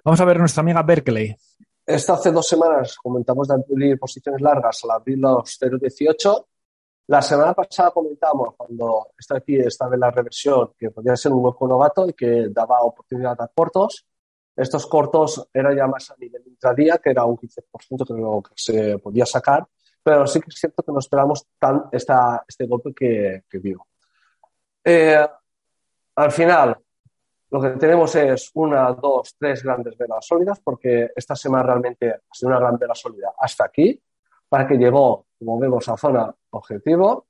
Vamos 0.05 0.21
a 0.21 0.25
ver 0.27 0.39
nuestra 0.39 0.61
amiga 0.61 0.83
Berkeley. 0.83 1.35
Esta 1.87 2.13
hace 2.13 2.31
dos 2.31 2.47
semanas 2.47 2.97
comentamos 3.03 3.49
de 3.49 3.55
abrir 3.55 3.99
posiciones 3.99 4.43
largas 4.43 4.81
al 4.85 4.91
abrir 4.91 5.19
los 5.19 5.59
0,18. 5.61 6.47
La 7.07 7.23
semana 7.23 7.55
pasada 7.55 7.91
comentamos 7.91 8.55
cuando 8.55 9.09
está 9.19 9.39
aquí 9.39 9.57
esta 9.57 9.89
vez 9.89 9.99
la 9.99 10.11
reversión 10.11 10.73
que 10.79 10.91
podía 10.91 11.17
ser 11.17 11.33
un 11.33 11.43
hueco 11.43 11.67
novato 11.67 12.07
y 12.07 12.13
que 12.13 12.49
daba 12.51 12.83
oportunidad 12.83 13.41
a 13.41 13.49
cortos. 13.49 14.05
Estos 14.61 14.87
cortos 14.87 15.49
eran 15.55 15.75
ya 15.75 15.87
más 15.87 16.11
a 16.11 16.17
nivel 16.19 16.43
intradía, 16.47 16.99
que 16.99 17.11
era 17.11 17.25
un 17.25 17.39
15% 17.39 18.07
que 18.07 18.13
lo 18.13 18.43
que 18.43 18.53
se 18.55 18.99
podía 18.99 19.25
sacar, 19.25 19.67
pero 20.03 20.27
sí 20.27 20.39
que 20.39 20.49
es 20.51 20.57
cierto 20.57 20.83
que 20.83 20.93
no 20.93 20.99
esperamos 20.99 21.47
tan 21.59 21.85
este 21.91 22.67
golpe 22.67 22.93
que, 22.93 23.45
que 23.49 23.59
vio. 23.59 23.87
Eh, 24.85 25.27
al 26.17 26.31
final, 26.31 26.77
lo 27.51 27.61
que 27.63 27.71
tenemos 27.71 28.15
es 28.17 28.51
una, 28.53 28.93
dos, 28.93 29.35
tres 29.39 29.63
grandes 29.63 29.97
velas 29.97 30.27
sólidas, 30.27 30.61
porque 30.61 31.11
esta 31.17 31.35
semana 31.35 31.63
realmente 31.63 32.11
ha 32.11 32.21
sido 32.31 32.51
una 32.51 32.61
gran 32.61 32.77
vela 32.77 32.95
sólida 32.95 33.33
hasta 33.39 33.65
aquí, 33.65 33.99
para 34.47 34.69
que 34.69 34.75
llegó, 34.75 35.27
como 35.39 35.59
vemos, 35.59 35.89
a 35.89 35.97
zona 35.97 36.35
objetivo, 36.51 37.29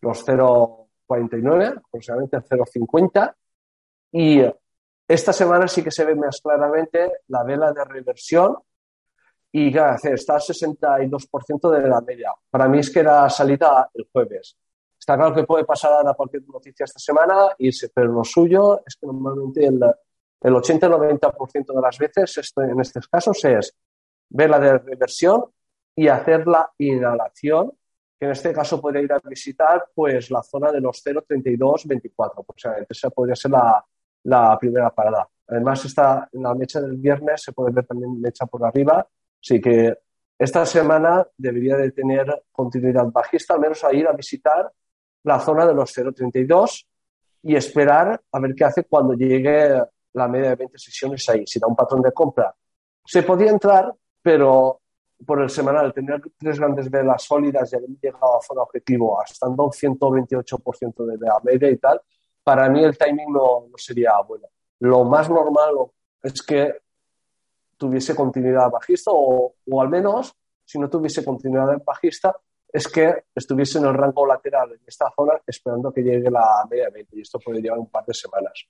los 0.00 0.24
0,49, 0.24 1.82
aproximadamente 1.84 2.36
el 2.36 2.44
0,50, 2.44 3.34
y 4.12 4.42
esta 5.08 5.32
semana 5.32 5.66
sí 5.66 5.82
que 5.82 5.90
se 5.90 6.04
ve 6.04 6.14
más 6.14 6.40
claramente 6.42 7.10
la 7.28 7.42
vela 7.42 7.72
de 7.72 7.82
reversión 7.82 8.58
y 9.50 9.68
está 9.68 10.34
al 10.34 10.40
62% 10.40 11.70
de 11.70 11.88
la 11.88 12.02
media. 12.02 12.30
Para 12.50 12.68
mí 12.68 12.80
es 12.80 12.90
que 12.90 13.00
era 13.00 13.30
salida 13.30 13.90
el 13.94 14.06
jueves. 14.12 14.58
Está 14.98 15.16
claro 15.16 15.34
que 15.34 15.44
puede 15.44 15.64
pasar 15.64 15.94
ahora 15.94 16.12
cualquier 16.12 16.46
noticia 16.48 16.84
esta 16.84 16.98
semana, 16.98 17.48
irse, 17.56 17.90
pero 17.94 18.12
lo 18.12 18.22
suyo 18.22 18.82
es 18.86 18.96
que 18.96 19.06
normalmente 19.06 19.64
el, 19.64 19.80
el 20.42 20.54
80-90% 20.54 21.74
de 21.74 21.80
las 21.80 21.98
veces, 21.98 22.36
esto, 22.36 22.60
en 22.60 22.78
estos 22.78 23.08
casos, 23.08 23.42
es 23.46 23.74
vela 24.28 24.58
de 24.58 24.76
reversión 24.76 25.44
y 25.96 26.08
hacer 26.08 26.46
la 26.46 26.70
inhalación, 26.76 27.72
que 28.20 28.26
en 28.26 28.32
este 28.32 28.52
caso 28.52 28.78
podría 28.78 29.02
ir 29.02 29.12
a 29.14 29.20
visitar 29.24 29.86
pues 29.94 30.30
la 30.30 30.42
zona 30.42 30.70
de 30.70 30.82
los 30.82 31.02
0,32-24, 31.02 32.40
aproximadamente. 32.40 32.92
Esa 32.92 33.08
podría 33.08 33.34
ser 33.34 33.52
la, 33.52 33.82
la 34.24 34.58
primera 34.58 34.90
parada. 34.90 35.28
Además, 35.48 35.84
está 35.84 36.28
en 36.32 36.42
la 36.42 36.54
mecha 36.54 36.80
del 36.80 36.96
viernes, 36.96 37.42
se 37.42 37.52
puede 37.52 37.72
ver 37.72 37.86
también 37.86 38.20
mecha 38.20 38.46
por 38.46 38.64
arriba, 38.64 39.06
así 39.40 39.60
que 39.60 39.96
esta 40.38 40.64
semana 40.66 41.26
debería 41.36 41.76
de 41.76 41.90
tener 41.90 42.44
continuidad 42.52 43.06
bajista, 43.06 43.54
al 43.54 43.60
menos 43.60 43.82
a 43.82 43.92
ir 43.92 44.06
a 44.06 44.12
visitar 44.12 44.70
la 45.24 45.40
zona 45.40 45.66
de 45.66 45.74
los 45.74 45.96
0,32 45.96 46.86
y 47.42 47.56
esperar 47.56 48.20
a 48.30 48.40
ver 48.40 48.54
qué 48.54 48.64
hace 48.64 48.84
cuando 48.84 49.14
llegue 49.14 49.82
la 50.12 50.28
media 50.28 50.50
de 50.50 50.56
20 50.56 50.78
sesiones 50.78 51.28
ahí. 51.28 51.44
Si 51.46 51.58
da 51.58 51.66
un 51.66 51.74
patrón 51.74 52.02
de 52.02 52.12
compra, 52.12 52.54
se 53.04 53.22
podía 53.22 53.50
entrar, 53.50 53.92
pero 54.22 54.80
por 55.26 55.42
el 55.42 55.50
semanal, 55.50 55.92
tener 55.92 56.22
tres 56.38 56.58
grandes 56.60 56.88
velas 56.90 57.22
sólidas 57.22 57.72
y 57.72 57.76
haber 57.76 57.90
llegado 58.00 58.38
a 58.38 58.42
zona 58.42 58.62
objetivo, 58.62 59.20
estando 59.22 59.64
un 59.64 59.70
128% 59.70 61.04
de 61.04 61.18
la 61.18 61.40
media 61.42 61.70
y 61.70 61.76
tal, 61.78 62.00
para 62.48 62.66
mí 62.70 62.82
el 62.82 62.96
timing 62.96 63.30
no, 63.30 63.66
no 63.70 63.76
sería 63.76 64.12
bueno. 64.26 64.48
Lo 64.80 65.04
más 65.04 65.28
normal 65.28 65.74
es 66.22 66.42
que 66.42 66.80
tuviese 67.76 68.16
continuidad 68.16 68.70
bajista 68.70 69.10
o, 69.12 69.52
o 69.70 69.82
al 69.82 69.90
menos, 69.90 70.34
si 70.64 70.78
no 70.78 70.88
tuviese 70.88 71.22
continuidad 71.22 71.76
bajista, 71.84 72.34
es 72.72 72.88
que 72.88 73.24
estuviese 73.34 73.76
en 73.76 73.84
el 73.84 73.92
rango 73.92 74.26
lateral 74.26 74.72
en 74.72 74.80
esta 74.86 75.12
zona 75.14 75.34
esperando 75.46 75.92
que 75.92 76.00
llegue 76.00 76.30
la 76.30 76.66
media 76.70 76.86
de 76.86 76.92
20 76.92 77.18
y 77.18 77.20
esto 77.20 77.38
puede 77.38 77.60
llevar 77.60 77.80
un 77.80 77.90
par 77.90 78.06
de 78.06 78.14
semanas. 78.14 78.64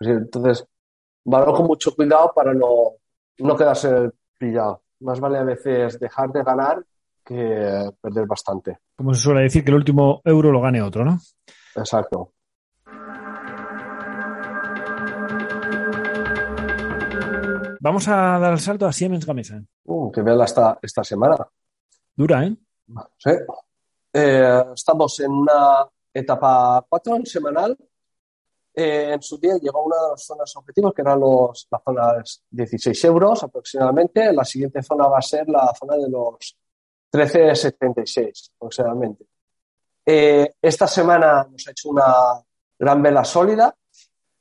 Entonces, 0.00 0.66
valoro 1.24 1.54
con 1.54 1.68
mucho 1.68 1.96
cuidado 1.96 2.34
para 2.34 2.52
no, 2.52 2.96
no 3.38 3.56
quedarse 3.56 4.10
pillado. 4.36 4.82
Más 5.00 5.18
vale 5.20 5.38
a 5.38 5.44
veces 5.44 5.98
dejar 5.98 6.30
de 6.32 6.42
ganar 6.42 6.84
que 7.24 7.90
perder 7.98 8.26
bastante. 8.26 8.76
Como 8.94 9.14
se 9.14 9.22
suele 9.22 9.40
decir, 9.40 9.64
que 9.64 9.70
el 9.70 9.76
último 9.76 10.20
euro 10.22 10.52
lo 10.52 10.60
gane 10.60 10.82
otro, 10.82 11.06
¿no? 11.06 11.18
Exacto. 11.74 12.34
Vamos 17.80 18.08
a 18.08 18.38
dar 18.38 18.52
el 18.52 18.60
salto 18.60 18.86
a 18.86 18.92
Siemens 18.92 19.26
Gamesa. 19.26 19.62
Uh, 19.84 20.10
que 20.10 20.22
vela 20.22 20.44
esta, 20.44 20.78
esta 20.82 21.04
semana. 21.04 21.36
Dura, 22.14 22.44
¿eh? 22.44 22.56
Sí. 23.18 23.30
Eh, 24.12 24.64
estamos 24.74 25.20
en 25.20 25.30
una 25.30 25.86
etapa 26.12 26.84
4 26.88 27.16
en 27.16 27.26
semanal. 27.26 27.76
Eh, 28.74 29.12
en 29.14 29.22
su 29.22 29.38
día 29.38 29.56
llegó 29.58 29.80
a 29.80 29.84
una 29.84 29.96
de 29.96 30.10
las 30.10 30.24
zonas 30.24 30.56
objetivos, 30.56 30.94
que 30.94 31.02
eran 31.02 31.20
los, 31.20 31.66
las 31.70 31.82
zonas 31.82 32.44
16 32.50 33.04
euros 33.04 33.42
aproximadamente. 33.42 34.32
La 34.32 34.44
siguiente 34.44 34.82
zona 34.82 35.08
va 35.08 35.18
a 35.18 35.22
ser 35.22 35.48
la 35.48 35.72
zona 35.78 35.96
de 35.96 36.08
los 36.08 36.56
13,76 37.12 38.52
aproximadamente. 38.56 39.26
Eh, 40.04 40.54
esta 40.62 40.86
semana 40.86 41.46
nos 41.50 41.68
ha 41.68 41.70
hecho 41.70 41.90
una 41.90 42.42
gran 42.78 43.02
vela 43.02 43.24
sólida, 43.24 43.74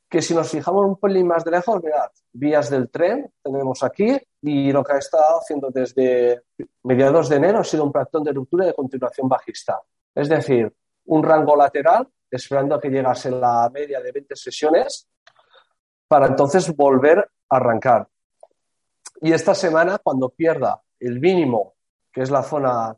que 0.09 0.21
si 0.21 0.33
nos 0.33 0.49
fijamos 0.49 0.85
un 0.85 0.97
pelín 0.97 1.27
más 1.27 1.43
de 1.43 1.51
lejos, 1.51 1.83
mirad, 1.83 2.09
vías 2.31 2.69
del 2.69 2.89
tren 2.89 3.31
tenemos 3.43 3.83
aquí 3.83 4.17
y 4.41 4.71
lo 4.71 4.83
que 4.83 4.93
ha 4.93 4.97
estado 4.97 5.39
haciendo 5.39 5.69
desde 5.69 6.43
mediados 6.83 7.27
de 7.29 7.35
enero 7.35 7.59
ha 7.59 7.63
sido 7.63 7.83
un 7.83 7.91
patrón 7.91 8.23
de 8.23 8.31
ruptura 8.31 8.65
de 8.65 8.73
continuación 8.73 9.27
bajista. 9.27 9.81
Es 10.15 10.29
decir, 10.29 10.73
un 11.05 11.23
rango 11.23 11.55
lateral 11.55 12.07
esperando 12.29 12.75
a 12.75 12.81
que 12.81 12.89
llegase 12.89 13.31
la 13.31 13.69
media 13.73 13.99
de 14.01 14.11
20 14.11 14.35
sesiones 14.35 15.07
para 16.07 16.27
entonces 16.27 16.73
volver 16.75 17.19
a 17.49 17.57
arrancar. 17.57 18.07
Y 19.21 19.33
esta 19.33 19.55
semana, 19.55 19.97
cuando 19.97 20.29
pierda 20.29 20.81
el 20.99 21.19
mínimo, 21.19 21.75
que 22.11 22.21
es 22.21 22.31
la 22.31 22.43
zona 22.43 22.95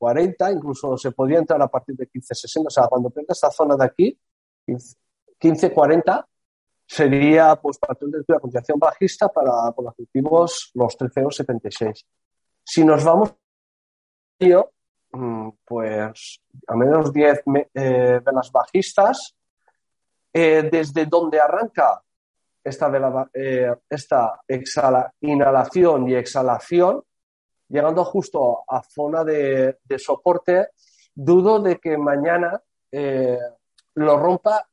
1540, 0.00 0.52
incluso 0.52 0.96
se 0.96 1.12
podría 1.12 1.38
entrar 1.38 1.60
a 1.60 1.68
partir 1.68 1.94
de 1.96 2.04
1560, 2.04 2.66
o 2.66 2.70
sea, 2.70 2.88
cuando 2.88 3.10
pierda 3.10 3.32
esta 3.32 3.50
zona 3.50 3.76
de 3.76 3.84
aquí, 3.84 4.18
1540, 4.66 6.26
sería 6.86 7.54
pues 7.56 7.78
patrón 7.78 8.10
de 8.10 8.24
la 8.26 8.40
continuación 8.40 8.78
bajista 8.78 9.28
para 9.28 9.70
por 9.72 9.86
objetivos 9.86 10.70
los 10.74 10.98
13,76. 10.98 12.04
Si 12.64 12.84
nos 12.84 13.04
vamos 13.04 13.34
mm, 15.12 15.48
pues 15.64 16.40
a 16.66 16.76
menos 16.76 17.12
10 17.12 17.42
eh, 17.74 18.20
velas 18.24 18.50
bajistas, 18.50 19.36
eh, 20.32 20.68
desde 20.70 21.06
donde 21.06 21.40
arranca 21.40 22.02
esta, 22.62 22.88
vela, 22.88 23.28
eh, 23.34 23.74
esta 23.88 24.40
exhala, 24.46 25.12
inhalación 25.20 26.08
y 26.08 26.14
exhalación, 26.14 27.02
llegando 27.70 28.04
justo 28.04 28.64
a 28.68 28.82
zona 28.82 29.24
de, 29.24 29.78
soporte, 29.96 30.68
dudo 31.14 31.60
de 31.60 31.78
que 31.78 31.96
mañana 31.96 32.60
eh, 32.90 33.38
lo 33.94 34.18
rompa 34.18 34.68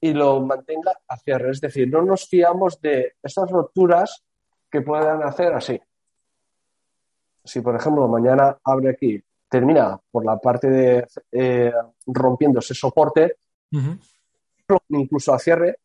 y 0.00 0.12
lo 0.12 0.40
mantenga 0.40 0.92
hacia 1.08 1.36
arriba. 1.36 1.50
Es 1.50 1.60
decir, 1.60 1.88
no 1.90 2.02
nos 2.02 2.28
fiamos 2.28 2.80
de 2.80 3.14
estas 3.22 3.50
roturas 3.50 4.22
que 4.70 4.82
puedan 4.82 5.22
hacer 5.22 5.54
así. 5.54 5.80
Si, 7.42 7.60
por 7.60 7.74
ejemplo, 7.76 8.06
mañana 8.06 8.58
abre 8.62 8.90
aquí, 8.90 9.22
termina 9.48 9.98
por 10.10 10.24
la 10.24 10.36
parte 10.38 10.68
de 10.68 11.06
eh, 11.32 11.72
rompiendo 12.06 12.58
ese 12.58 12.74
soporte, 12.74 13.38
incluso 14.88 15.32
a 15.32 15.38
cierre, 15.38 15.78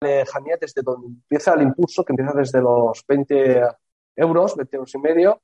lejanía 0.00 0.56
desde 0.60 0.82
donde 0.82 1.08
empieza 1.08 1.54
el 1.54 1.62
impulso, 1.62 2.04
que 2.04 2.12
empieza 2.12 2.32
desde 2.32 2.60
los 2.60 3.04
20 3.06 3.62
euros, 4.16 4.56
20 4.56 4.76
euros 4.76 4.94
y 4.94 4.98
medio, 4.98 5.42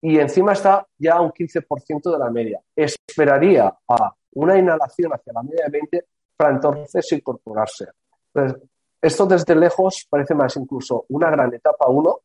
y 0.00 0.18
encima 0.18 0.52
está 0.52 0.86
ya 0.96 1.20
un 1.20 1.30
15% 1.30 2.12
de 2.12 2.18
la 2.18 2.30
media. 2.30 2.60
Esperaría 2.74 3.74
a 3.88 4.14
una 4.34 4.58
inhalación 4.58 5.12
hacia 5.12 5.32
la 5.32 5.42
media 5.42 5.64
de 5.66 5.70
20 5.70 6.04
para 6.36 6.50
entonces 6.54 7.12
incorporarse. 7.12 7.86
esto 9.00 9.26
desde 9.26 9.54
lejos 9.54 10.06
parece 10.08 10.34
más 10.34 10.56
incluso 10.56 11.04
una 11.08 11.30
gran 11.30 11.52
etapa 11.52 11.88
1 11.88 12.20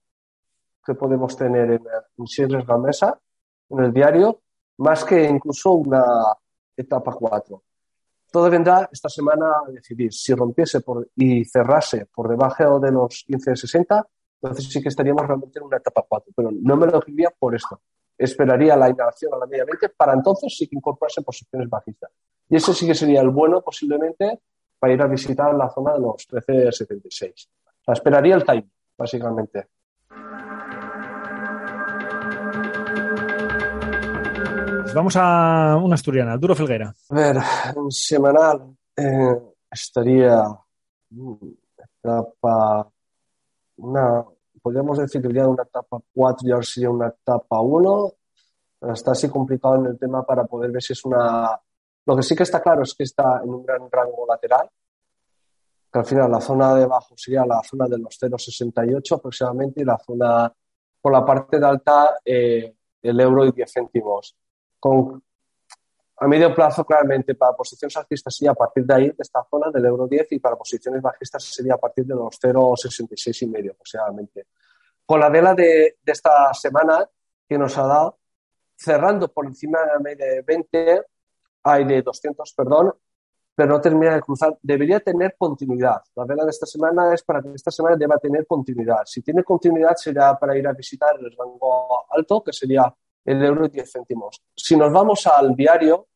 que 0.86 0.94
podemos 0.96 1.36
tener 1.36 1.72
en, 1.72 1.82
en 2.18 2.66
Gamesa, 2.66 3.18
en 3.70 3.80
el 3.80 3.94
diario, 3.94 4.42
más 4.78 5.04
que 5.06 5.24
incluso 5.24 5.72
una 5.72 6.04
etapa 6.76 7.14
4. 7.14 7.64
Todo 8.32 8.50
vendrá 8.50 8.90
esta 8.92 9.10
semana 9.10 9.46
a 9.66 9.72
decidir 9.72 10.12
si 10.12 10.34
rompiese 10.34 10.82
y 11.16 11.46
cerrase 11.46 12.08
por 12.08 12.28
debajo 12.28 12.80
de 12.80 12.92
los 12.92 13.26
15.60, 13.28 14.06
entonces 14.44 14.72
sí 14.72 14.82
que 14.82 14.90
estaríamos 14.90 15.26
realmente 15.26 15.58
en 15.58 15.66
una 15.66 15.78
etapa 15.78 16.04
4, 16.08 16.34
pero 16.36 16.50
no 16.52 16.76
me 16.76 16.86
lo 16.88 17.00
diría 17.00 17.30
por 17.38 17.56
esto. 17.56 17.80
Esperaría 18.18 18.76
la 18.76 18.90
inhalación 18.90 19.34
a 19.34 19.38
la 19.38 19.46
media 19.48 19.64
20 19.64 19.90
para 19.90 20.14
entonces 20.14 20.54
sí 20.56 20.68
que 20.68 20.76
incorporarse 20.76 21.22
posiciones 21.22 21.70
bajistas. 21.70 22.12
Y 22.50 22.58
ese 22.58 22.74
sí 22.74 22.86
que 22.86 22.94
sería 22.94 23.22
el 23.22 23.30
bueno 23.30 23.62
posiblemente 23.62 24.42
para 24.78 24.94
ir 24.94 25.02
a 25.02 25.08
visitar 25.08 25.54
la 25.56 25.70
zona 25.70 25.94
de 25.94 26.02
los 26.02 26.28
13.76. 26.28 27.48
O 27.48 27.84
sea, 27.86 27.94
esperaría 27.94 28.36
el 28.36 28.44
time, 28.44 28.68
básicamente. 28.98 29.68
Pues 34.82 34.94
vamos 34.94 35.16
a 35.16 35.78
una 35.82 35.96
asturiana, 35.96 36.38
Duro 36.38 36.54
Felguera. 36.54 36.94
A 37.10 37.16
ver, 37.16 37.38
en 37.78 37.92
semanal 37.92 38.76
eh, 38.98 39.42
estaría 39.72 40.44
mm, 41.12 41.34
etapa 41.78 42.92
una, 43.78 44.26
podríamos 44.64 44.98
decir 44.98 45.22
que 45.22 45.28
sería 45.28 45.48
una 45.48 45.64
etapa 45.64 46.00
4 46.14 46.48
y 46.48 46.52
ahora 46.52 46.64
sería 46.64 46.90
una 46.90 47.08
etapa 47.08 47.62
1. 47.62 48.14
Está 48.94 49.12
así 49.12 49.30
complicado 49.30 49.76
en 49.76 49.86
el 49.88 50.00
tema 50.00 50.26
para 50.26 50.46
poder 50.46 50.72
ver 50.72 50.82
si 50.82 50.94
es 50.94 51.06
una... 51.06 51.60
Lo 52.06 52.16
que 52.16 52.24
sí 52.24 52.36
que 52.36 52.44
está 52.44 52.62
claro 52.62 52.84
es 52.84 52.94
que 52.96 53.04
está 53.04 53.42
en 53.44 53.50
un 53.54 53.66
gran 53.66 53.90
rango 53.92 54.26
lateral, 54.28 54.70
que 55.92 56.00
al 56.00 56.06
final 56.06 56.32
la 56.32 56.42
zona 56.42 56.74
de 56.76 56.84
abajo 56.84 57.14
sería 57.16 57.46
la 57.46 57.62
zona 57.62 57.88
de 57.88 57.98
los 57.98 58.20
0,68 58.20 59.18
aproximadamente 59.18 59.82
y 59.82 59.86
la 59.86 59.98
zona 59.98 60.52
por 61.02 61.12
la 61.12 61.26
parte 61.26 61.60
de 61.60 61.66
alta 61.66 62.16
eh, 62.26 62.76
el 63.02 63.20
euro 63.20 63.46
y 63.46 63.52
10 63.52 63.72
céntimos. 63.72 64.36
Con 64.80 65.24
a 66.18 66.28
medio 66.28 66.54
plazo, 66.54 66.86
claramente, 66.86 67.36
para 67.36 67.54
posiciones 67.54 67.96
alcistas 67.98 68.36
sería 68.36 68.52
a 68.52 68.56
partir 68.56 68.86
de 68.86 68.94
ahí, 68.94 69.08
de 69.08 69.16
esta 69.20 69.44
zona 69.50 69.72
del 69.72 69.86
euro 69.86 70.08
10, 70.08 70.32
y 70.32 70.40
para 70.40 70.56
posiciones 70.56 71.02
bajistas 71.02 71.44
sería 71.44 71.74
a 71.74 71.78
partir 71.78 72.06
de 72.06 72.14
los 72.14 72.40
0,66 72.40 73.42
y 73.42 73.48
medio 73.48 73.72
aproximadamente. 73.72 74.48
Con 75.06 75.20
la 75.20 75.30
vela 75.30 75.54
de, 75.54 75.98
esta 76.06 76.54
semana 76.54 77.10
que 77.48 77.58
nos 77.58 77.78
ha 77.78 77.88
dado, 77.88 78.20
cerrando 78.76 79.28
por 79.32 79.46
encima 79.48 79.80
de 79.82 79.88
la 79.88 80.00
media 80.00 80.26
de 80.28 80.42
20, 80.44 81.04
hay 81.64 81.86
de 81.86 82.02
200, 82.02 82.54
perdón, 82.54 82.94
pero 83.56 83.70
no 83.70 83.82
termina 83.82 84.16
de 84.16 84.22
cruzar. 84.22 84.58
Debería 84.62 85.00
tener 85.00 85.36
continuidad. 85.38 86.02
La 86.16 86.26
vela 86.26 86.44
de 86.44 86.52
esta 86.52 86.66
semana 86.66 87.14
es 87.14 87.24
para 87.24 87.42
que 87.42 87.54
esta 87.54 87.72
semana 87.72 87.96
deba 87.96 88.18
tener 88.18 88.48
continuidad. 88.48 89.02
Si 89.06 89.22
tiene 89.22 89.44
continuidad, 89.44 89.96
será 89.96 90.38
para 90.38 90.58
ir 90.58 90.68
a 90.68 90.74
visitar 90.74 91.16
el 91.20 91.36
rango 91.36 92.06
alto, 92.12 92.44
que 92.44 92.54
sería 92.54 92.94
el 93.26 93.44
euro 93.44 93.66
y 93.66 93.70
10 93.70 93.92
céntimos. 93.92 94.42
Si 94.56 94.76
nos 94.76 94.92
vamos 94.92 95.26
al 95.28 95.56
diario, 95.56 96.08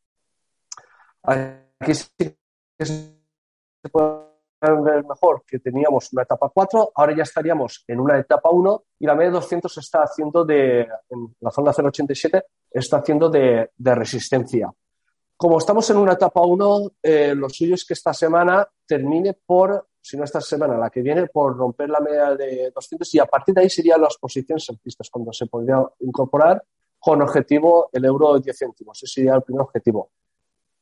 Aquí 1.28 1.94
sí 1.94 2.08
que 2.18 2.86
se 2.86 3.90
puede 3.92 4.28
ver 4.62 5.06
mejor 5.06 5.44
que 5.46 5.60
teníamos 5.60 6.12
una 6.14 6.24
etapa 6.24 6.50
4, 6.54 6.92
ahora 6.96 7.16
ya 7.16 7.24
estaríamos 7.24 7.84
en 7.88 8.00
una 8.00 8.18
etapa 8.18 8.50
1 8.50 8.84
y 9.00 9.06
la 9.06 9.16
media 9.16 9.32
200 9.32 9.78
está 9.78 10.04
haciendo 10.04 10.46
de, 10.46 10.88
en 11.10 11.36
la 11.42 11.52
zona 11.52 11.72
087, 11.72 12.44
está 12.72 12.98
haciendo 12.98 13.30
de, 13.30 13.70
resistencia. 13.78 14.72
Como 15.36 15.58
estamos 15.58 15.88
en 15.90 15.98
una 15.98 16.14
etapa 16.14 16.42
1, 16.42 16.92
eh, 17.04 17.36
lo 17.36 17.50
suyo 17.50 17.76
es 17.76 17.86
que 17.86 17.94
esta 17.94 18.14
semana 18.14 18.68
termine 18.88 19.34
por, 19.46 19.90
si 20.02 20.18
no 20.18 20.24
esta 20.24 20.40
semana, 20.40 20.78
la 20.78 20.90
que 20.90 21.02
viene, 21.02 21.28
por 21.28 21.56
romper 21.56 21.90
la 21.90 22.00
media 22.00 22.36
de 22.36 22.72
200 22.74 23.14
y 23.14 23.20
a 23.20 23.26
partir 23.26 23.54
de 23.54 23.62
ahí 23.62 23.70
serían 23.70 24.02
las 24.02 24.18
posiciones 24.18 24.68
alcistas, 24.70 25.10
cuando 25.10 25.34
se 25.34 25.46
podría 25.46 25.84
incorporar 26.00 26.64
con 27.00 27.22
objetivo 27.22 27.90
el 27.92 28.06
euro 28.06 28.40
10 28.40 28.58
céntimos. 28.58 29.02
Ese 29.04 29.14
sería 29.14 29.36
el 29.36 29.42
primer 29.42 29.62
objetivo 29.62 30.12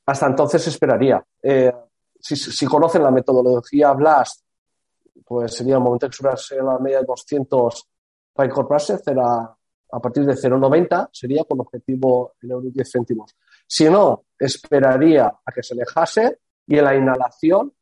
hasta 0.06 0.28
entonces 0.28 0.68
esperaría. 0.68 1.26
Eh, 1.42 1.74
si, 2.20 2.66
conocen 2.66 3.04
la 3.04 3.12
metodología 3.12 3.92
Blast, 3.94 4.44
pues 5.26 5.56
sería 5.56 5.76
el 5.76 5.82
momento 5.82 6.08
de 6.08 6.14
superarse 6.14 6.58
la 6.58 6.78
media 6.80 7.00
de 7.00 7.06
200 7.06 7.88
para 8.34 8.50
incorporarse, 8.50 8.98
será 8.98 9.56
a 9.92 10.00
partir 10.00 10.26
de 10.26 10.34
0,90 10.34 11.10
sería 11.14 11.44
con 11.46 11.62
objetivo 11.62 12.34
en 12.42 12.52
euro 12.52 12.70
10 12.70 12.92
céntimos. 12.92 13.36
Si 13.66 13.90
no, 13.90 14.26
esperaría 14.38 15.26
a 15.28 15.52
que 15.54 15.64
se 15.64 15.74
alejase 15.74 16.40
y 16.68 16.78
en 16.78 16.84
la 16.84 16.96
inhalación, 16.96 17.74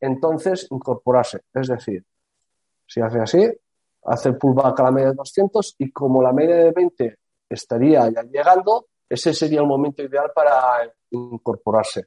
entonces 0.00 0.66
incorporarse. 0.70 1.42
Es 1.52 1.68
decir, 1.68 2.04
si 2.86 3.00
hace 3.00 3.20
así, 3.20 3.48
hace 4.04 4.30
el 4.30 4.36
pullback 4.36 4.80
a 4.80 4.84
la 4.84 4.90
media 4.90 5.08
de 5.10 5.14
200 5.14 5.76
y 5.78 5.92
como 5.92 6.22
la 6.22 6.32
media 6.32 6.56
de 6.56 6.72
20 6.72 7.18
estaría 7.50 8.08
ya 8.10 8.22
llegando, 8.22 8.86
ese 9.08 9.34
sería 9.34 9.60
el 9.60 9.66
momento 9.66 10.02
ideal 10.02 10.30
para 10.34 10.90
incorporarse. 11.10 12.06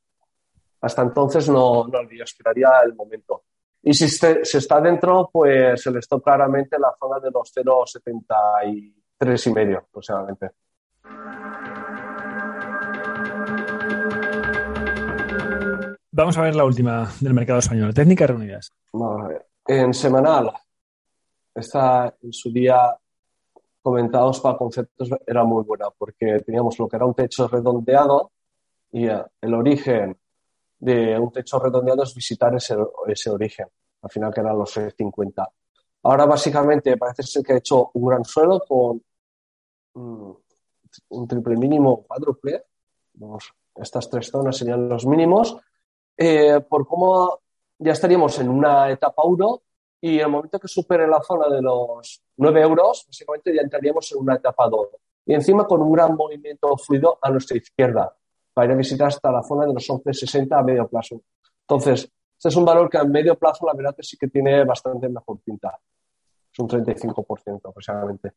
Hasta 0.81 1.01
entonces 1.01 1.49
no, 1.49 1.85
no 1.87 1.99
esperaría 2.23 2.69
el 2.85 2.95
momento. 2.95 3.43
Y 3.81 3.93
si 3.93 4.07
se, 4.07 4.41
está 4.41 4.79
dentro, 4.79 5.29
pues 5.31 5.81
se 5.81 5.91
le 5.91 5.99
está 5.99 6.17
claramente 6.19 6.79
la 6.79 6.95
zona 6.97 7.19
de 7.19 7.29
los 7.31 7.53
0,73 7.53 9.47
y 9.47 9.53
medio 9.53 9.79
aproximadamente. 9.79 10.51
Vamos 16.11 16.37
a 16.37 16.41
ver 16.41 16.55
la 16.55 16.63
última 16.63 17.11
del 17.19 17.33
mercado 17.33 17.59
español. 17.59 17.93
Técnicas 17.93 18.29
reunidas. 18.29 18.71
En 19.65 19.93
semanal, 19.93 20.53
está 21.53 22.15
en 22.21 22.31
su 22.31 22.51
día 22.51 22.97
comentados 23.83 24.39
para 24.39 24.57
conceptos 24.57 25.09
era 25.27 25.43
muy 25.43 25.63
buena 25.63 25.87
porque 25.95 26.39
teníamos 26.39 26.79
lo 26.79 26.87
que 26.87 26.95
era 26.95 27.05
un 27.05 27.13
techo 27.13 27.47
redondeado 27.47 28.31
y 28.91 29.07
eh, 29.07 29.23
el 29.41 29.53
origen 29.53 30.17
de 30.79 31.19
un 31.19 31.31
techo 31.31 31.59
redondeado 31.59 32.03
es 32.03 32.15
visitar 32.15 32.55
ese, 32.55 32.75
ese 33.07 33.29
origen, 33.29 33.67
al 34.01 34.09
final 34.09 34.33
que 34.33 34.41
eran 34.41 34.57
los 34.57 34.71
650. 34.71 35.47
Ahora 36.03 36.25
básicamente 36.25 36.97
parece 36.97 37.23
ser 37.23 37.43
que 37.43 37.53
ha 37.53 37.57
hecho 37.57 37.91
un 37.93 38.07
gran 38.07 38.23
suelo 38.23 38.61
con 38.67 39.01
mm, 39.93 40.31
un 41.09 41.27
triple 41.27 41.57
mínimo 41.57 42.03
cuádruple. 42.03 42.63
estas 43.75 44.09
tres 44.09 44.29
zonas 44.29 44.57
serían 44.57 44.87
los 44.87 45.05
mínimos. 45.05 45.57
Eh, 46.15 46.59
por 46.61 46.87
cómo 46.87 47.39
ya 47.79 47.91
estaríamos 47.91 48.37
en 48.39 48.49
una 48.49 48.89
etapa 48.91 49.23
1 49.23 49.61
y 50.03 50.19
el 50.19 50.27
momento 50.27 50.59
que 50.59 50.67
supere 50.67 51.07
la 51.07 51.21
zona 51.21 51.47
de 51.47 51.61
los 51.61 52.21
9 52.35 52.61
euros, 52.61 53.05
básicamente 53.07 53.55
ya 53.55 53.61
entraríamos 53.61 54.11
en 54.11 54.19
una 54.19 54.35
etapa 54.35 54.67
2. 54.67 54.89
Y 55.27 55.33
encima 55.33 55.65
con 55.65 55.81
un 55.81 55.93
gran 55.93 56.13
movimiento 56.13 56.75
fluido 56.75 57.17
a 57.21 57.29
nuestra 57.29 57.55
izquierda, 57.55 58.13
para 58.53 58.65
ir 58.65 58.73
a 58.73 58.75
visitar 58.75 59.07
hasta 59.07 59.31
la 59.31 59.41
zona 59.41 59.65
de 59.65 59.73
los 59.73 59.89
11.60 59.89 60.59
a 60.59 60.61
medio 60.61 60.89
plazo. 60.89 61.21
Entonces, 61.61 62.11
Este 62.37 62.49
es 62.49 62.55
un 62.57 62.65
valor 62.65 62.89
que 62.89 62.97
a 62.97 63.05
medio 63.05 63.35
plazo 63.35 63.65
la 63.65 63.73
verdad 63.73 63.95
que 63.95 64.03
sí 64.03 64.17
que 64.17 64.27
tiene 64.27 64.65
bastante 64.65 65.07
mejor 65.07 65.39
pinta. 65.39 65.79
Es 66.51 66.59
un 66.59 66.67
35% 66.67 67.69
aproximadamente. 67.69 68.33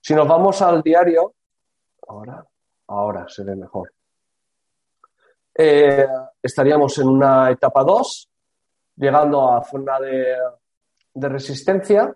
Si 0.00 0.14
nos 0.14 0.26
vamos 0.26 0.62
al 0.62 0.80
diario, 0.80 1.34
ahora, 2.08 2.46
ahora 2.86 3.26
se 3.28 3.44
ve 3.44 3.54
mejor. 3.54 3.92
Eh, 5.54 6.06
estaríamos 6.42 6.96
en 6.96 7.08
una 7.08 7.50
etapa 7.50 7.84
2, 7.84 8.30
llegando 8.96 9.52
a 9.52 9.62
zona 9.64 10.00
de, 10.00 10.38
resistencia. 11.14 12.14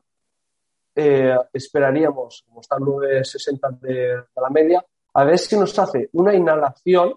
Eh, 0.95 1.37
esperaríamos, 1.53 2.45
como 2.47 2.61
está 2.61 2.77
el 2.77 2.85
960 2.85 3.71
de, 3.81 3.95
de, 3.95 4.23
la 4.35 4.51
media, 4.51 4.85
a 5.15 5.25
ver 5.25 5.39
si 5.39 5.57
nos 5.57 5.79
hace 5.79 6.09
una 6.13 6.35
inhalación 6.35 7.15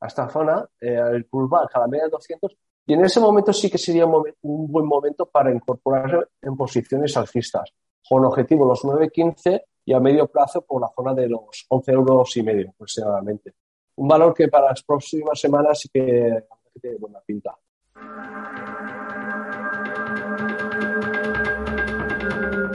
a 0.00 0.06
esta 0.06 0.28
zona, 0.28 0.64
eh, 0.80 1.00
el 1.12 1.24
pullback 1.24 1.74
a 1.74 1.80
la 1.80 1.88
media 1.88 2.04
de 2.04 2.10
200, 2.10 2.56
y 2.86 2.94
en 2.94 3.04
ese 3.04 3.18
momento 3.18 3.52
sí 3.52 3.68
que 3.68 3.78
sería 3.78 4.06
un, 4.06 4.24
un 4.42 4.70
buen 4.70 4.86
momento 4.86 5.26
para 5.26 5.52
incorporar 5.52 6.28
en 6.40 6.56
posiciones 6.56 7.16
alcistas, 7.16 7.72
con 8.08 8.24
objetivo 8.24 8.64
los 8.64 8.82
9.15 8.82 9.62
y 9.84 9.92
a 9.92 10.00
medio 10.00 10.28
plazo 10.28 10.62
por 10.62 10.80
la 10.80 10.88
zona 10.94 11.12
de 11.12 11.28
los 11.28 11.66
11 11.68 11.92
euros 11.92 12.36
y 12.36 12.42
medio 12.44 12.70
aproximadamente 12.70 13.54
un 13.98 14.06
valor 14.06 14.32
que 14.32 14.48
para 14.48 14.68
las 14.68 14.82
próximas 14.82 15.38
semanas 15.38 15.80
sí 15.80 15.88
que, 15.92 16.44
tiene 16.80 16.96
buena 16.98 17.20
pinta. 17.26 17.58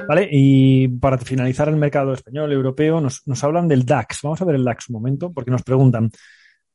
Vale, 0.08 0.28
y 0.32 0.88
para 0.88 1.18
finalizar 1.18 1.68
el 1.70 1.76
mercado 1.76 2.14
español, 2.14 2.52
europeo, 2.52 3.02
nos, 3.02 3.44
hablan 3.44 3.68
del 3.68 3.86
DAX. 3.86 4.20
Vamos 4.24 4.42
a 4.42 4.46
ver 4.46 4.56
el 4.56 4.64
DAX 4.64 4.90
un 4.90 4.94
momento, 4.94 5.32
porque 5.32 5.52
nos 5.52 5.64
preguntan 5.64 6.10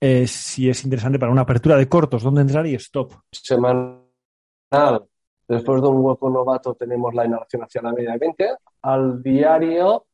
eh, 0.01 0.27
si 0.27 0.69
es 0.69 0.85
interesante 0.85 1.19
para 1.19 1.33
una 1.33 1.43
apertura 1.43 1.77
de 1.77 1.89
cortos, 1.89 2.23
¿dónde 2.23 2.43
entrar 2.43 2.67
y 2.67 2.75
stop? 2.75 3.13
Semanal. 3.33 4.05
Después 5.49 5.81
de 5.81 5.89
un 5.89 6.05
hueco 6.05 6.29
novato 6.29 6.75
tenemos 6.75 7.15
la 7.15 7.25
inhalación 7.25 7.63
hacia 7.63 7.83
la 7.83 7.93
media 7.93 8.13
de 8.13 8.19
20. 8.19 8.51
Al 8.83 9.23
diario 9.23 10.07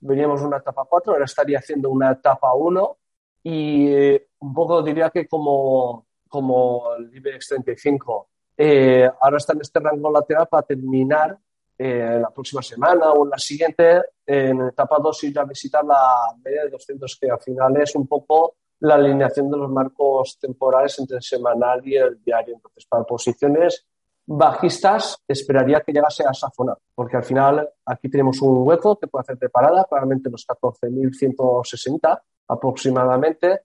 veníamos 0.00 0.42
una 0.42 0.58
etapa 0.58 0.84
4, 0.88 1.12
ahora 1.12 1.24
estaría 1.24 1.58
haciendo 1.58 1.90
una 1.90 2.12
etapa 2.12 2.54
1 2.54 2.96
y 3.42 3.88
eh, 3.88 4.28
un 4.40 4.54
poco 4.54 4.82
diría 4.82 5.10
que 5.10 5.26
como, 5.26 6.06
como 6.28 6.94
el 6.96 7.14
IBEX 7.14 7.48
35 7.48 8.28
eh, 8.56 9.08
ahora 9.20 9.36
está 9.36 9.52
en 9.52 9.60
este 9.60 9.78
rango 9.78 10.10
lateral 10.10 10.48
para 10.48 10.64
terminar 10.64 11.38
eh, 11.80 12.18
la 12.20 12.30
próxima 12.30 12.60
semana 12.60 13.12
o 13.12 13.24
en 13.24 13.30
la 13.30 13.38
siguiente, 13.38 14.02
en 14.26 14.62
etapa 14.62 14.98
2, 15.00 15.24
ir 15.24 15.38
a 15.38 15.44
visitar 15.44 15.84
la 15.84 16.34
media 16.44 16.64
de 16.64 16.70
200, 16.70 17.16
que 17.20 17.30
al 17.30 17.38
final 17.38 17.80
es 17.80 17.94
un 17.94 18.08
poco 18.08 18.56
la 18.80 18.96
alineación 18.96 19.48
de 19.48 19.56
los 19.56 19.70
marcos 19.70 20.40
temporales 20.40 20.98
entre 20.98 21.18
el 21.18 21.22
semanal 21.22 21.86
y 21.86 21.94
el 21.94 22.20
diario. 22.22 22.56
Entonces, 22.56 22.84
para 22.86 23.04
posiciones 23.04 23.86
bajistas, 24.26 25.22
esperaría 25.26 25.80
que 25.80 25.92
llegase 25.92 26.26
a 26.26 26.32
esa 26.32 26.50
zona, 26.50 26.76
porque 26.94 27.16
al 27.16 27.24
final 27.24 27.66
aquí 27.86 28.10
tenemos 28.10 28.42
un 28.42 28.66
hueco 28.66 28.98
que 28.98 29.06
puede 29.06 29.22
hacer 29.22 29.38
de 29.38 29.48
parada, 29.48 29.86
probablemente 29.88 30.28
los 30.30 30.46
14.160 30.46 32.20
aproximadamente, 32.48 33.60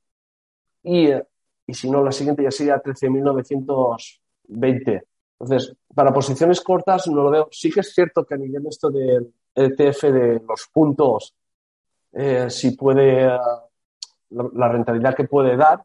y, 0.83 1.09
y 1.11 1.73
si 1.73 1.89
no, 1.89 2.03
la 2.03 2.11
siguiente 2.11 2.43
ya 2.43 2.51
sería 2.51 2.79
13.920. 2.81 5.03
Entonces, 5.39 5.75
para 5.93 6.13
posiciones 6.13 6.61
cortas 6.61 7.07
no 7.07 7.23
lo 7.23 7.29
veo. 7.29 7.49
Sí 7.51 7.71
que 7.71 7.81
es 7.81 7.93
cierto 7.93 8.25
que 8.25 8.35
a 8.35 8.37
nivel 8.37 8.67
esto 8.67 8.89
del 8.89 9.33
ETF 9.53 10.03
de 10.03 10.41
los 10.47 10.69
puntos, 10.71 11.35
eh, 12.13 12.49
si 12.49 12.71
puede, 12.75 13.27
la, 14.29 14.67
rentabilidad 14.69 15.15
que 15.15 15.25
puede 15.25 15.57
dar, 15.57 15.83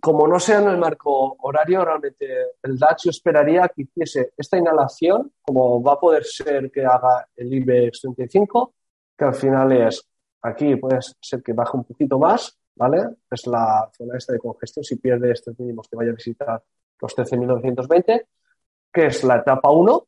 como 0.00 0.26
no 0.26 0.40
sea 0.40 0.60
en 0.60 0.68
el 0.68 0.78
marco 0.78 1.36
horario, 1.40 1.84
realmente 1.84 2.26
el 2.62 2.78
DAX 2.78 3.04
yo 3.04 3.10
esperaría 3.10 3.68
que 3.68 3.82
hiciese 3.82 4.32
esta 4.36 4.56
inhalación, 4.56 5.32
como 5.42 5.82
va 5.82 5.94
a 5.94 6.00
poder 6.00 6.24
ser 6.24 6.70
que 6.70 6.84
haga 6.84 7.28
el 7.36 7.52
IBEX 7.52 8.00
35, 8.00 8.74
que 9.16 9.24
al 9.24 9.34
final 9.34 9.72
es 9.72 10.08
Aquí 10.42 10.74
puede 10.76 10.98
ser 11.20 11.42
que 11.42 11.52
baje 11.52 11.76
un 11.76 11.84
poquito 11.84 12.18
más, 12.18 12.58
¿vale? 12.74 13.16
Es 13.30 13.46
la 13.46 13.88
zona 13.96 14.18
esta 14.18 14.32
de 14.32 14.40
congestión. 14.40 14.84
Si 14.84 14.96
pierde 14.96 15.30
estos 15.30 15.58
mínimos, 15.58 15.88
que 15.88 15.96
vaya 15.96 16.10
a 16.10 16.14
visitar 16.14 16.62
los 17.02 17.16
13.920, 17.16 18.26
que 18.92 19.06
es 19.06 19.24
la 19.24 19.36
etapa 19.36 19.70
1 19.70 20.06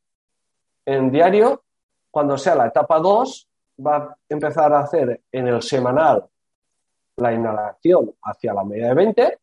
en 0.87 1.11
diario. 1.11 1.65
Cuando 2.11 2.39
sea 2.39 2.55
la 2.55 2.69
etapa 2.69 3.01
2, 3.01 3.49
va 3.85 3.97
a 3.97 4.17
empezar 4.29 4.73
a 4.73 4.81
hacer 4.81 5.23
en 5.33 5.49
el 5.49 5.61
semanal 5.61 6.25
la 7.17 7.33
inhalación 7.33 8.15
hacia 8.23 8.55
la 8.55 8.65
media 8.65 8.89
de 8.89 8.95
20, 8.95 9.39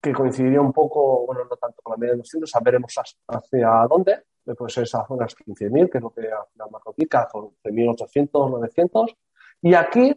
que 0.00 0.12
coincidiría 0.12 0.60
un 0.60 0.72
poco, 0.72 1.26
bueno, 1.26 1.44
no 1.44 1.56
tanto 1.56 1.82
con 1.82 1.92
la 1.92 1.96
media 1.96 2.12
de 2.12 2.18
200, 2.18 2.54
a 2.54 2.60
veremos 2.60 2.94
hacia 3.26 3.68
dónde, 3.88 4.22
ser 4.68 4.84
esas 4.84 5.06
zonas 5.06 5.36
15.000, 5.36 5.90
que 5.90 5.98
es 5.98 6.02
lo 6.02 6.10
que 6.10 6.22
al 6.22 6.46
final 6.52 6.68
marco 6.70 6.90
aquí, 6.90 7.06
11.800, 7.06 8.50
900, 8.50 9.16
y 9.62 9.74
aquí, 9.74 10.16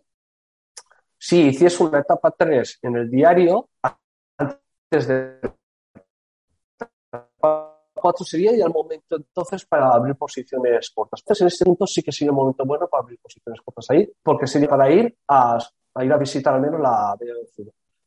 si 1.17 1.47
hiciese 1.47 1.83
una 1.83 1.99
etapa 1.99 2.31
3 2.31 2.79
en 2.83 2.95
el 2.95 3.09
diario, 3.09 3.69
antes 4.37 5.07
de 5.07 5.39
4 8.01 8.25
sería 8.25 8.55
ya 8.55 8.65
el 8.65 8.73
momento 8.73 9.15
entonces 9.15 9.65
para 9.65 9.93
abrir 9.93 10.15
posiciones 10.15 10.89
cortas. 10.89 11.21
Entonces, 11.21 11.41
en 11.41 11.47
este 11.47 11.65
punto 11.65 11.87
sí 11.87 12.01
que 12.01 12.11
sería 12.11 12.31
un 12.31 12.37
momento 12.37 12.65
bueno 12.65 12.87
para 12.87 13.03
abrir 13.03 13.19
posiciones 13.19 13.61
cortas 13.61 13.85
ahí, 13.89 14.11
porque 14.23 14.47
sería 14.47 14.67
para 14.67 14.91
ir 14.91 15.15
a, 15.27 15.57
a 15.93 16.05
ir 16.05 16.11
a 16.11 16.17
visitar 16.17 16.53
al 16.53 16.61
menos 16.61 16.81
la 16.81 17.15
media 17.19 17.35
de 17.35 17.45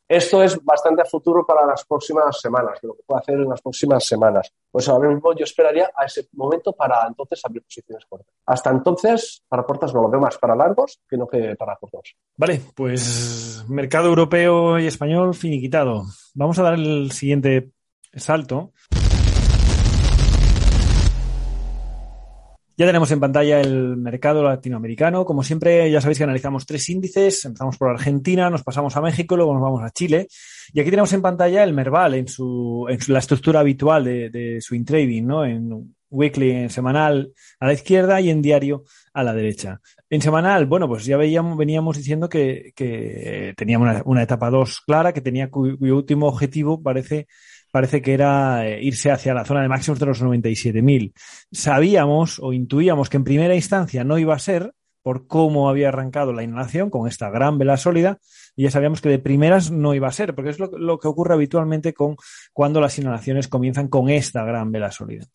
esto 0.08 0.42
es 0.42 0.62
bastante 0.62 1.00
a 1.00 1.06
futuro 1.06 1.46
para 1.46 1.64
las 1.64 1.84
próximas 1.86 2.38
semanas, 2.38 2.78
lo 2.82 2.94
que 2.94 3.02
puedo 3.06 3.20
hacer 3.20 3.36
en 3.36 3.48
las 3.48 3.62
próximas 3.62 4.04
semanas. 4.04 4.52
Pues 4.70 4.86
ahora 4.88 5.08
mismo 5.08 5.34
yo 5.34 5.44
esperaría 5.44 5.90
a 5.96 6.04
ese 6.04 6.28
momento 6.32 6.72
para 6.72 7.06
entonces 7.06 7.40
abrir 7.42 7.62
posiciones 7.62 8.04
cortas. 8.06 8.34
Hasta 8.44 8.70
entonces, 8.70 9.42
para 9.48 9.62
cortas 9.62 9.94
no 9.94 10.02
lo 10.02 10.10
veo 10.10 10.20
más 10.20 10.36
para 10.36 10.54
largos 10.54 11.00
que 11.08 11.16
no 11.16 11.26
que 11.26 11.56
para 11.56 11.76
cortos. 11.76 12.16
Vale, 12.36 12.60
pues 12.74 13.64
mercado 13.68 14.08
europeo 14.08 14.78
y 14.78 14.86
español 14.86 15.34
finiquitado. 15.34 16.04
Vamos 16.34 16.58
a 16.58 16.64
dar 16.64 16.74
el 16.74 17.10
siguiente 17.12 17.72
salto. 18.14 18.72
Ya 22.76 22.86
tenemos 22.86 23.10
en 23.12 23.20
pantalla 23.20 23.60
el 23.60 23.96
mercado 23.96 24.42
latinoamericano. 24.42 25.24
Como 25.24 25.44
siempre, 25.44 25.88
ya 25.92 26.00
sabéis 26.00 26.18
que 26.18 26.24
analizamos 26.24 26.66
tres 26.66 26.88
índices. 26.88 27.44
Empezamos 27.44 27.76
por 27.76 27.90
Argentina, 27.90 28.50
nos 28.50 28.64
pasamos 28.64 28.96
a 28.96 29.00
México, 29.00 29.36
luego 29.36 29.54
nos 29.54 29.62
vamos 29.62 29.82
a 29.84 29.90
Chile. 29.90 30.26
Y 30.72 30.80
aquí 30.80 30.90
tenemos 30.90 31.12
en 31.12 31.22
pantalla 31.22 31.62
el 31.62 31.72
Merval 31.72 32.14
en 32.14 32.26
su, 32.26 32.86
en 32.88 32.98
la 33.12 33.20
estructura 33.20 33.60
habitual 33.60 34.04
de, 34.04 34.28
de 34.28 34.60
swing 34.60 34.84
trading, 34.84 35.22
¿no? 35.22 35.44
En 35.44 35.94
weekly, 36.14 36.50
en 36.50 36.70
semanal 36.70 37.32
a 37.60 37.66
la 37.66 37.72
izquierda 37.74 38.20
y 38.20 38.30
en 38.30 38.42
diario 38.42 38.84
a 39.12 39.22
la 39.22 39.34
derecha. 39.34 39.80
En 40.08 40.20
semanal, 40.20 40.66
bueno, 40.66 40.88
pues 40.88 41.04
ya 41.04 41.16
veíamos, 41.16 41.56
veníamos 41.56 41.96
diciendo 41.96 42.28
que, 42.28 42.72
que 42.74 43.54
teníamos 43.56 44.02
una, 44.04 44.22
etapa 44.22 44.50
2 44.50 44.82
clara, 44.86 45.12
que 45.12 45.20
tenía 45.20 45.50
cuyo 45.50 45.96
último 45.96 46.26
objetivo 46.26 46.82
parece 46.82 47.26
parece 47.74 48.02
que 48.02 48.14
era 48.14 48.64
eh, 48.68 48.84
irse 48.84 49.10
hacia 49.10 49.34
la 49.34 49.44
zona 49.44 49.60
de 49.60 49.68
máximos 49.68 49.98
de 49.98 50.06
los 50.06 50.22
97.000. 50.22 51.12
Sabíamos 51.50 52.38
o 52.38 52.52
intuíamos 52.52 53.10
que 53.10 53.16
en 53.16 53.24
primera 53.24 53.56
instancia 53.56 54.04
no 54.04 54.16
iba 54.16 54.32
a 54.32 54.38
ser 54.38 54.74
por 55.02 55.26
cómo 55.26 55.68
había 55.68 55.88
arrancado 55.88 56.32
la 56.32 56.44
inhalación 56.44 56.88
con 56.88 57.08
esta 57.08 57.30
gran 57.30 57.58
vela 57.58 57.76
sólida 57.76 58.20
y 58.54 58.62
ya 58.62 58.70
sabíamos 58.70 59.00
que 59.00 59.08
de 59.08 59.18
primeras 59.18 59.72
no 59.72 59.92
iba 59.92 60.06
a 60.06 60.12
ser, 60.12 60.36
porque 60.36 60.50
es 60.50 60.60
lo, 60.60 60.68
lo 60.78 61.00
que 61.00 61.08
ocurre 61.08 61.34
habitualmente 61.34 61.92
con 61.92 62.14
cuando 62.52 62.80
las 62.80 62.96
inhalaciones 63.00 63.48
comienzan 63.48 63.88
con 63.88 64.08
esta 64.08 64.44
gran 64.44 64.70
vela 64.70 64.92
sólida 64.92 65.26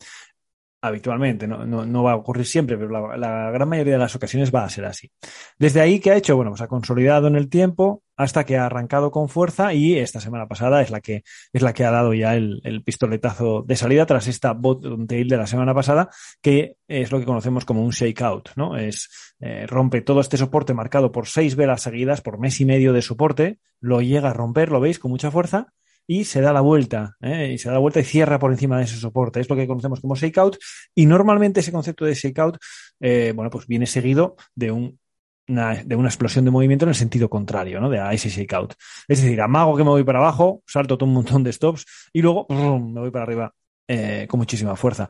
habitualmente, 0.82 1.46
no, 1.46 1.66
no, 1.66 1.84
no, 1.84 2.02
va 2.02 2.12
a 2.12 2.16
ocurrir 2.16 2.46
siempre, 2.46 2.76
pero 2.76 2.90
la, 2.90 3.16
la, 3.16 3.50
gran 3.50 3.68
mayoría 3.68 3.94
de 3.94 3.98
las 3.98 4.16
ocasiones 4.16 4.54
va 4.54 4.64
a 4.64 4.70
ser 4.70 4.84
así. 4.86 5.10
Desde 5.58 5.80
ahí, 5.80 6.00
¿qué 6.00 6.10
ha 6.10 6.16
hecho? 6.16 6.36
Bueno, 6.36 6.52
pues 6.52 6.62
ha 6.62 6.68
consolidado 6.68 7.28
en 7.28 7.36
el 7.36 7.48
tiempo 7.48 8.02
hasta 8.16 8.44
que 8.44 8.56
ha 8.56 8.66
arrancado 8.66 9.10
con 9.10 9.28
fuerza 9.28 9.72
y 9.72 9.98
esta 9.98 10.20
semana 10.20 10.46
pasada 10.46 10.82
es 10.82 10.90
la 10.90 11.00
que, 11.00 11.22
es 11.52 11.62
la 11.62 11.72
que 11.72 11.84
ha 11.84 11.90
dado 11.90 12.12
ya 12.14 12.34
el, 12.34 12.60
el 12.64 12.82
pistoletazo 12.82 13.62
de 13.66 13.76
salida 13.76 14.06
tras 14.06 14.26
esta 14.26 14.52
bottom 14.52 15.06
tail 15.06 15.28
de 15.28 15.36
la 15.36 15.46
semana 15.46 15.74
pasada, 15.74 16.10
que 16.42 16.76
es 16.86 17.10
lo 17.12 17.18
que 17.18 17.24
conocemos 17.24 17.64
como 17.64 17.82
un 17.82 17.90
shakeout, 17.90 18.50
¿no? 18.56 18.76
Es, 18.76 19.34
eh, 19.40 19.66
rompe 19.66 20.02
todo 20.02 20.20
este 20.20 20.36
soporte 20.36 20.74
marcado 20.74 21.12
por 21.12 21.26
seis 21.26 21.56
velas 21.56 21.82
seguidas, 21.82 22.20
por 22.20 22.38
mes 22.38 22.60
y 22.60 22.66
medio 22.66 22.92
de 22.92 23.00
soporte, 23.00 23.58
lo 23.80 24.02
llega 24.02 24.30
a 24.30 24.34
romper, 24.34 24.70
lo 24.70 24.80
veis, 24.80 24.98
con 24.98 25.10
mucha 25.10 25.30
fuerza, 25.30 25.72
y 26.10 26.24
se 26.24 26.40
da 26.40 26.52
la 26.52 26.60
vuelta, 26.60 27.16
¿eh? 27.20 27.52
y 27.54 27.58
se 27.58 27.68
da 27.68 27.74
la 27.74 27.78
vuelta 27.78 28.00
y 28.00 28.04
cierra 28.04 28.40
por 28.40 28.50
encima 28.50 28.76
de 28.76 28.82
ese 28.82 28.96
soporte. 28.96 29.38
Es 29.38 29.48
lo 29.48 29.54
que 29.54 29.68
conocemos 29.68 30.00
como 30.00 30.16
shakeout 30.16 30.58
y 30.92 31.06
normalmente 31.06 31.60
ese 31.60 31.70
concepto 31.70 32.04
de 32.04 32.14
shakeout, 32.14 32.58
eh, 32.98 33.32
bueno, 33.32 33.48
pues 33.48 33.68
viene 33.68 33.86
seguido 33.86 34.34
de 34.56 34.72
un 34.72 34.98
una, 35.46 35.74
de 35.84 35.94
una 35.94 36.08
explosión 36.08 36.44
de 36.44 36.50
movimiento 36.50 36.84
en 36.84 36.88
el 36.88 36.94
sentido 36.96 37.30
contrario, 37.30 37.80
¿no? 37.80 37.88
De 37.88 38.00
a 38.00 38.12
ese 38.12 38.28
shakeout. 38.28 38.74
Es 39.06 39.22
decir, 39.22 39.40
amago 39.40 39.76
que 39.76 39.84
me 39.84 39.90
voy 39.90 40.02
para 40.02 40.18
abajo, 40.18 40.64
salto 40.66 40.98
todo 40.98 41.08
un 41.08 41.14
montón 41.14 41.44
de 41.44 41.52
stops 41.52 41.86
y 42.12 42.22
luego 42.22 42.44
me 42.48 43.00
voy 43.00 43.12
para 43.12 43.22
arriba 43.22 43.54
eh, 43.86 44.26
con 44.28 44.38
muchísima 44.38 44.74
fuerza. 44.74 45.08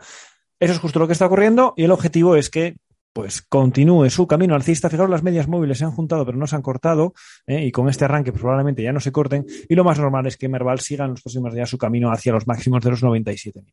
Eso 0.58 0.74
es 0.74 0.78
justo 0.78 0.98
lo 0.98 1.06
que 1.06 1.14
está 1.14 1.24
ocurriendo 1.24 1.72
y 1.78 1.84
el 1.84 1.92
objetivo 1.92 2.36
es 2.36 2.50
que 2.50 2.76
pues 3.12 3.42
continúe 3.42 4.08
su 4.10 4.26
camino 4.26 4.54
alcista. 4.54 4.88
Fijaros, 4.88 5.10
las 5.10 5.22
medias 5.22 5.48
móviles 5.48 5.78
se 5.78 5.84
han 5.84 5.90
juntado 5.90 6.24
pero 6.24 6.38
no 6.38 6.46
se 6.46 6.56
han 6.56 6.62
cortado 6.62 7.14
¿eh? 7.46 7.64
y 7.64 7.72
con 7.72 7.88
este 7.88 8.04
arranque 8.04 8.32
probablemente 8.32 8.82
ya 8.82 8.92
no 8.92 9.00
se 9.00 9.12
corten 9.12 9.46
y 9.68 9.74
lo 9.74 9.84
más 9.84 9.98
normal 9.98 10.26
es 10.26 10.36
que 10.36 10.48
Merval 10.48 10.80
siga 10.80 11.04
en 11.04 11.12
los 11.12 11.22
próximos 11.22 11.54
días 11.54 11.68
su 11.68 11.78
camino 11.78 12.10
hacia 12.12 12.32
los 12.32 12.46
máximos 12.46 12.82
de 12.82 12.90
los 12.90 13.02
97.000. 13.02 13.72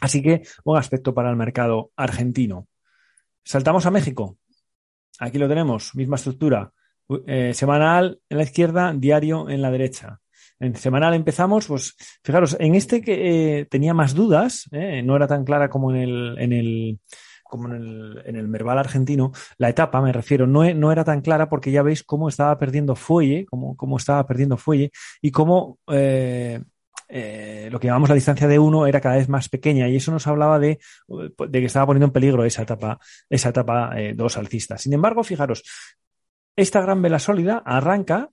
Así 0.00 0.22
que 0.22 0.42
buen 0.64 0.78
aspecto 0.78 1.14
para 1.14 1.30
el 1.30 1.36
mercado 1.36 1.90
argentino. 1.96 2.68
Saltamos 3.42 3.86
a 3.86 3.90
México. 3.90 4.38
Aquí 5.18 5.38
lo 5.38 5.48
tenemos, 5.48 5.94
misma 5.94 6.16
estructura. 6.16 6.72
Eh, 7.26 7.52
semanal 7.54 8.20
en 8.28 8.38
la 8.38 8.44
izquierda, 8.44 8.92
diario 8.94 9.48
en 9.48 9.62
la 9.62 9.70
derecha. 9.70 10.20
En 10.60 10.76
semanal 10.76 11.14
empezamos, 11.14 11.66
pues 11.66 11.96
fijaros, 12.22 12.56
en 12.58 12.74
este 12.74 13.02
que 13.02 13.60
eh, 13.60 13.64
tenía 13.66 13.92
más 13.92 14.14
dudas, 14.14 14.68
no 14.70 15.16
era 15.16 15.26
tan 15.26 15.44
clara 15.44 15.68
como 15.68 15.90
en 15.90 15.96
el, 15.96 16.36
en 16.38 16.52
el 16.52 17.00
como 17.54 17.68
en 17.68 17.82
el, 17.82 18.22
en 18.26 18.34
el 18.34 18.48
Merval 18.48 18.80
argentino, 18.80 19.30
la 19.58 19.68
etapa, 19.68 20.02
me 20.02 20.12
refiero, 20.12 20.44
no, 20.44 20.74
no, 20.74 20.90
era 20.90 21.04
tan 21.04 21.20
clara 21.20 21.48
porque 21.48 21.70
ya 21.70 21.82
veis 21.82 22.02
cómo 22.02 22.28
estaba 22.28 22.58
perdiendo 22.58 22.96
fuelle, 22.96 23.46
cómo, 23.46 23.76
cómo 23.76 23.96
estaba 23.96 24.26
perdiendo 24.26 24.56
fuelle 24.56 24.90
y 25.22 25.30
cómo 25.30 25.78
eh, 25.86 26.60
eh, 27.08 27.68
lo 27.70 27.78
que 27.78 27.86
llamamos 27.86 28.08
la 28.08 28.16
distancia 28.16 28.48
de 28.48 28.58
uno 28.58 28.88
era 28.88 29.00
cada 29.00 29.14
vez 29.14 29.28
más 29.28 29.48
pequeña 29.48 29.88
y 29.88 29.94
eso 29.94 30.10
nos 30.10 30.26
hablaba 30.26 30.58
de, 30.58 30.80
de 31.06 31.60
que 31.60 31.66
estaba 31.66 31.86
poniendo 31.86 32.06
en 32.06 32.12
peligro 32.12 32.44
esa 32.44 32.62
etapa, 32.62 32.98
esa 33.30 33.50
etapa 33.50 33.92
eh, 33.96 34.14
dos 34.16 34.36
alcista. 34.36 34.76
Sin 34.78 34.92
embargo, 34.94 35.22
fijaros, 35.22 35.62
esta 36.56 36.80
gran 36.80 37.00
vela 37.02 37.20
sólida 37.20 37.62
arranca, 37.64 38.30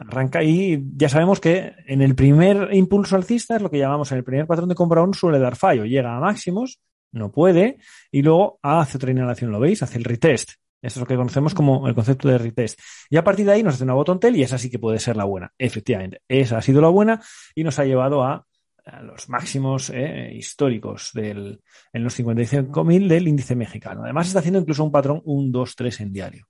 arranca 0.00 0.42
y 0.42 0.82
ya 0.96 1.08
sabemos 1.08 1.38
que 1.38 1.74
en 1.86 2.02
el 2.02 2.16
primer 2.16 2.70
impulso 2.72 3.14
alcista 3.14 3.54
es 3.54 3.62
lo 3.62 3.70
que 3.70 3.78
llamamos 3.78 4.10
en 4.10 4.18
el 4.18 4.24
primer 4.24 4.46
patrón 4.46 4.68
de 4.68 4.74
compra 4.74 5.02
uno 5.02 5.12
suele 5.12 5.38
dar 5.38 5.54
fallo, 5.56 5.84
llega 5.84 6.16
a 6.16 6.20
máximos, 6.20 6.80
no 7.12 7.30
puede, 7.30 7.78
y 8.10 8.22
luego 8.22 8.58
hace 8.62 8.96
otra 8.96 9.10
inhalación, 9.10 9.50
¿lo 9.50 9.60
veis? 9.60 9.82
Hace 9.82 9.98
el 9.98 10.04
retest. 10.04 10.52
Eso 10.80 10.98
es 10.98 11.00
lo 11.00 11.06
que 11.06 11.16
conocemos 11.16 11.54
como 11.54 11.88
el 11.88 11.94
concepto 11.94 12.28
de 12.28 12.38
retest. 12.38 12.78
Y 13.10 13.16
a 13.16 13.24
partir 13.24 13.46
de 13.46 13.52
ahí 13.52 13.62
nos 13.62 13.74
hace 13.74 13.84
una 13.84 13.94
botón 13.94 14.20
y 14.34 14.42
esa 14.42 14.58
sí 14.58 14.70
que 14.70 14.78
puede 14.78 15.00
ser 15.00 15.16
la 15.16 15.24
buena. 15.24 15.52
Efectivamente, 15.58 16.22
esa 16.28 16.58
ha 16.58 16.62
sido 16.62 16.80
la 16.80 16.88
buena 16.88 17.20
y 17.54 17.64
nos 17.64 17.78
ha 17.80 17.84
llevado 17.84 18.22
a, 18.22 18.46
a 18.84 19.02
los 19.02 19.28
máximos 19.28 19.90
eh, 19.90 20.32
históricos 20.34 21.10
del, 21.14 21.60
en 21.92 22.04
los 22.04 22.18
55.000 22.18 23.08
del 23.08 23.28
índice 23.28 23.56
mexicano. 23.56 24.04
Además 24.04 24.28
está 24.28 24.38
haciendo 24.38 24.60
incluso 24.60 24.84
un 24.84 24.92
patrón 24.92 25.20
1, 25.24 25.50
2, 25.50 25.76
3 25.76 26.00
en 26.00 26.12
diario. 26.12 26.46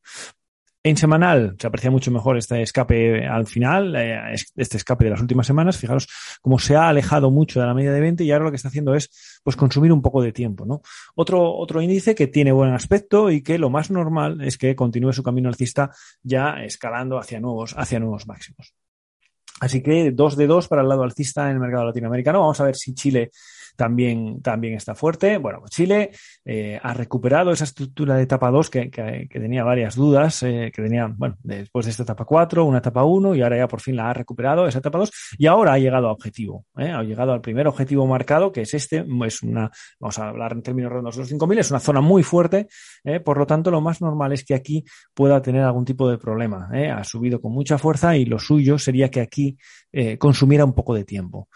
En 0.89 0.97
semanal 0.97 1.55
se 1.61 1.67
aprecia 1.67 1.91
mucho 1.91 2.11
mejor 2.11 2.39
este 2.39 2.63
escape 2.63 3.27
al 3.27 3.47
final, 3.47 3.95
eh, 3.95 4.35
este 4.57 4.79
escape 4.79 5.05
de 5.05 5.11
las 5.11 5.21
últimas 5.21 5.47
semanas. 5.47 5.77
Fijaros 5.77 6.09
cómo 6.41 6.59
se 6.59 6.77
ha 6.77 6.89
alejado 6.89 7.31
mucho 7.31 7.61
de 7.61 7.67
la 7.67 7.75
media 7.75 7.93
de 7.93 8.01
20 8.01 8.25
y 8.25 8.33
ahora 8.33 8.47
lo 8.47 8.51
que 8.51 8.57
está 8.57 8.69
haciendo 8.69 8.95
es 8.95 9.41
pues 9.45 9.55
consumir 9.55 9.93
un 9.93 10.01
poco 10.01 10.23
de 10.23 10.33
tiempo, 10.33 10.65
¿no? 10.65 10.81
Otro, 11.15 11.55
otro 11.59 11.83
índice 11.83 12.15
que 12.15 12.29
tiene 12.29 12.53
buen 12.53 12.73
aspecto 12.73 13.31
y 13.31 13.43
que 13.43 13.59
lo 13.59 13.69
más 13.69 13.91
normal 13.91 14.41
es 14.41 14.57
que 14.57 14.75
continúe 14.75 15.13
su 15.13 15.23
camino 15.23 15.51
alcista 15.51 15.91
ya 16.23 16.65
escalando 16.65 17.19
hacia 17.19 17.39
nuevos, 17.39 17.75
hacia 17.77 18.01
nuevos 18.01 18.27
máximos. 18.27 18.73
Así 19.61 19.83
que 19.83 20.11
dos 20.13 20.39
de 20.39 20.47
dos 20.47 20.69
para 20.69 20.81
el 20.81 20.89
lado 20.89 21.03
alcista 21.03 21.51
en 21.51 21.57
el 21.57 21.61
mercado 21.61 21.85
latinoamericano. 21.85 22.41
Vamos 22.41 22.61
a 22.61 22.65
ver 22.65 22.77
si 22.77 22.95
Chile 22.95 23.31
también, 23.79 24.43
también 24.43 24.75
está 24.75 24.97
fuerte. 24.97 25.39
Bueno, 25.39 25.61
pues 25.61 25.71
Chile 25.71 26.11
eh, 26.45 26.81
ha 26.83 26.93
recuperado 26.95 27.53
esa 27.53 27.63
estructura 27.63 28.17
de 28.17 28.25
etapa 28.25 28.51
2 28.51 28.71
que, 28.71 28.91
que, 28.91 29.29
que 29.31 29.39
tenía 29.39 29.63
varias 29.63 29.95
dudas, 29.95 30.43
eh, 30.43 30.73
que 30.75 30.83
tenía, 30.83 31.07
bueno, 31.07 31.37
después 31.45 31.87
de 31.87 31.93
esta 31.93 32.03
etapa 32.03 32.25
4, 32.25 32.65
una 32.65 32.79
etapa 32.79 33.05
1 33.05 33.37
y 33.37 33.43
ahora 33.43 33.57
ya 33.57 33.69
por 33.69 33.81
fin 33.81 33.95
la 33.95 34.11
ha 34.11 34.13
recuperado, 34.13 34.67
esa 34.67 34.81
etapa 34.81 34.99
2, 34.99 35.13
y 35.39 35.47
ahora 35.47 35.75
ha 35.75 35.79
llegado 35.79 36.09
a 36.09 36.13
objetivo, 36.13 36.67
¿eh? 36.77 36.91
ha 36.91 37.05
llegado 37.05 37.33
al 37.33 37.41
primer 37.41 37.69
objetivo 37.69 38.05
marcado, 38.05 38.51
que 38.51 38.63
es 38.63 38.75
este, 38.75 39.07
es 39.25 39.43
una, 39.45 39.71
vamos 40.01 40.19
a 40.19 40.29
hablar 40.29 40.55
en 40.55 40.63
términos 40.63 40.91
redondos 40.91 41.15
de 41.15 41.23
los 41.23 41.33
5.000, 41.33 41.61
es 41.61 41.71
una 41.71 41.79
zona 41.79 42.01
muy 42.01 42.25
fuerte, 42.25 42.67
¿eh? 43.05 43.21
por 43.21 43.39
lo 43.39 43.47
tanto 43.47 43.71
lo 43.71 43.81
más 43.81 44.01
normal 44.01 44.33
es 44.33 44.45
que 44.45 44.55
aquí 44.55 44.85
pueda 45.15 45.41
tener 45.41 45.63
algún 45.63 45.85
tipo 45.85 46.11
de 46.11 46.19
problema. 46.19 46.69
¿eh? 46.75 46.91
Ha 46.91 47.05
subido 47.05 47.41
con 47.41 47.53
mucha 47.53 47.79
fuerza 47.79 48.17
y 48.17 48.25
lo 48.25 48.41
suyo 48.41 48.77
sería 48.77 49.09
que 49.09 49.21
aquí 49.21 49.57
eh, 49.93 50.19
consumiera 50.19 50.65
un 50.65 50.75
poco 50.75 50.95
de 50.95 51.05
tiempo 51.05 51.49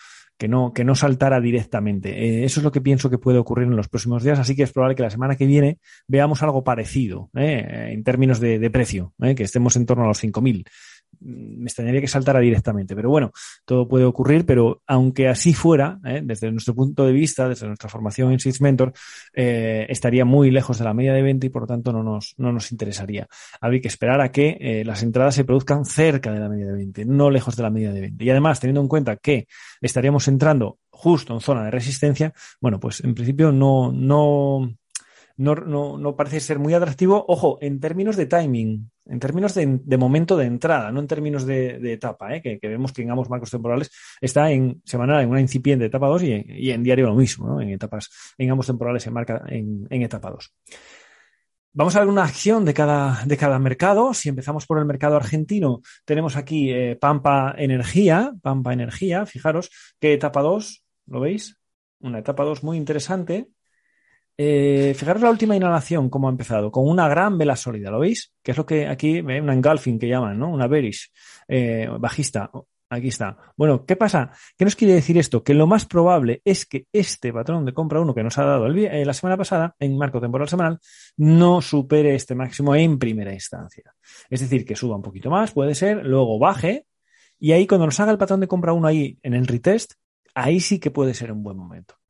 que 0.42 0.48
no, 0.48 0.72
que 0.72 0.82
no 0.82 0.96
saltara 0.96 1.40
directamente. 1.40 2.08
Eh, 2.10 2.44
eso 2.44 2.58
es 2.58 2.64
lo 2.64 2.72
que 2.72 2.80
pienso 2.80 3.08
que 3.08 3.16
puede 3.16 3.38
ocurrir 3.38 3.68
en 3.68 3.76
los 3.76 3.88
próximos 3.88 4.24
días, 4.24 4.40
así 4.40 4.56
que 4.56 4.64
es 4.64 4.72
probable 4.72 4.96
que 4.96 5.04
la 5.04 5.10
semana 5.10 5.36
que 5.36 5.46
viene 5.46 5.78
veamos 6.08 6.42
algo 6.42 6.64
parecido 6.64 7.30
eh, 7.36 7.90
en 7.92 8.02
términos 8.02 8.40
de, 8.40 8.58
de 8.58 8.68
precio, 8.68 9.14
eh, 9.22 9.36
que 9.36 9.44
estemos 9.44 9.76
en 9.76 9.86
torno 9.86 10.02
a 10.02 10.08
los 10.08 10.20
5.000 10.20 10.64
me 11.24 11.64
extrañaría 11.64 12.00
que 12.00 12.08
saltara 12.08 12.40
directamente. 12.40 12.94
Pero 12.94 13.10
bueno, 13.10 13.32
todo 13.64 13.88
puede 13.88 14.04
ocurrir, 14.04 14.44
pero 14.46 14.82
aunque 14.86 15.28
así 15.28 15.54
fuera, 15.54 15.98
¿eh? 16.04 16.20
desde 16.24 16.50
nuestro 16.50 16.74
punto 16.74 17.06
de 17.06 17.12
vista, 17.12 17.48
desde 17.48 17.66
nuestra 17.66 17.88
formación 17.88 18.32
en 18.32 18.40
Six 18.40 18.60
Mentor, 18.60 18.92
eh, 19.34 19.86
estaría 19.88 20.24
muy 20.24 20.50
lejos 20.50 20.78
de 20.78 20.84
la 20.84 20.94
media 20.94 21.12
de 21.12 21.22
20 21.22 21.46
y 21.46 21.50
por 21.50 21.62
lo 21.62 21.66
tanto 21.66 21.92
no 21.92 22.02
nos, 22.02 22.34
no 22.38 22.52
nos 22.52 22.72
interesaría. 22.72 23.26
Habría 23.60 23.80
que 23.80 23.88
esperar 23.88 24.20
a 24.20 24.30
que 24.30 24.56
eh, 24.60 24.84
las 24.84 25.02
entradas 25.02 25.34
se 25.34 25.44
produzcan 25.44 25.84
cerca 25.84 26.32
de 26.32 26.40
la 26.40 26.48
media 26.48 26.66
de 26.66 26.72
20, 26.72 27.04
no 27.04 27.30
lejos 27.30 27.56
de 27.56 27.62
la 27.62 27.70
media 27.70 27.92
de 27.92 28.00
20. 28.00 28.24
Y 28.24 28.30
además, 28.30 28.60
teniendo 28.60 28.80
en 28.80 28.88
cuenta 28.88 29.16
que 29.16 29.46
estaríamos 29.80 30.28
entrando 30.28 30.78
justo 30.90 31.34
en 31.34 31.40
zona 31.40 31.64
de 31.64 31.70
resistencia, 31.70 32.32
bueno, 32.60 32.78
pues 32.78 33.02
en 33.02 33.14
principio 33.14 33.50
no, 33.50 33.92
no, 33.92 34.72
no, 35.36 35.54
no, 35.54 36.16
parece 36.16 36.40
ser 36.40 36.58
muy 36.58 36.74
atractivo. 36.74 37.24
Ojo, 37.28 37.58
en 37.60 37.80
términos 37.80 38.16
de 38.16 38.26
timing, 38.26 38.90
en 39.06 39.20
términos 39.20 39.54
de, 39.54 39.96
momento 39.98 40.36
de 40.36 40.46
entrada, 40.46 40.90
no 40.92 41.00
en 41.00 41.06
términos 41.06 41.46
de, 41.46 41.92
etapa, 41.92 42.34
¿eh? 42.34 42.42
que, 42.42 42.58
vemos 42.68 42.92
que 42.92 43.02
en 43.02 43.10
ambos 43.10 43.28
marcos 43.28 43.50
temporales 43.50 43.90
está 44.20 44.50
en 44.50 44.82
semanal 44.84 45.22
en 45.22 45.30
una 45.30 45.40
incipiente 45.40 45.86
etapa 45.86 46.06
2 46.06 46.22
y, 46.22 46.70
en 46.70 46.82
diario 46.82 47.06
lo 47.06 47.14
mismo, 47.14 47.46
¿no? 47.48 47.60
en 47.60 47.70
etapas, 47.70 48.10
en 48.38 48.50
ambos 48.50 48.66
temporales 48.66 49.02
se 49.02 49.10
marca 49.10 49.42
en, 49.48 49.86
en 49.90 50.02
etapa 50.02 50.30
2. 50.30 50.52
Vamos 51.74 51.96
a 51.96 52.00
ver 52.00 52.08
una 52.08 52.24
acción 52.24 52.66
de 52.66 52.74
cada, 52.74 53.24
de 53.24 53.38
cada 53.38 53.58
mercado. 53.58 54.12
Si 54.12 54.28
empezamos 54.28 54.66
por 54.66 54.78
el 54.78 54.84
mercado 54.84 55.16
argentino, 55.16 55.80
tenemos 56.04 56.36
aquí 56.36 56.70
eh, 56.70 56.96
Pampa 56.96 57.54
Energía, 57.56 58.34
Pampa 58.42 58.74
Energía, 58.74 59.24
fijaros 59.24 59.70
que 59.98 60.12
etapa 60.12 60.42
2, 60.42 60.84
¿lo 61.06 61.20
veis? 61.20 61.58
Una 62.00 62.18
etapa 62.18 62.44
2 62.44 62.62
muy 62.62 62.76
interesante, 62.76 63.48
eh, 64.36 64.94
fijaros 64.96 65.22
la 65.22 65.30
última 65.30 65.56
inhalación, 65.56 66.08
cómo 66.08 66.28
ha 66.28 66.30
empezado, 66.30 66.70
con 66.70 66.88
una 66.88 67.08
gran 67.08 67.38
vela 67.38 67.56
sólida, 67.56 67.90
¿lo 67.90 68.00
veis? 68.00 68.32
Que 68.42 68.52
es 68.52 68.56
lo 68.56 68.66
que 68.66 68.86
aquí, 68.86 69.18
eh, 69.18 69.40
una 69.40 69.54
engulfing 69.54 69.98
que 69.98 70.08
llaman, 70.08 70.38
¿no? 70.38 70.50
Una 70.50 70.66
bearish, 70.66 71.10
eh, 71.48 71.88
bajista. 71.98 72.50
Aquí 72.92 73.08
está. 73.08 73.38
Bueno, 73.56 73.86
¿qué 73.86 73.96
pasa? 73.96 74.32
¿Qué 74.54 74.66
nos 74.66 74.76
quiere 74.76 74.92
decir 74.92 75.16
esto? 75.16 75.42
Que 75.42 75.54
lo 75.54 75.66
más 75.66 75.86
probable 75.86 76.42
es 76.44 76.66
que 76.66 76.88
este 76.92 77.32
patrón 77.32 77.64
de 77.64 77.72
compra 77.72 78.00
1 78.00 78.14
que 78.14 78.22
nos 78.22 78.36
ha 78.36 78.44
dado 78.44 78.66
el, 78.66 78.78
eh, 78.84 79.06
la 79.06 79.14
semana 79.14 79.38
pasada, 79.38 79.74
en 79.78 79.96
marco 79.96 80.20
temporal 80.20 80.46
semanal, 80.46 80.78
no 81.16 81.62
supere 81.62 82.14
este 82.14 82.34
máximo 82.34 82.74
en 82.74 82.98
primera 82.98 83.32
instancia. 83.32 83.94
Es 84.28 84.40
decir, 84.40 84.66
que 84.66 84.76
suba 84.76 84.96
un 84.96 85.02
poquito 85.02 85.30
más, 85.30 85.52
puede 85.52 85.74
ser, 85.74 86.04
luego 86.04 86.38
baje, 86.38 86.84
y 87.38 87.52
ahí 87.52 87.66
cuando 87.66 87.86
nos 87.86 87.98
haga 87.98 88.12
el 88.12 88.18
patrón 88.18 88.40
de 88.40 88.48
compra 88.48 88.74
1 88.74 88.86
ahí 88.86 89.18
en 89.22 89.32
el 89.32 89.46
retest, 89.46 89.94
ahí 90.34 90.60
sí 90.60 90.78
que 90.78 90.90
puede 90.90 91.14
ser 91.14 91.32
un 91.32 91.42
buen 91.42 91.56
momento. 91.56 92.01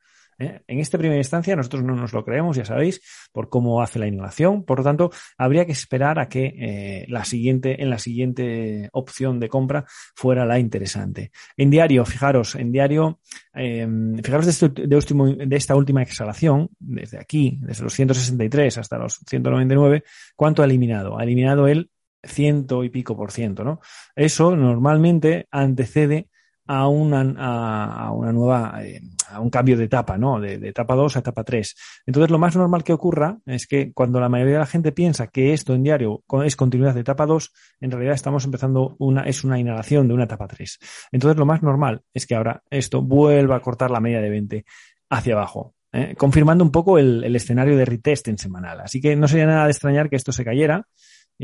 ¿Eh? 0.42 0.62
En 0.66 0.80
esta 0.80 0.98
primera 0.98 1.18
instancia 1.18 1.56
nosotros 1.56 1.82
no 1.82 1.94
nos 1.94 2.12
lo 2.12 2.24
creemos, 2.24 2.56
ya 2.56 2.64
sabéis, 2.64 3.00
por 3.32 3.48
cómo 3.48 3.82
hace 3.82 3.98
la 3.98 4.06
inhalación. 4.06 4.64
Por 4.64 4.78
lo 4.78 4.84
tanto, 4.84 5.10
habría 5.38 5.64
que 5.64 5.72
esperar 5.72 6.18
a 6.18 6.28
que 6.28 6.54
eh, 6.58 7.06
la 7.08 7.24
siguiente, 7.24 7.82
en 7.82 7.90
la 7.90 7.98
siguiente 7.98 8.88
opción 8.92 9.40
de 9.40 9.48
compra 9.48 9.84
fuera 10.14 10.44
la 10.44 10.58
interesante. 10.58 11.30
En 11.56 11.70
diario, 11.70 12.04
fijaros, 12.04 12.54
en 12.56 12.72
diario, 12.72 13.20
eh, 13.54 13.86
fijaros 14.22 14.46
de, 14.46 14.50
este, 14.50 14.68
de, 14.86 14.96
último, 14.96 15.26
de, 15.28 15.56
esta 15.56 15.76
última 15.76 16.02
exhalación, 16.02 16.68
desde 16.78 17.18
aquí, 17.18 17.58
desde 17.62 17.84
los 17.84 17.92
163 17.94 18.78
hasta 18.78 18.98
los 18.98 19.20
199, 19.26 20.04
¿cuánto 20.36 20.62
ha 20.62 20.64
eliminado? 20.64 21.18
Ha 21.18 21.22
eliminado 21.22 21.68
el 21.68 21.90
ciento 22.24 22.84
y 22.84 22.90
pico 22.90 23.16
por 23.16 23.32
ciento, 23.32 23.64
¿no? 23.64 23.80
Eso 24.14 24.56
normalmente 24.56 25.48
antecede 25.50 26.28
a 26.66 26.88
una, 26.88 27.20
a, 27.38 28.12
una 28.12 28.32
nueva, 28.32 28.78
eh, 28.82 29.00
a 29.30 29.40
un 29.40 29.50
cambio 29.50 29.76
de 29.76 29.84
etapa, 29.84 30.16
¿no? 30.16 30.40
De, 30.40 30.58
de, 30.58 30.68
etapa 30.68 30.94
2 30.94 31.16
a 31.16 31.18
etapa 31.18 31.44
3. 31.44 31.74
Entonces, 32.06 32.30
lo 32.30 32.38
más 32.38 32.56
normal 32.56 32.84
que 32.84 32.92
ocurra 32.92 33.38
es 33.46 33.66
que 33.66 33.92
cuando 33.92 34.20
la 34.20 34.28
mayoría 34.28 34.54
de 34.54 34.60
la 34.60 34.66
gente 34.66 34.92
piensa 34.92 35.26
que 35.26 35.52
esto 35.52 35.74
en 35.74 35.82
diario 35.82 36.22
es 36.44 36.56
continuidad 36.56 36.94
de 36.94 37.00
etapa 37.00 37.26
2, 37.26 37.52
en 37.80 37.90
realidad 37.90 38.14
estamos 38.14 38.44
empezando 38.44 38.96
una, 38.98 39.22
es 39.22 39.44
una 39.44 39.58
inhalación 39.58 40.08
de 40.08 40.14
una 40.14 40.24
etapa 40.24 40.46
3. 40.46 40.78
Entonces, 41.12 41.38
lo 41.38 41.46
más 41.46 41.62
normal 41.62 42.02
es 42.14 42.26
que 42.26 42.34
ahora 42.34 42.62
esto 42.70 43.02
vuelva 43.02 43.56
a 43.56 43.60
cortar 43.60 43.90
la 43.90 44.00
media 44.00 44.20
de 44.20 44.30
20 44.30 44.64
hacia 45.10 45.34
abajo. 45.34 45.74
¿eh? 45.92 46.14
confirmando 46.16 46.64
un 46.64 46.72
poco 46.72 46.98
el, 46.98 47.22
el 47.22 47.36
escenario 47.36 47.76
de 47.76 47.84
retest 47.84 48.28
en 48.28 48.38
semanal. 48.38 48.80
Así 48.80 49.00
que 49.00 49.14
no 49.14 49.28
sería 49.28 49.46
nada 49.46 49.64
de 49.64 49.70
extrañar 49.70 50.08
que 50.08 50.16
esto 50.16 50.32
se 50.32 50.44
cayera, 50.44 50.86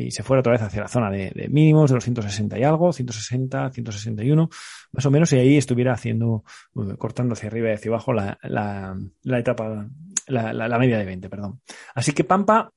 y 0.07 0.11
se 0.11 0.23
fuera 0.23 0.41
otra 0.41 0.53
vez 0.53 0.63
hacia 0.63 0.83
la 0.83 0.89
zona 0.89 1.11
de, 1.11 1.49
mínimos 1.51 1.91
de 1.91 1.97
los 1.97 2.05
160 2.05 2.59
y 2.59 2.63
algo, 2.63 2.93
160, 2.93 3.71
161, 3.71 4.49
más 4.93 5.07
o 5.07 5.11
menos, 5.11 5.33
y 5.33 5.37
ahí 5.37 5.57
estuviera 5.57 5.93
haciendo, 5.93 6.45
uh, 6.75 6.97
cortando 6.97 7.33
hacia 7.33 7.49
arriba 7.49 7.71
y 7.71 7.75
hacia 7.75 7.91
abajo 7.91 8.13
la, 8.13 8.39
la, 8.43 8.97
la 9.23 9.39
etapa, 9.39 9.89
la, 10.29 10.53
la, 10.53 10.79
media 10.79 10.99
de 10.99 11.05
20, 11.05 11.29
perdón. 11.29 11.61
Así 11.95 12.13
que 12.13 12.25
Pampa, 12.25 12.71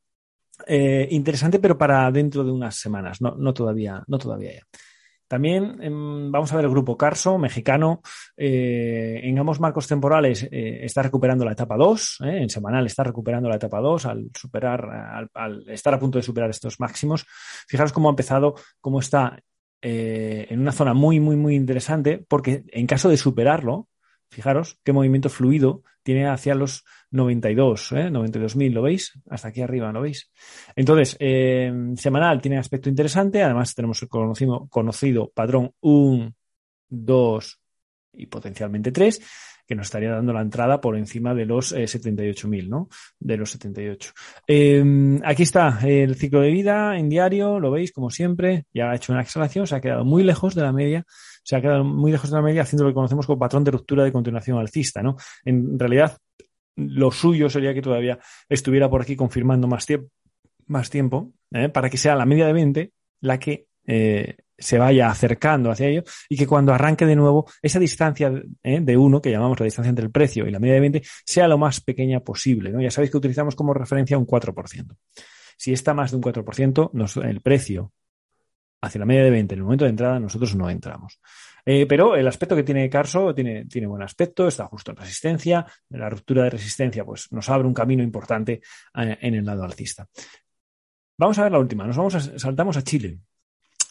eh, 0.65 1.07
interesante, 1.11 1.59
pero 1.59 1.77
para 1.77 2.09
dentro 2.11 2.43
de 2.43 2.51
unas 2.51 2.75
semanas, 2.75 3.21
no, 3.21 3.35
no 3.35 3.53
todavía, 3.53 4.03
no 4.07 4.17
todavía 4.17 4.53
ya. 4.53 4.67
También 5.31 5.77
em, 5.81 6.29
vamos 6.29 6.51
a 6.51 6.57
ver 6.57 6.65
el 6.65 6.71
grupo 6.71 6.97
Carso, 6.97 7.37
mexicano. 7.37 8.01
Eh, 8.35 9.21
en 9.23 9.39
ambos 9.39 9.61
marcos 9.61 9.87
temporales 9.87 10.43
eh, 10.51 10.83
está 10.83 11.03
recuperando 11.03 11.45
la 11.45 11.53
etapa 11.53 11.77
2. 11.77 12.17
en 12.23 12.49
semanal 12.49 12.85
está 12.85 13.05
recuperando 13.05 13.47
la 13.47 13.55
etapa 13.55 13.79
2 13.79 14.07
al 14.07 14.29
superar, 14.37 15.29
al, 15.33 15.69
estar 15.69 15.93
a 15.93 15.99
punto 15.99 16.17
de 16.17 16.23
superar 16.23 16.49
estos 16.49 16.81
máximos. 16.81 17.25
Fijaros 17.65 17.93
cómo 17.93 18.09
ha 18.09 18.11
empezado, 18.11 18.55
cómo 18.81 18.99
está 18.99 19.39
en 19.81 20.59
una 20.59 20.73
zona 20.73 20.93
muy, 20.93 21.21
muy, 21.21 21.37
muy 21.37 21.55
interesante, 21.55 22.21
porque 22.27 22.65
en 22.67 22.85
caso 22.85 23.07
de 23.07 23.15
superarlo, 23.15 23.87
fijaros 24.29 24.79
qué 24.83 24.91
movimiento 24.91 25.29
fluido 25.29 25.83
tiene 26.03 26.27
hacia 26.27 26.55
los 26.55 26.83
92, 27.11 27.91
¿eh? 27.91 28.09
92.000, 28.09 28.71
¿lo 28.71 28.81
veis? 28.81 29.13
Hasta 29.29 29.49
aquí 29.49 29.61
arriba, 29.61 29.91
¿lo 29.91 30.01
veis? 30.01 30.31
Entonces, 30.75 31.17
eh, 31.19 31.71
semanal 31.95 32.41
tiene 32.41 32.57
aspecto 32.57 32.89
interesante, 32.89 33.43
además 33.43 33.75
tenemos 33.75 34.01
el 34.01 34.07
conocido, 34.07 34.67
conocido 34.69 35.29
patrón 35.33 35.73
1, 35.81 36.33
2 36.89 37.59
y 38.13 38.25
potencialmente 38.25 38.91
3, 38.91 39.21
que 39.67 39.75
nos 39.75 39.87
estaría 39.87 40.11
dando 40.11 40.33
la 40.33 40.41
entrada 40.41 40.81
por 40.81 40.97
encima 40.97 41.33
de 41.33 41.45
los 41.45 41.73
78.000, 41.73 42.65
eh, 42.65 42.67
¿no? 42.67 42.89
De 43.19 43.37
los 43.37 43.51
78. 43.51 44.11
Eh, 44.47 45.19
aquí 45.23 45.43
está 45.43 45.79
el 45.83 46.15
ciclo 46.15 46.41
de 46.41 46.51
vida 46.51 46.97
en 46.97 47.09
diario, 47.09 47.59
lo 47.59 47.71
veis 47.71 47.91
como 47.91 48.09
siempre, 48.09 48.65
ya 48.73 48.91
ha 48.91 48.95
hecho 48.95 49.13
una 49.13 49.21
exhalación, 49.21 49.67
se 49.67 49.75
ha 49.75 49.81
quedado 49.81 50.03
muy 50.03 50.23
lejos 50.23 50.55
de 50.55 50.61
la 50.61 50.73
media, 50.73 51.05
se 51.43 51.55
ha 51.55 51.61
quedado 51.61 51.83
muy 51.83 52.11
lejos 52.11 52.29
de 52.29 52.35
la 52.35 52.41
media 52.41 52.63
haciendo 52.63 52.83
lo 52.83 52.89
que 52.89 52.95
conocemos 52.95 53.25
como 53.25 53.39
patrón 53.39 53.63
de 53.63 53.71
ruptura 53.71 54.03
de 54.03 54.11
continuación 54.11 54.57
alcista, 54.57 55.01
¿no? 55.01 55.15
En 55.45 55.79
realidad, 55.79 56.17
lo 56.75 57.11
suyo 57.11 57.49
sería 57.49 57.73
que 57.73 57.81
todavía 57.81 58.19
estuviera 58.49 58.89
por 58.89 59.01
aquí 59.01 59.15
confirmando 59.15 59.67
más, 59.67 59.85
tiempo 59.85 60.09
más 60.67 60.89
tiempo, 60.89 61.33
¿eh? 61.51 61.69
para 61.69 61.89
que 61.89 61.97
sea 61.97 62.15
la 62.15 62.25
media 62.25 62.47
de 62.47 62.53
20 62.53 62.91
la 63.21 63.37
que 63.39 63.67
eh, 63.85 64.35
se 64.57 64.77
vaya 64.77 65.09
acercando 65.09 65.71
hacia 65.71 65.87
ello 65.87 66.03
y 66.29 66.37
que 66.37 66.47
cuando 66.47 66.73
arranque 66.73 67.05
de 67.05 67.15
nuevo 67.15 67.49
esa 67.61 67.79
distancia 67.79 68.31
¿eh? 68.63 68.79
de 68.81 68.97
1, 68.97 69.21
que 69.21 69.31
llamamos 69.31 69.59
la 69.59 69.65
distancia 69.65 69.89
entre 69.89 70.05
el 70.05 70.11
precio 70.11 70.47
y 70.47 70.51
la 70.51 70.59
media 70.59 70.75
de 70.75 70.79
20, 70.81 71.01
sea 71.25 71.47
lo 71.47 71.57
más 71.57 71.81
pequeña 71.81 72.19
posible. 72.21 72.71
¿no? 72.71 72.81
Ya 72.81 72.91
sabéis 72.91 73.11
que 73.11 73.17
utilizamos 73.17 73.55
como 73.55 73.73
referencia 73.73 74.17
un 74.17 74.25
4%. 74.25 74.95
Si 75.57 75.73
está 75.73 75.93
más 75.93 76.11
de 76.11 76.17
un 76.17 76.23
4%, 76.23 77.23
el 77.23 77.41
precio 77.41 77.91
hacia 78.81 78.99
la 78.99 79.05
media 79.05 79.23
de 79.23 79.29
20 79.29 79.53
en 79.53 79.59
el 79.59 79.63
momento 79.63 79.85
de 79.85 79.91
entrada, 79.91 80.19
nosotros 80.19 80.55
no 80.55 80.69
entramos. 80.69 81.19
Eh, 81.65 81.85
pero 81.85 82.15
el 82.15 82.27
aspecto 82.27 82.55
que 82.55 82.63
tiene 82.63 82.89
Carso 82.89 83.33
tiene, 83.33 83.65
tiene 83.65 83.87
buen 83.87 84.01
aspecto, 84.01 84.47
está 84.47 84.65
justo 84.65 84.91
en 84.91 84.97
resistencia. 84.97 85.65
La 85.89 86.09
ruptura 86.09 86.43
de 86.43 86.51
resistencia 86.51 87.05
pues, 87.05 87.31
nos 87.31 87.49
abre 87.49 87.67
un 87.67 87.73
camino 87.73 88.03
importante 88.03 88.61
eh, 88.95 89.17
en 89.21 89.35
el 89.35 89.45
lado 89.45 89.63
alcista. 89.63 90.07
Vamos 91.17 91.37
a 91.39 91.43
ver 91.43 91.51
la 91.51 91.59
última. 91.59 91.85
Nos 91.85 91.97
vamos 91.97 92.15
a, 92.15 92.39
saltamos 92.39 92.77
a 92.77 92.83
Chile, 92.83 93.19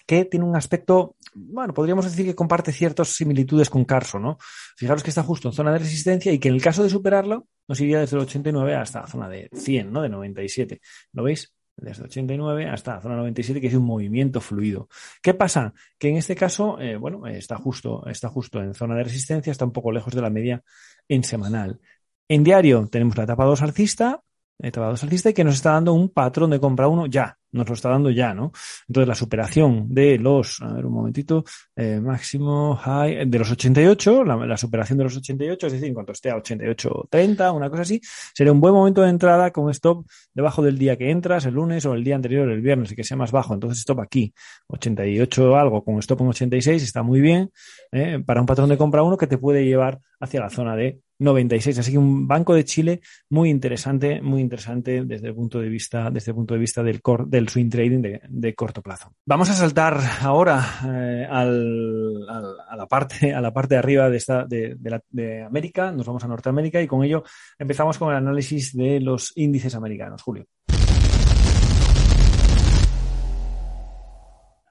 que 0.07 0.25
tiene 0.25 0.45
un 0.45 0.57
aspecto, 0.57 1.17
bueno, 1.35 1.73
podríamos 1.73 2.05
decir 2.05 2.27
que 2.27 2.35
comparte 2.35 2.73
ciertas 2.73 3.11
similitudes 3.11 3.71
con 3.71 3.85
Carso, 3.85 4.19
¿no? 4.19 4.39
Fijaros 4.77 5.05
que 5.05 5.11
está 5.11 5.23
justo 5.23 5.49
en 5.49 5.55
zona 5.55 5.73
de 5.73 5.79
resistencia 5.79 6.33
y 6.33 6.41
que 6.41 6.49
en 6.49 6.55
el 6.55 6.63
caso 6.63 6.83
de 6.83 6.91
superarlo 6.91 7.47
nos 7.69 7.81
iría 7.81 8.01
desde 8.01 8.17
el 8.17 8.23
89 8.23 8.75
hasta 8.75 9.03
la 9.03 9.07
zona 9.07 9.29
de 9.29 9.49
100, 9.55 9.93
¿no? 9.93 10.03
De 10.03 10.09
97. 10.09 10.81
¿Lo 11.13 11.23
veis? 11.23 11.53
Desde 11.81 12.05
89 12.05 12.69
hasta 12.69 12.95
la 12.95 13.01
zona 13.01 13.17
97, 13.17 13.61
que 13.61 13.67
es 13.67 13.75
un 13.75 13.85
movimiento 13.85 14.41
fluido. 14.41 14.89
¿Qué 15.23 15.35
pasa? 15.35 15.75
Que 15.99 16.09
en 16.09 16.17
este 16.17 16.37
caso, 16.37 16.81
eh, 16.81 16.97
bueno, 16.97 17.27
está 17.27 17.57
justo, 17.57 18.07
está 18.07 18.29
justo 18.29 18.61
en 18.61 18.75
zona 18.75 18.95
de 18.97 19.05
resistencia, 19.05 19.51
está 19.51 19.65
un 19.65 19.73
poco 19.73 19.93
lejos 19.93 20.15
de 20.15 20.23
la 20.23 20.31
media 20.31 20.63
en 21.09 21.25
semanal. 21.25 21.81
En 22.29 22.45
diario 22.45 22.87
tenemos 22.87 23.17
la 23.17 23.25
etapa 23.25 23.45
2 23.45 23.63
alcista, 23.63 24.23
2 24.63 25.03
alcista 25.03 25.31
y 25.31 25.35
que 25.35 25.45
nos 25.45 25.55
está 25.55 25.73
dando 25.73 25.93
un 25.95 26.11
patrón 26.11 26.51
de 26.51 26.61
compra 26.61 26.89
1 26.89 27.07
ya 27.07 27.37
nos 27.53 27.69
lo 27.69 27.75
está 27.75 27.91
dando 27.91 28.11
ya, 28.11 28.35
¿no? 28.35 28.53
Entonces 28.89 29.09
la 29.09 29.15
superación 29.15 29.87
de 29.89 30.19
los, 30.19 30.61
a 30.63 30.73
ver 30.73 30.87
un 30.87 30.93
momentito, 30.93 31.45
eh, 31.75 32.01
máximo 32.01 32.77
high 32.77 33.29
de 33.29 33.39
los 33.39 33.51
88, 33.51 34.25
la, 34.25 34.37
la, 34.37 34.57
superación 34.57 34.99
de 34.99 35.05
los 35.05 35.17
88, 35.17 35.67
es 35.67 35.73
decir, 35.73 35.89
en 35.89 35.95
cuanto 35.95 36.13
esté 36.13 36.31
a 36.31 36.37
88.30, 36.37 37.55
una 37.55 37.69
cosa 37.71 37.83
así, 37.83 38.01
sería 38.35 38.53
un 38.53 38.61
buen 38.61 38.75
momento 38.75 39.03
de 39.03 39.11
entrada 39.11 39.51
con 39.51 39.71
stop 39.71 40.07
debajo 40.33 40.63
del 40.63 40.79
día 40.79 40.97
que 40.97 41.11
entras, 41.11 41.45
el 41.47 41.55
lunes 41.55 41.85
o 41.87 41.95
el 41.95 42.05
día 42.05 42.15
anterior, 42.15 42.49
el 42.49 42.61
viernes, 42.61 42.93
y 42.93 42.97
que 42.97 43.05
sea 43.05 43.17
más 43.17 43.33
bajo. 43.33 43.55
Entonces 43.55 43.81
stop 43.81 44.01
aquí, 44.01 44.33
88 44.69 45.57
algo 45.57 45.85
con 45.85 45.99
stop 45.99 46.21
en 46.21 46.29
86, 46.29 46.83
está 46.83 47.03
muy 47.03 47.21
bien 47.21 47.51
¿eh? 47.93 48.23
para 48.25 48.41
un 48.41 48.47
patrón 48.47 48.69
de 48.69 48.79
compra 48.79 49.03
1 49.03 49.17
que 49.17 49.27
te 49.27 49.39
puede 49.39 49.65
llevar 49.65 50.01
hacia 50.21 50.41
la 50.41 50.51
zona 50.51 50.77
de 50.77 51.01
96. 51.21 51.79
Así 51.79 51.93
que 51.93 51.99
un 51.99 52.27
banco 52.27 52.55
de 52.55 52.65
Chile 52.65 53.01
muy 53.29 53.51
interesante, 53.51 54.21
muy 54.21 54.41
interesante 54.41 55.05
desde 55.05 55.29
el 55.29 55.35
punto 55.35 55.61
de 55.61 55.69
vista, 55.69 56.11
desde 56.11 56.33
el 56.33 56.35
punto 56.35 56.55
de 56.55 56.61
vista 56.61 56.83
del, 56.83 57.01
core, 57.01 57.25
del 57.29 57.49
swing 57.49 57.69
trading 57.69 58.03
de, 58.29 58.55
corto 58.55 58.83
plazo. 58.83 59.13
Vamos 59.27 59.49
a 59.51 59.55
saltar 59.55 60.01
ahora 60.23 60.65
eh, 60.87 61.27
al, 61.31 62.27
a 62.29 62.77
la 62.77 62.87
parte, 62.87 63.33
a 63.33 63.41
la 63.41 63.53
parte 63.53 63.75
de 63.75 63.79
arriba 63.79 64.11
de 64.11 64.17
esta, 64.17 64.45
de, 64.45 64.77
de 65.11 65.43
América. 65.43 65.93
Nos 65.93 66.07
vamos 66.07 66.25
a 66.25 66.29
Norteamérica 66.29 66.83
y 66.83 66.87
con 66.87 67.05
ello 67.05 67.23
empezamos 67.59 67.99
con 67.99 68.11
el 68.11 68.17
análisis 68.17 68.75
de 68.75 69.01
los 69.01 69.33
índices 69.37 69.75
americanos. 69.75 70.23
Julio. 70.23 70.47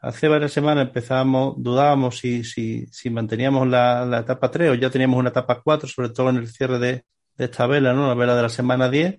Hace 0.01 0.29
varias 0.29 0.53
semanas 0.53 0.87
empezábamos, 0.87 1.55
dudábamos 1.57 2.19
si, 2.19 2.43
si, 2.45 2.87
si 2.87 3.09
manteníamos 3.09 3.67
la, 3.67 4.05
la, 4.05 4.19
etapa 4.19 4.49
3 4.49 4.71
o 4.71 4.73
ya 4.75 4.89
teníamos 4.89 5.19
una 5.19 5.29
etapa 5.29 5.61
4, 5.61 5.89
sobre 5.89 6.09
todo 6.09 6.29
en 6.29 6.37
el 6.37 6.47
cierre 6.47 6.79
de, 6.79 7.03
de 7.37 7.45
esta 7.45 7.67
vela, 7.67 7.93
¿no? 7.93 8.07
La 8.07 8.13
vela 8.13 8.35
de 8.35 8.41
la 8.43 8.49
semana 8.49 8.89
10. 8.89 9.17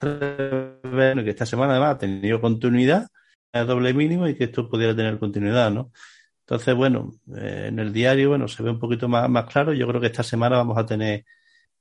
que 0.00 1.30
esta 1.30 1.46
semana 1.46 1.72
además 1.72 1.94
ha 1.94 1.98
tenido 1.98 2.40
continuidad, 2.40 3.06
doble 3.52 3.94
mínimo 3.94 4.26
y 4.28 4.34
que 4.34 4.44
esto 4.44 4.68
pudiera 4.68 4.94
tener 4.96 5.18
continuidad, 5.18 5.70
¿no? 5.70 5.92
Entonces, 6.40 6.74
bueno, 6.74 7.12
eh, 7.36 7.66
en 7.68 7.78
el 7.78 7.92
diario, 7.92 8.30
bueno, 8.30 8.48
se 8.48 8.62
ve 8.62 8.70
un 8.70 8.78
poquito 8.78 9.08
más, 9.08 9.28
más 9.28 9.46
claro. 9.46 9.72
Yo 9.72 9.86
creo 9.88 10.00
que 10.00 10.08
esta 10.08 10.22
semana 10.22 10.56
vamos 10.58 10.78
a 10.78 10.86
tener 10.86 11.24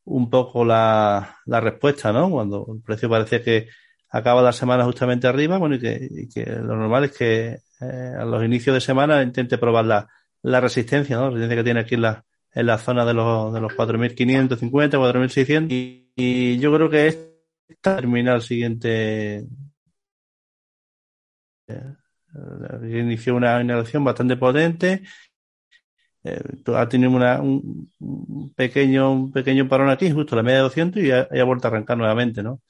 un 0.05 0.29
poco 0.29 0.65
la, 0.65 1.37
la 1.45 1.59
respuesta, 1.61 2.11
¿no? 2.13 2.29
Cuando 2.29 2.67
el 2.75 2.81
precio 2.81 3.09
parece 3.09 3.41
que 3.41 3.69
acaba 4.09 4.41
la 4.41 4.53
semana 4.53 4.85
justamente 4.85 5.27
arriba, 5.27 5.57
bueno, 5.57 5.75
y 5.75 5.79
que, 5.79 6.07
y 6.09 6.29
que 6.29 6.45
lo 6.45 6.75
normal 6.75 7.05
es 7.05 7.11
que 7.17 7.59
eh, 7.81 8.15
a 8.19 8.25
los 8.25 8.43
inicios 8.43 8.73
de 8.73 8.81
semana 8.81 9.21
intente 9.21 9.57
probar 9.57 9.85
la, 9.85 10.07
la 10.41 10.61
resistencia. 10.61 11.17
La 11.17 11.29
resistencia 11.29 11.57
que 11.57 11.63
tiene 11.63 11.79
aquí 11.81 11.95
en 11.95 12.01
la, 12.01 12.25
en 12.53 12.65
la 12.65 12.77
zona 12.77 13.05
de 13.05 13.13
los, 13.13 13.53
de 13.53 13.61
los 13.61 13.73
4.550, 13.73 14.97
4.600 14.97 15.71
y, 15.71 16.11
y 16.15 16.57
yo 16.59 16.73
creo 16.73 16.89
que 16.89 17.07
esta 17.67 17.95
termina 17.97 18.35
el 18.35 18.41
siguiente 18.41 19.45
eh, 21.67 21.93
inició 22.83 23.35
una 23.35 23.61
inhalación 23.61 24.03
bastante 24.03 24.37
potente 24.37 25.03
eh, 26.23 26.41
ha 26.75 26.87
tenido 26.87 27.11
una, 27.11 27.41
un, 27.41 28.53
pequeño 28.55 29.11
un 29.11 29.31
pequeño 29.31 29.67
parón 29.67 29.89
aquí 29.89 30.11
justo 30.11 30.35
la 30.35 30.43
media 30.43 30.57
de 30.57 30.63
200 30.63 31.03
y 31.03 31.11
ha, 31.11 31.27
ha 31.29 31.43
vuelto 31.43 31.67
a 31.67 31.71
arrancar 31.71 31.97
nuevamente 31.97 32.43
¿no? 32.43 32.61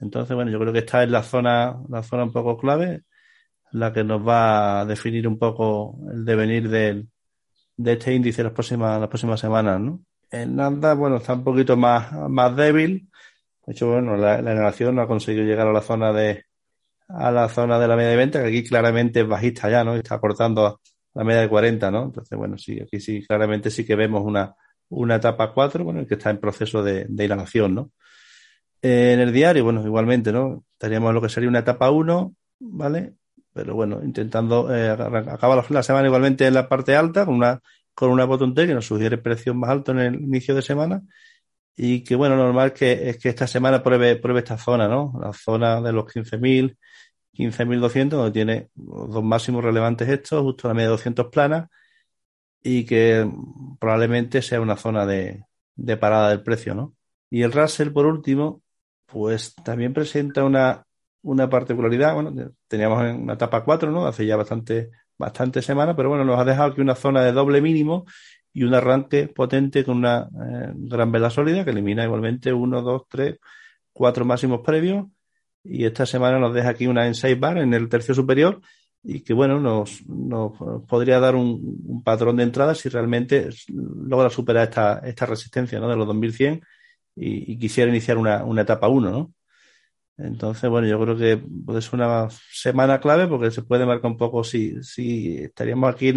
entonces 0.00 0.34
bueno 0.34 0.50
yo 0.50 0.58
creo 0.58 0.72
que 0.72 0.80
esta 0.80 1.02
es 1.02 1.10
la 1.10 1.22
zona 1.22 1.76
la 1.88 2.02
zona 2.02 2.24
un 2.24 2.32
poco 2.32 2.56
clave 2.58 3.02
la 3.72 3.92
que 3.92 4.04
nos 4.04 4.26
va 4.26 4.80
a 4.80 4.84
definir 4.84 5.26
un 5.28 5.38
poco 5.38 5.98
el 6.12 6.24
devenir 6.24 6.68
del, 6.68 7.08
de 7.76 7.92
este 7.92 8.14
índice 8.14 8.42
las 8.42 8.52
próximas, 8.52 9.00
las 9.00 9.08
próximas 9.08 9.40
semanas, 9.40 9.80
¿no? 9.80 10.00
El 10.30 10.54
bueno, 10.54 11.16
está 11.16 11.34
un 11.34 11.44
poquito 11.44 11.76
más, 11.76 12.12
más 12.12 12.54
débil. 12.54 13.08
De 13.66 13.72
hecho, 13.72 13.90
bueno, 13.90 14.16
la, 14.16 14.40
la 14.40 14.74
no 14.92 15.02
ha 15.02 15.06
conseguido 15.06 15.44
llegar 15.44 15.66
a 15.66 15.72
la 15.72 15.80
zona 15.80 16.12
de, 16.12 16.44
a 17.08 17.30
la 17.30 17.48
zona 17.48 17.78
de 17.78 17.88
la 17.88 17.96
media 17.96 18.10
de 18.10 18.16
venta, 18.16 18.42
que 18.42 18.48
aquí 18.48 18.64
claramente 18.64 19.20
es 19.20 19.28
bajista 19.28 19.68
ya, 19.70 19.82
¿no? 19.82 19.94
Está 19.96 20.20
cortando 20.20 20.80
la 21.14 21.24
media 21.24 21.40
de 21.40 21.48
40, 21.48 21.90
¿no? 21.90 22.04
Entonces, 22.04 22.38
bueno, 22.38 22.56
sí, 22.58 22.80
aquí 22.80 23.00
sí, 23.00 23.24
claramente 23.26 23.70
sí 23.70 23.84
que 23.84 23.96
vemos 23.96 24.22
una, 24.24 24.54
una 24.90 25.16
etapa 25.16 25.52
4, 25.52 25.82
bueno, 25.84 26.06
que 26.06 26.14
está 26.14 26.30
en 26.30 26.38
proceso 26.38 26.82
de, 26.82 27.06
de 27.08 27.24
inhalación, 27.24 27.74
¿no? 27.74 27.90
Eh, 28.82 29.12
en 29.14 29.20
el 29.20 29.32
diario, 29.32 29.64
bueno, 29.64 29.84
igualmente, 29.84 30.32
¿no? 30.32 30.64
Estaríamos 30.72 31.12
lo 31.12 31.20
que 31.20 31.28
sería 31.28 31.48
una 31.48 31.58
etapa 31.60 31.90
1, 31.90 32.34
¿vale? 32.60 33.14
Pero 33.52 33.74
bueno, 33.74 34.00
intentando, 34.02 34.74
eh, 34.74 34.90
acaba 34.90 35.64
la, 35.68 35.82
semana 35.82 36.06
igualmente 36.06 36.46
en 36.46 36.54
la 36.54 36.68
parte 36.68 36.96
alta, 36.96 37.26
con 37.26 37.34
una, 37.34 37.60
con 37.94 38.10
una 38.10 38.24
botón 38.24 38.54
T 38.54 38.66
que 38.66 38.74
nos 38.74 38.86
sugiere 38.86 39.18
precio 39.18 39.54
más 39.54 39.70
alto 39.70 39.92
en 39.92 39.98
el 40.00 40.14
inicio 40.16 40.54
de 40.54 40.62
semana, 40.62 41.02
y 41.76 42.04
que 42.04 42.16
bueno, 42.16 42.36
normal 42.36 42.72
que, 42.72 43.10
es 43.10 43.18
que 43.18 43.30
esta 43.30 43.46
semana 43.46 43.82
pruebe, 43.82 44.16
pruebe 44.16 44.40
esta 44.40 44.58
zona, 44.58 44.88
¿no? 44.88 45.12
La 45.20 45.32
zona 45.32 45.80
de 45.80 45.92
los 45.92 46.04
15.000, 46.06 46.76
15.200, 47.32 48.08
donde 48.10 48.32
tiene 48.32 48.68
dos 48.74 49.22
máximos 49.24 49.64
relevantes 49.64 50.08
estos, 50.08 50.42
justo 50.42 50.68
la 50.68 50.74
media 50.74 50.88
de 50.88 50.92
200 50.92 51.26
planas, 51.28 51.68
y 52.62 52.84
que 52.84 53.30
probablemente 53.80 54.42
sea 54.42 54.60
una 54.60 54.76
zona 54.76 55.06
de, 55.06 55.44
de 55.76 55.96
parada 55.96 56.30
del 56.30 56.42
precio, 56.42 56.74
¿no? 56.74 56.94
Y 57.30 57.42
el 57.42 57.52
Russell, 57.52 57.92
por 57.92 58.06
último, 58.06 58.62
pues 59.06 59.54
también 59.54 59.94
presenta 59.94 60.44
una, 60.44 60.84
una 61.22 61.48
particularidad, 61.48 62.14
bueno, 62.14 62.32
teníamos 62.68 63.04
en 63.04 63.22
una 63.22 63.34
etapa 63.34 63.64
4, 63.64 63.90
¿no? 63.90 64.06
Hace 64.06 64.26
ya 64.26 64.36
bastante, 64.36 64.90
bastante 65.18 65.62
semanas, 65.62 65.94
pero 65.96 66.08
bueno, 66.08 66.24
nos 66.24 66.38
ha 66.38 66.44
dejado 66.44 66.70
aquí 66.70 66.80
una 66.80 66.94
zona 66.94 67.22
de 67.24 67.32
doble 67.32 67.60
mínimo 67.60 68.06
y 68.52 68.64
un 68.64 68.74
arranque 68.74 69.28
potente 69.28 69.84
con 69.84 69.98
una 69.98 70.28
eh, 70.28 70.72
gran 70.74 71.12
vela 71.12 71.30
sólida 71.30 71.64
que 71.64 71.70
elimina 71.70 72.04
igualmente 72.04 72.52
uno, 72.52 72.82
dos, 72.82 73.02
tres, 73.08 73.38
cuatro 73.92 74.24
máximos 74.24 74.60
previos. 74.64 75.06
Y 75.62 75.84
esta 75.84 76.06
semana 76.06 76.38
nos 76.38 76.54
deja 76.54 76.70
aquí 76.70 76.86
una 76.86 77.06
en 77.06 77.14
6 77.14 77.38
bar 77.38 77.58
en 77.58 77.74
el 77.74 77.88
tercio 77.88 78.14
superior 78.14 78.60
y 79.02 79.20
que 79.20 79.34
bueno, 79.34 79.60
nos, 79.60 80.06
nos 80.06 80.52
podría 80.86 81.20
dar 81.20 81.34
un, 81.34 81.78
un, 81.86 82.02
patrón 82.02 82.36
de 82.36 82.44
entrada 82.44 82.74
si 82.74 82.88
realmente 82.88 83.50
logra 83.68 84.30
superar 84.30 84.64
esta, 84.64 85.00
esta 85.04 85.26
resistencia 85.26 85.80
¿no? 85.80 85.88
de 85.88 85.96
los 85.96 86.06
2100 86.06 86.62
y, 87.16 87.52
y 87.52 87.58
quisiera 87.58 87.90
iniciar 87.90 88.18
una, 88.18 88.44
una 88.44 88.62
etapa 88.62 88.88
1, 88.88 89.10
¿no? 89.10 89.32
Entonces, 90.22 90.68
bueno, 90.68 90.86
yo 90.86 91.00
creo 91.00 91.16
que 91.16 91.36
puede 91.38 91.80
ser 91.80 91.94
una 91.94 92.28
semana 92.30 93.00
clave 93.00 93.26
porque 93.26 93.50
se 93.50 93.62
puede 93.62 93.86
marcar 93.86 94.10
un 94.10 94.16
poco 94.16 94.44
si, 94.44 94.82
si 94.82 95.38
estaríamos 95.38 95.92
aquí 95.92 96.12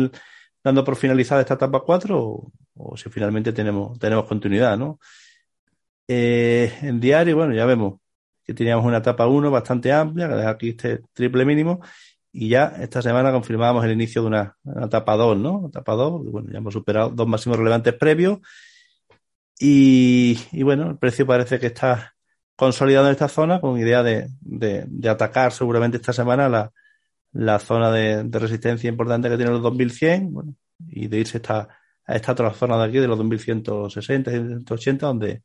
dando 0.64 0.84
por 0.84 0.96
finalizada 0.96 1.42
esta 1.42 1.54
etapa 1.56 1.82
4 1.82 2.52
o, 2.76 2.98
si 2.98 3.10
finalmente 3.10 3.54
tenemos, 3.54 3.98
tenemos 4.00 4.26
continuidad, 4.26 4.78
¿no? 4.78 5.00
Eh, 6.08 6.74
en 6.82 7.00
diario, 7.00 7.38
bueno, 7.38 7.54
ya 7.54 7.66
vemos 7.66 8.00
que 8.44 8.54
teníamos 8.54 8.86
una 8.86 8.98
etapa 8.98 9.28
1 9.28 9.52
bastante 9.52 9.92
amplia, 9.92 10.28
que 10.28 10.36
deja 10.36 10.50
aquí 10.50 10.70
este 10.70 11.02
triple 11.14 11.46
mínimo, 11.46 11.80
y 12.32 12.50
ya 12.50 12.76
esta 12.80 13.02
semana 13.02 13.32
confirmábamos 13.32 13.86
el 13.86 13.92
inicio 13.92 14.22
de 14.22 14.28
una, 14.28 14.58
una 14.64 14.88
etapa 14.88 15.16
2, 15.16 15.38
¿no? 15.38 15.68
Etapa 15.68 15.94
2, 15.94 16.26
bueno, 16.26 16.50
ya 16.52 16.58
hemos 16.58 16.74
superado 16.74 17.10
dos 17.10 17.28
máximos 17.28 17.58
relevantes 17.58 17.94
previos, 17.94 18.40
y, 19.60 20.38
y 20.52 20.64
bueno, 20.64 20.90
el 20.90 20.98
precio 20.98 21.26
parece 21.26 21.60
que 21.60 21.68
está 21.68 22.14
consolidado 22.56 23.08
en 23.08 23.14
esta 23.14 23.28
zona 23.28 23.60
con 23.60 23.78
idea 23.78 24.04
de, 24.04 24.30
de, 24.42 24.86
de 24.88 25.10
atacar 25.10 25.52
seguramente 25.52 25.98
esta 25.98 26.14
semana 26.14 26.50
la, 26.50 26.72
la 27.32 27.60
zona 27.60 27.92
de, 27.92 28.24
de, 28.24 28.40
resistencia 28.40 28.90
importante 28.90 29.30
que 29.30 29.38
tiene 29.38 29.52
los 29.52 29.62
2100 29.62 30.34
bueno, 30.34 30.56
y 30.88 31.08
de 31.08 31.20
irse 31.20 31.38
esta, 31.38 31.68
a 32.06 32.16
esta 32.16 32.34
otra 32.34 32.52
zona 32.52 32.78
de 32.78 32.84
aquí 32.86 33.00
de 33.00 33.08
los 33.08 33.18
2160 33.18 34.32
y 34.32 34.36
180 34.36 35.06
donde 35.08 35.44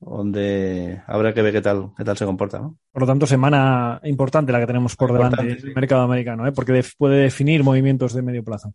donde 0.00 1.02
habrá 1.08 1.34
que 1.34 1.42
ver 1.42 1.52
qué 1.52 1.60
tal 1.60 1.90
qué 1.96 2.04
tal 2.04 2.16
se 2.16 2.24
comporta 2.24 2.60
¿no? 2.60 2.78
por 2.92 3.02
lo 3.02 3.06
tanto 3.08 3.26
semana 3.26 4.00
importante 4.04 4.52
la 4.52 4.60
que 4.60 4.66
tenemos 4.66 4.94
por 4.94 5.10
importante, 5.10 5.42
delante 5.42 5.62
del 5.62 5.70
sí. 5.70 5.74
mercado 5.74 6.02
americano 6.02 6.46
¿eh? 6.46 6.52
porque 6.52 6.84
puede 6.96 7.22
definir 7.22 7.64
movimientos 7.64 8.14
de 8.14 8.22
medio 8.22 8.44
plazo 8.44 8.72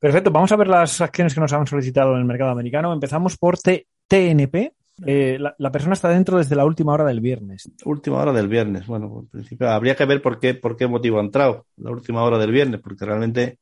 Perfecto, 0.00 0.30
vamos 0.30 0.52
a 0.52 0.56
ver 0.56 0.68
las 0.68 1.00
acciones 1.00 1.34
que 1.34 1.40
nos 1.40 1.52
han 1.52 1.66
solicitado 1.66 2.12
en 2.12 2.18
el 2.18 2.24
mercado 2.24 2.50
americano. 2.50 2.92
Empezamos 2.92 3.36
por 3.36 3.58
TNP. 3.58 4.72
Eh, 5.06 5.36
la, 5.38 5.54
la, 5.58 5.70
persona 5.70 5.94
está 5.94 6.08
dentro 6.08 6.38
desde 6.38 6.56
la 6.56 6.64
última 6.64 6.92
hora 6.92 7.04
del 7.04 7.20
viernes. 7.20 7.70
Última 7.84 8.18
hora 8.18 8.32
del 8.32 8.48
viernes. 8.48 8.86
Bueno, 8.86 9.20
en 9.20 9.28
principio 9.28 9.68
habría 9.70 9.94
que 9.94 10.04
ver 10.04 10.20
por 10.20 10.40
qué, 10.40 10.54
por 10.54 10.76
qué 10.76 10.86
motivo 10.86 11.18
ha 11.18 11.22
entrado 11.22 11.66
la 11.76 11.90
última 11.90 12.22
hora 12.22 12.38
del 12.38 12.50
viernes, 12.50 12.80
porque 12.80 13.04
realmente 13.04 13.58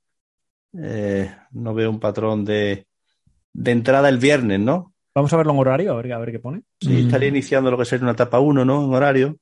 eh, 0.79 1.31
no 1.53 1.75
veo 1.75 1.91
un 1.91 2.01
patrón 2.01 2.45
de, 2.45 2.87
de, 3.53 3.71
entrada 3.71 4.09
el 4.09 4.19
viernes, 4.19 4.61
¿no? 4.61 4.95
Vamos 5.15 5.33
a 5.33 5.37
verlo 5.37 5.53
en 5.53 5.59
horario, 5.59 5.93
a 5.93 5.97
ver, 5.97 6.13
a 6.13 6.19
ver 6.19 6.33
qué 6.33 6.39
pone. 6.39 6.63
Sí, 6.81 6.91
mm. 6.91 7.07
estaría 7.07 7.29
iniciando 7.29 7.71
lo 7.71 7.79
que 7.79 7.85
sería 7.85 8.05
una 8.05 8.13
etapa 8.13 8.41
1, 8.41 8.65
¿no? 8.65 8.85
En 8.85 8.95
horario. 8.95 9.37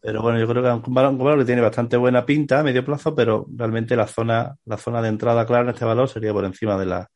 Pero 0.00 0.22
bueno, 0.22 0.38
yo 0.38 0.46
creo 0.48 0.62
que 0.62 0.88
un 0.88 0.94
valor, 0.94 1.16
valor, 1.16 1.38
que 1.40 1.44
tiene 1.44 1.60
bastante 1.60 1.96
buena 1.96 2.24
pinta 2.24 2.60
a 2.60 2.62
medio 2.62 2.84
plazo, 2.84 3.14
pero 3.14 3.46
realmente 3.54 3.96
la 3.96 4.06
zona, 4.06 4.56
la 4.64 4.76
zona 4.76 5.02
de 5.02 5.08
entrada 5.08 5.46
clara 5.46 5.64
en 5.64 5.70
este 5.70 5.84
valor 5.84 6.08
sería 6.08 6.32
por 6.32 6.44
encima 6.44 6.78
de 6.78 6.86
la 6.86 7.10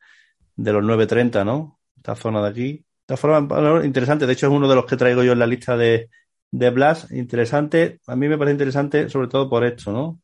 de 0.57 0.73
los 0.73 0.83
9.30, 0.85 1.45
¿no? 1.45 1.79
Esta 1.97 2.15
zona 2.15 2.43
de 2.43 2.49
aquí. 2.49 2.85
Esta 3.01 3.17
forma, 3.17 3.41
valor 3.41 3.85
interesante. 3.85 4.27
De 4.27 4.33
hecho, 4.33 4.47
es 4.47 4.53
uno 4.53 4.69
de 4.69 4.75
los 4.75 4.87
que 4.87 4.97
traigo 4.97 5.23
yo 5.23 5.33
en 5.33 5.39
la 5.39 5.47
lista 5.47 5.77
de, 5.77 6.11
de 6.51 6.71
Blast. 6.71 7.11
Interesante. 7.13 8.01
A 8.07 8.17
mí 8.17 8.29
me 8.29 8.39
parece 8.39 8.53
interesante, 8.53 9.09
sobre 9.09 9.29
todo 9.29 9.49
por 9.49 9.65
esto, 9.65 9.93
¿no? 9.93 10.21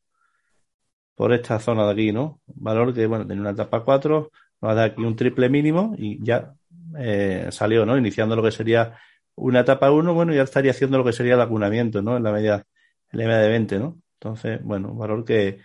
Por 1.14 1.32
esta 1.32 1.58
zona 1.58 1.84
de 1.86 1.92
aquí, 1.92 2.12
¿no? 2.12 2.40
Valor 2.46 2.94
que, 2.94 3.06
bueno, 3.06 3.26
tiene 3.26 3.40
una 3.40 3.50
etapa 3.50 3.84
4, 3.84 4.30
nos 4.60 4.74
da 4.76 4.84
aquí 4.84 5.02
un 5.02 5.16
triple 5.16 5.48
mínimo 5.48 5.94
y 5.98 6.22
ya 6.24 6.54
eh, 6.98 7.48
salió, 7.50 7.84
¿no? 7.84 7.96
Iniciando 7.98 8.36
lo 8.36 8.42
que 8.42 8.52
sería 8.52 8.96
una 9.38 9.60
etapa 9.60 9.90
1, 9.90 10.14
bueno, 10.14 10.34
ya 10.34 10.42
estaría 10.42 10.72
haciendo 10.72 10.98
lo 10.98 11.04
que 11.04 11.12
sería 11.12 11.34
el 11.34 11.40
acunamiento, 11.40 12.02
¿no? 12.02 12.16
En 12.16 12.22
la 12.22 12.32
media, 12.32 12.66
en 13.12 13.18
la 13.18 13.24
media 13.26 13.38
de 13.40 13.48
20, 13.48 13.78
¿no? 13.78 14.00
Entonces, 14.14 14.60
bueno, 14.62 14.92
un 14.92 14.98
valor 14.98 15.24
que, 15.24 15.60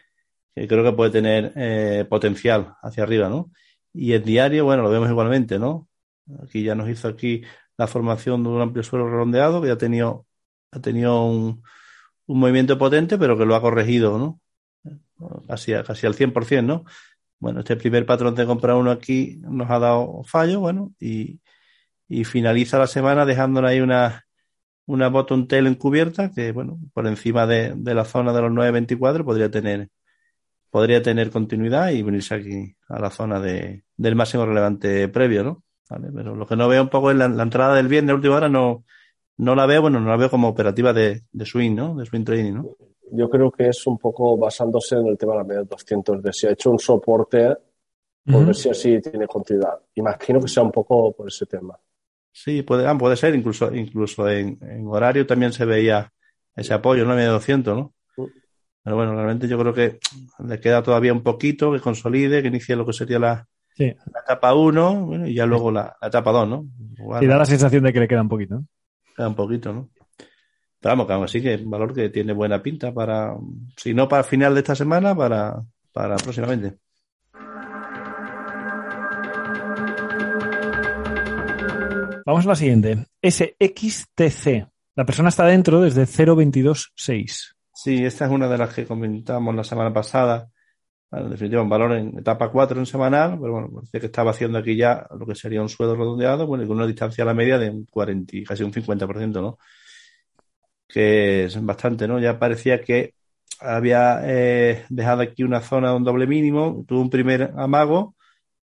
creo 0.55 0.83
que 0.83 0.93
puede 0.93 1.11
tener 1.11 1.53
eh, 1.55 2.05
potencial 2.09 2.75
hacia 2.81 3.03
arriba, 3.03 3.29
¿no? 3.29 3.51
Y 3.93 4.13
el 4.13 4.23
diario, 4.23 4.65
bueno, 4.65 4.83
lo 4.83 4.89
vemos 4.89 5.09
igualmente, 5.09 5.59
¿no? 5.59 5.87
Aquí 6.43 6.63
ya 6.63 6.75
nos 6.75 6.89
hizo 6.89 7.07
aquí 7.07 7.43
la 7.77 7.87
formación 7.87 8.43
de 8.43 8.49
un 8.49 8.61
amplio 8.61 8.83
suelo 8.83 9.09
redondeado 9.09 9.61
que 9.61 9.67
ya 9.67 9.73
ha 9.73 9.77
tenido, 9.77 10.27
ha 10.71 10.79
tenido 10.79 11.25
un, 11.25 11.63
un 12.27 12.39
movimiento 12.39 12.77
potente, 12.77 13.17
pero 13.17 13.37
que 13.37 13.45
lo 13.45 13.55
ha 13.55 13.61
corregido, 13.61 14.17
¿no? 14.17 14.39
Casi, 15.47 15.73
casi 15.85 16.07
al 16.07 16.15
100%, 16.15 16.65
¿no? 16.65 16.85
Bueno, 17.39 17.59
este 17.61 17.75
primer 17.75 18.05
patrón 18.05 18.35
de 18.35 18.45
compra 18.45 18.75
uno 18.75 18.91
aquí 18.91 19.37
nos 19.41 19.69
ha 19.69 19.79
dado 19.79 20.23
fallo, 20.23 20.59
bueno, 20.61 20.93
y, 20.99 21.39
y 22.19 22.23
finaliza 22.25 22.77
la 22.77 22.87
semana 22.87 23.25
dejándonos 23.25 23.71
ahí 23.71 23.79
una, 23.81 24.25
una 24.85 25.09
bottom 25.09 25.47
tail 25.47 25.67
encubierta 25.67 26.31
que, 26.31 26.51
bueno, 26.51 26.79
por 26.93 27.07
encima 27.07 27.47
de, 27.47 27.73
de 27.75 27.93
la 27.93 28.05
zona 28.05 28.33
de 28.33 28.41
los 28.41 28.51
9.24 28.51 29.23
podría 29.23 29.49
tener, 29.49 29.89
podría 30.69 31.01
tener 31.01 31.31
continuidad 31.31 31.89
y 31.89 32.03
venirse 32.03 32.35
aquí 32.35 32.75
a 32.87 32.99
la 32.99 33.09
zona 33.09 33.39
de, 33.39 33.83
del 33.97 34.15
máximo 34.15 34.45
relevante 34.45 35.07
previo, 35.09 35.43
¿no? 35.43 35.63
¿Vale? 35.89 36.09
Pero 36.13 36.35
lo 36.35 36.45
que 36.45 36.55
no 36.55 36.67
veo 36.67 36.83
un 36.83 36.89
poco 36.89 37.11
es 37.11 37.17
la, 37.17 37.27
la 37.27 37.43
entrada 37.43 37.75
del 37.75 37.87
viernes, 37.87 38.15
última 38.15 38.35
hora, 38.35 38.49
no, 38.49 38.83
no 39.37 39.55
la 39.55 39.65
veo, 39.65 39.81
bueno, 39.81 39.99
no 39.99 40.09
la 40.09 40.17
veo 40.17 40.29
como 40.29 40.47
operativa 40.47 40.93
de, 40.93 41.23
de 41.31 41.45
swing, 41.45 41.75
¿no? 41.75 41.95
De 41.95 42.05
swing 42.05 42.23
trading, 42.23 42.53
¿no? 42.53 42.75
Yo 43.11 43.29
creo 43.29 43.51
que 43.51 43.69
es 43.69 43.85
un 43.87 43.97
poco 43.97 44.37
basándose 44.37 44.95
en 44.95 45.07
el 45.07 45.17
tema 45.17 45.33
de 45.33 45.37
la 45.39 45.43
media 45.43 45.63
200, 45.63 46.21
de 46.21 46.33
si 46.33 46.47
ha 46.47 46.51
hecho 46.51 46.71
un 46.71 46.79
soporte, 46.79 47.55
por 48.25 48.35
uh 48.35 48.39
-huh. 48.39 48.45
ver 48.45 48.55
si 48.55 48.69
así 48.69 49.01
tiene 49.01 49.27
continuidad. 49.27 49.79
Imagino 49.95 50.39
que 50.39 50.47
sea 50.47 50.63
un 50.63 50.71
poco 50.71 51.11
por 51.11 51.27
ese 51.27 51.45
tema. 51.45 51.77
Sí, 52.33 52.63
puede, 52.63 52.87
ah, 52.87 52.97
puede 52.97 53.15
ser, 53.15 53.35
incluso, 53.35 53.73
incluso 53.73 54.27
en, 54.27 54.57
en, 54.61 54.87
horario 54.87 55.25
también 55.25 55.53
se 55.53 55.65
veía 55.65 56.11
ese 56.55 56.73
apoyo, 56.73 57.05
¿no? 57.05 57.15
Media 57.15 57.29
200, 57.29 57.77
¿no? 57.77 57.93
Pero 58.83 58.97
bueno, 58.97 59.15
realmente 59.15 59.47
yo 59.47 59.57
creo 59.57 59.73
que 59.73 59.99
le 60.45 60.59
queda 60.59 60.83
todavía 60.83 61.13
un 61.13 61.23
poquito 61.23 61.71
que 61.71 61.79
consolide, 61.79 62.41
que 62.41 62.49
inicie 62.49 62.75
lo 62.75 62.85
que 62.85 62.91
sería 62.91 63.17
la, 63.17 63.47
sí. 63.75 63.85
la 63.85 64.21
etapa 64.21 64.53
1 64.53 65.05
bueno, 65.05 65.27
y 65.27 65.35
ya 65.35 65.45
luego 65.45 65.71
la, 65.71 65.95
la 66.01 66.07
etapa 66.09 66.31
2, 66.31 66.49
¿no? 66.49 66.65
Y 67.21 67.27
da 67.27 67.37
la 67.37 67.45
sensación 67.45 67.83
de 67.83 67.93
que 67.93 68.01
le 68.01 68.07
queda 68.07 68.23
un 68.23 68.29
poquito, 68.29 68.55
¿no? 68.55 68.65
Queda 69.15 69.29
un 69.29 69.35
poquito, 69.35 69.71
¿no? 69.71 69.89
Pero 70.81 70.91
vamos, 70.91 71.07
que 71.07 71.13
aún 71.13 71.23
así 71.23 71.41
que 71.41 71.53
es 71.53 71.61
un 71.61 71.69
valor 71.69 71.93
que 71.93 72.09
tiene 72.09 72.33
buena 72.33 72.61
pinta 72.61 72.93
para, 72.93 73.37
si 73.77 73.93
no 73.93 74.09
para 74.09 74.23
final 74.23 74.53
de 74.53 74.59
esta 74.59 74.75
semana, 74.75 75.15
para, 75.15 75.63
para 75.93 76.17
próximamente. 76.17 76.79
Vamos 82.25 82.45
a 82.45 82.49
la 82.49 82.55
siguiente. 82.55 83.05
SXTC. 83.21 84.67
La 84.95 85.05
persona 85.05 85.29
está 85.29 85.45
dentro 85.45 85.81
desde 85.81 86.03
0.226. 86.03 87.55
Sí, 87.73 88.05
esta 88.05 88.25
es 88.25 88.31
una 88.31 88.47
de 88.47 88.57
las 88.57 88.73
que 88.73 88.85
comentamos 88.85 89.53
la 89.55 89.63
semana 89.63 89.91
pasada. 89.91 90.49
En 91.11 91.29
definitiva, 91.29 91.61
un 91.61 91.69
valor 91.69 91.91
en 91.93 92.17
etapa 92.17 92.49
4 92.49 92.79
en 92.79 92.85
semanal, 92.85 93.37
pero 93.39 93.53
bueno, 93.53 93.69
parece 93.73 93.99
que 93.99 94.05
estaba 94.05 94.31
haciendo 94.31 94.57
aquí 94.57 94.75
ya 94.75 95.05
lo 95.19 95.25
que 95.25 95.35
sería 95.35 95.61
un 95.61 95.69
suelo 95.69 95.95
redondeado, 95.95 96.47
bueno, 96.47 96.65
con 96.65 96.77
una 96.77 96.87
distancia 96.87 97.23
a 97.23 97.27
la 97.27 97.33
media 97.33 97.59
de 97.59 97.69
un 97.69 97.85
40, 97.85 98.37
casi 98.47 98.63
un 98.63 98.71
50%, 98.71 99.41
¿no? 99.41 99.59
Que 100.87 101.45
es 101.45 101.65
bastante, 101.65 102.07
¿no? 102.07 102.19
Ya 102.19 102.39
parecía 102.39 102.81
que 102.81 103.15
había 103.59 104.21
eh, 104.23 104.85
dejado 104.89 105.21
aquí 105.21 105.43
una 105.43 105.61
zona 105.61 105.89
de 105.89 105.95
un 105.97 106.03
doble 106.03 106.25
mínimo, 106.25 106.83
tuvo 106.87 107.01
un 107.01 107.09
primer 107.09 107.53
amago, 107.57 108.15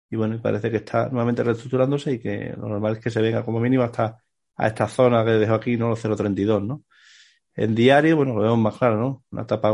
y 0.09 0.15
bueno, 0.15 0.41
parece 0.41 0.71
que 0.71 0.77
está 0.77 1.07
nuevamente 1.09 1.43
reestructurándose 1.43 2.13
y 2.13 2.19
que 2.19 2.53
lo 2.57 2.67
normal 2.67 2.93
es 2.93 2.99
que 2.99 3.11
se 3.11 3.21
venga 3.21 3.45
como 3.45 3.59
mínimo 3.59 3.83
hasta 3.83 4.23
a 4.55 4.67
esta 4.67 4.87
zona 4.87 5.23
que 5.23 5.31
dejo 5.31 5.53
aquí, 5.53 5.77
¿no? 5.77 5.89
Los 5.89 6.03
0.32, 6.03 6.65
¿no? 6.65 6.83
En 7.55 7.75
diario, 7.75 8.17
bueno, 8.17 8.35
lo 8.35 8.41
vemos 8.41 8.59
más 8.59 8.77
claro, 8.77 8.97
¿no? 8.97 9.23
Una 9.31 9.43
etapa 9.43 9.73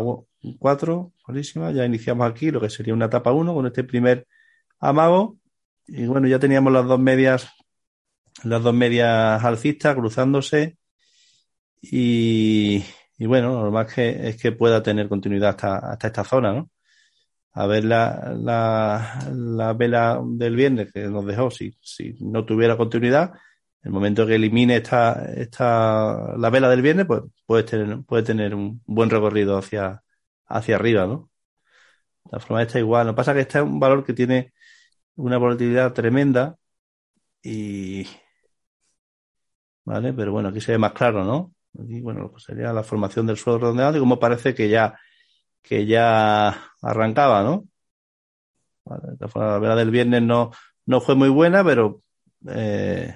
4, 0.59 1.13
buenísima. 1.27 1.71
Ya 1.71 1.85
iniciamos 1.85 2.29
aquí 2.29 2.51
lo 2.51 2.61
que 2.61 2.69
sería 2.69 2.93
una 2.93 3.05
etapa 3.05 3.31
1 3.31 3.53
con 3.53 3.65
este 3.67 3.83
primer 3.83 4.27
amago. 4.79 5.37
Y 5.87 6.05
bueno, 6.07 6.27
ya 6.27 6.39
teníamos 6.39 6.73
las 6.73 6.85
dos 6.85 6.99
medias, 6.99 7.49
las 8.43 8.63
dos 8.63 8.73
medias 8.73 9.43
alcistas 9.43 9.95
cruzándose. 9.95 10.77
Y, 11.81 12.83
y 13.17 13.25
bueno, 13.27 13.49
lo 13.49 13.61
normal 13.61 13.85
es 13.87 13.93
que, 13.93 14.29
es 14.29 14.41
que 14.41 14.51
pueda 14.51 14.83
tener 14.83 15.07
continuidad 15.09 15.49
hasta, 15.51 15.77
hasta 15.77 16.07
esta 16.07 16.23
zona, 16.23 16.53
¿no? 16.53 16.69
A 17.55 17.67
ver 17.67 17.85
la, 17.85 18.35
la, 18.37 19.19
la, 19.33 19.73
vela 19.73 20.21
del 20.23 20.55
viernes 20.57 20.91
que 20.91 21.07
nos 21.07 21.25
dejó, 21.25 21.49
si, 21.49 21.77
si 21.81 22.13
no 22.19 22.45
tuviera 22.45 22.75
continuidad, 22.75 23.31
el 23.81 23.91
momento 23.91 24.27
que 24.27 24.35
elimine 24.35 24.77
esta, 24.77 25.25
esta, 25.33 26.35
la 26.37 26.49
vela 26.49 26.69
del 26.69 26.81
viernes, 26.81 27.05
pues 27.05 27.21
puede 27.45 27.63
tener, 27.63 28.03
puede 28.03 28.23
tener 28.23 28.53
un 28.55 28.81
buen 28.85 29.09
recorrido 29.09 29.57
hacia, 29.57 30.03
hacia 30.47 30.75
arriba, 30.75 31.07
¿no? 31.07 31.29
La 32.31 32.39
forma 32.39 32.63
está 32.63 32.79
igual. 32.79 33.07
Lo 33.07 33.13
que 33.13 33.17
pasa 33.17 33.31
es 33.31 33.35
que 33.35 33.41
este 33.41 33.59
es 33.59 33.63
un 33.63 33.79
valor 33.79 34.03
que 34.03 34.13
tiene 34.13 34.53
una 35.15 35.37
volatilidad 35.37 35.93
tremenda 35.93 36.57
y, 37.41 38.05
¿vale? 39.85 40.11
Pero 40.13 40.31
bueno, 40.33 40.49
aquí 40.49 40.59
se 40.59 40.73
ve 40.73 40.77
más 40.77 40.93
claro, 40.93 41.23
¿no? 41.23 41.53
Aquí, 41.81 42.01
bueno, 42.01 42.29
pues 42.31 42.43
sería 42.43 42.73
la 42.73 42.83
formación 42.83 43.25
del 43.27 43.37
suelo 43.37 43.59
redondeado 43.59 43.95
y 43.97 43.99
como 43.99 44.19
parece 44.19 44.53
que 44.53 44.67
ya 44.69 44.99
que 45.67 45.85
ya 45.85 46.49
arrancaba, 46.81 47.43
¿no? 47.43 47.67
La 49.35 49.59
vela 49.59 49.75
del 49.75 49.89
viernes 49.91 50.21
no, 50.21 50.51
no 50.85 51.01
fue 51.01 51.15
muy 51.15 51.29
buena, 51.29 51.63
pero 51.63 52.01
eh, 52.49 53.13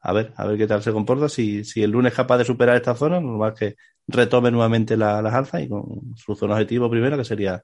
a 0.00 0.12
ver, 0.12 0.32
a 0.36 0.46
ver 0.46 0.58
qué 0.58 0.66
tal 0.66 0.82
se 0.82 0.92
comporta. 0.92 1.28
Si, 1.28 1.64
si 1.64 1.82
el 1.82 1.90
lunes 1.90 2.12
es 2.12 2.16
capaz 2.16 2.38
de 2.38 2.44
superar 2.44 2.76
esta 2.76 2.94
zona, 2.94 3.20
normal 3.20 3.54
que 3.54 3.76
retome 4.06 4.50
nuevamente 4.50 4.96
la- 4.96 5.20
las 5.22 5.34
alzas 5.34 5.62
y 5.62 5.68
con 5.68 6.14
su 6.16 6.34
zona 6.34 6.54
objetivo 6.54 6.90
primero, 6.90 7.16
que 7.18 7.24
sería 7.24 7.62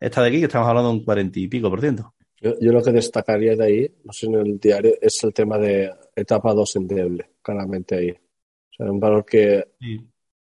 esta 0.00 0.22
de 0.22 0.28
aquí, 0.28 0.38
que 0.38 0.46
estamos 0.46 0.68
hablando 0.68 0.90
de 0.90 0.96
un 0.98 1.04
cuarenta 1.04 1.38
y 1.38 1.48
pico 1.48 1.70
por 1.70 1.80
ciento. 1.80 2.14
Yo, 2.40 2.52
yo 2.60 2.72
lo 2.72 2.82
que 2.82 2.92
destacaría 2.92 3.56
de 3.56 3.64
ahí, 3.64 3.94
no 4.04 4.12
sé 4.12 4.26
en 4.26 4.34
el 4.34 4.58
diario, 4.58 4.94
es 5.00 5.22
el 5.24 5.32
tema 5.34 5.58
de 5.58 5.90
etapa 6.14 6.52
2 6.54 6.76
endeble, 6.76 7.30
claramente 7.42 7.96
ahí. 7.96 8.10
O 8.10 8.74
sea, 8.76 8.90
un 8.90 9.00
valor 9.00 9.24
que 9.24 9.64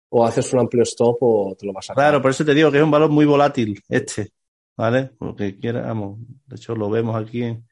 o 0.09 0.25
haces 0.25 0.51
un 0.53 0.59
amplio 0.61 0.83
stop 0.83 1.17
o 1.21 1.55
te 1.57 1.65
lo 1.65 1.73
vas 1.73 1.89
a 1.89 1.93
Claro, 1.93 2.21
por 2.21 2.31
eso 2.31 2.45
te 2.45 2.53
digo 2.53 2.71
que 2.71 2.77
es 2.77 2.83
un 2.83 2.91
valor 2.91 3.09
muy 3.09 3.25
volátil 3.25 3.81
este, 3.89 4.31
¿vale? 4.77 5.11
Porque 5.17 5.57
quiera, 5.59 5.81
vamos, 5.81 6.19
de 6.47 6.55
hecho 6.55 6.75
lo 6.75 6.89
vemos 6.89 7.15
aquí, 7.15 7.43
en- 7.43 7.65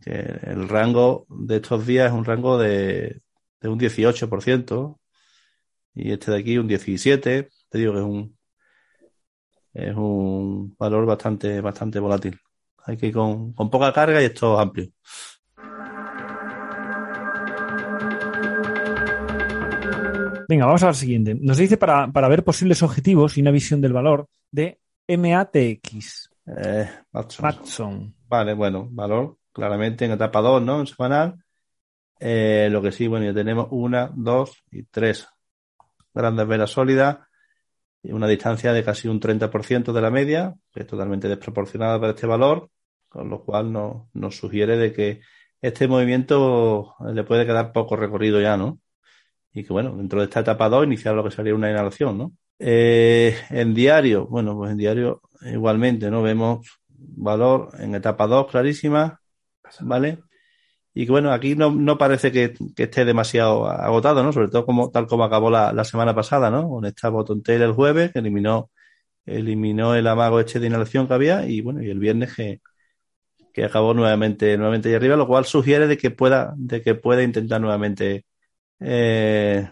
que 0.00 0.12
el 0.12 0.68
rango 0.68 1.26
de 1.30 1.56
estos 1.56 1.86
días 1.86 2.08
es 2.12 2.12
un 2.18 2.24
rango 2.24 2.58
de, 2.58 3.22
de 3.60 3.68
un 3.68 3.78
18% 3.78 5.00
y 5.94 6.12
este 6.12 6.32
de 6.32 6.38
aquí 6.38 6.58
un 6.58 6.68
17%, 6.68 7.56
te 7.70 7.78
digo 7.78 7.92
que 7.94 8.00
es 8.00 8.04
un 8.06 8.38
es 9.74 9.94
un 9.96 10.74
valor 10.78 11.06
bastante 11.06 11.60
bastante 11.60 11.98
volátil. 12.00 12.38
Hay 12.84 12.96
que 12.96 13.08
ir 13.08 13.14
con, 13.14 13.52
con 13.52 13.70
poca 13.70 13.92
carga 13.92 14.22
y 14.22 14.26
esto 14.26 14.54
es 14.54 14.60
amplio. 14.60 14.86
Venga, 20.48 20.66
vamos 20.66 20.82
a 20.82 20.86
la 20.86 20.94
siguiente. 20.94 21.34
Nos 21.34 21.58
dice 21.58 21.76
para, 21.76 22.10
para 22.12 22.28
ver 22.28 22.44
posibles 22.44 22.82
objetivos 22.82 23.36
y 23.36 23.40
una 23.40 23.50
visión 23.50 23.80
del 23.80 23.92
valor 23.92 24.28
de 24.50 24.78
MATX. 25.08 26.30
Eh, 26.46 26.88
Watson. 27.12 27.44
Matson. 27.44 28.14
Vale, 28.28 28.54
bueno, 28.54 28.88
valor 28.90 29.38
claramente 29.52 30.04
en 30.04 30.12
etapa 30.12 30.40
2, 30.40 30.62
¿no? 30.62 30.80
En 30.80 30.86
semanal. 30.86 31.42
Eh, 32.20 32.68
lo 32.70 32.80
que 32.80 32.92
sí, 32.92 33.06
bueno, 33.08 33.26
ya 33.26 33.34
tenemos 33.34 33.68
una, 33.70 34.10
dos 34.14 34.62
y 34.70 34.84
tres 34.84 35.28
grandes 36.14 36.46
velas 36.46 36.70
sólidas 36.70 37.18
y 38.02 38.12
una 38.12 38.28
distancia 38.28 38.72
de 38.72 38.84
casi 38.84 39.08
un 39.08 39.20
30% 39.20 39.92
de 39.92 40.00
la 40.00 40.10
media, 40.10 40.54
que 40.72 40.80
es 40.80 40.86
totalmente 40.86 41.28
desproporcionada 41.28 41.98
para 41.98 42.12
este 42.12 42.26
valor, 42.26 42.70
con 43.08 43.28
lo 43.28 43.44
cual 43.44 43.72
nos, 43.72 44.04
nos 44.14 44.36
sugiere 44.36 44.76
de 44.76 44.92
que 44.92 45.20
este 45.60 45.88
movimiento 45.88 46.94
le 47.12 47.24
puede 47.24 47.44
quedar 47.44 47.72
poco 47.72 47.96
recorrido 47.96 48.40
ya, 48.40 48.56
¿no? 48.56 48.78
Y 49.56 49.64
que 49.64 49.72
bueno, 49.72 49.96
dentro 49.96 50.18
de 50.20 50.26
esta 50.26 50.40
etapa 50.40 50.68
2 50.68 50.84
iniciar 50.84 51.14
lo 51.14 51.24
que 51.24 51.30
sería 51.30 51.54
una 51.54 51.70
inhalación, 51.70 52.18
¿no? 52.18 52.32
Eh, 52.58 53.34
en 53.48 53.72
diario, 53.72 54.26
bueno, 54.26 54.54
pues 54.54 54.70
en 54.72 54.76
diario 54.76 55.22
igualmente, 55.40 56.10
¿no? 56.10 56.22
Vemos 56.22 56.78
valor 56.88 57.70
en 57.78 57.94
etapa 57.94 58.26
2 58.26 58.48
clarísima, 58.48 59.18
¿vale? 59.80 60.18
Y 60.92 61.06
que 61.06 61.12
bueno, 61.12 61.32
aquí 61.32 61.56
no, 61.56 61.70
no 61.70 61.96
parece 61.96 62.30
que, 62.32 62.52
que 62.76 62.82
esté 62.82 63.06
demasiado 63.06 63.66
agotado, 63.66 64.22
¿no? 64.22 64.30
Sobre 64.30 64.48
todo 64.48 64.66
como, 64.66 64.90
tal 64.90 65.06
como 65.06 65.24
acabó 65.24 65.50
la, 65.50 65.72
la 65.72 65.84
semana 65.84 66.14
pasada, 66.14 66.50
¿no? 66.50 66.68
Con 66.68 66.84
esta 66.84 67.08
bottom 67.08 67.42
tail 67.42 67.62
el 67.62 67.72
jueves, 67.72 68.12
que 68.12 68.18
eliminó, 68.18 68.70
eliminó 69.24 69.94
el 69.94 70.06
amago 70.06 70.38
este 70.38 70.60
de 70.60 70.66
inhalación 70.66 71.08
que 71.08 71.14
había, 71.14 71.46
y 71.46 71.62
bueno, 71.62 71.82
y 71.82 71.88
el 71.88 71.98
viernes 71.98 72.34
que, 72.36 72.60
que 73.54 73.64
acabó 73.64 73.94
nuevamente, 73.94 74.54
nuevamente 74.58 74.90
ahí 74.90 74.96
arriba, 74.96 75.16
lo 75.16 75.26
cual 75.26 75.46
sugiere 75.46 75.86
de 75.86 75.96
que 75.96 76.10
pueda, 76.10 76.52
de 76.58 76.82
que 76.82 76.94
pueda 76.94 77.22
intentar 77.22 77.58
nuevamente 77.58 78.26
eh, 78.80 79.68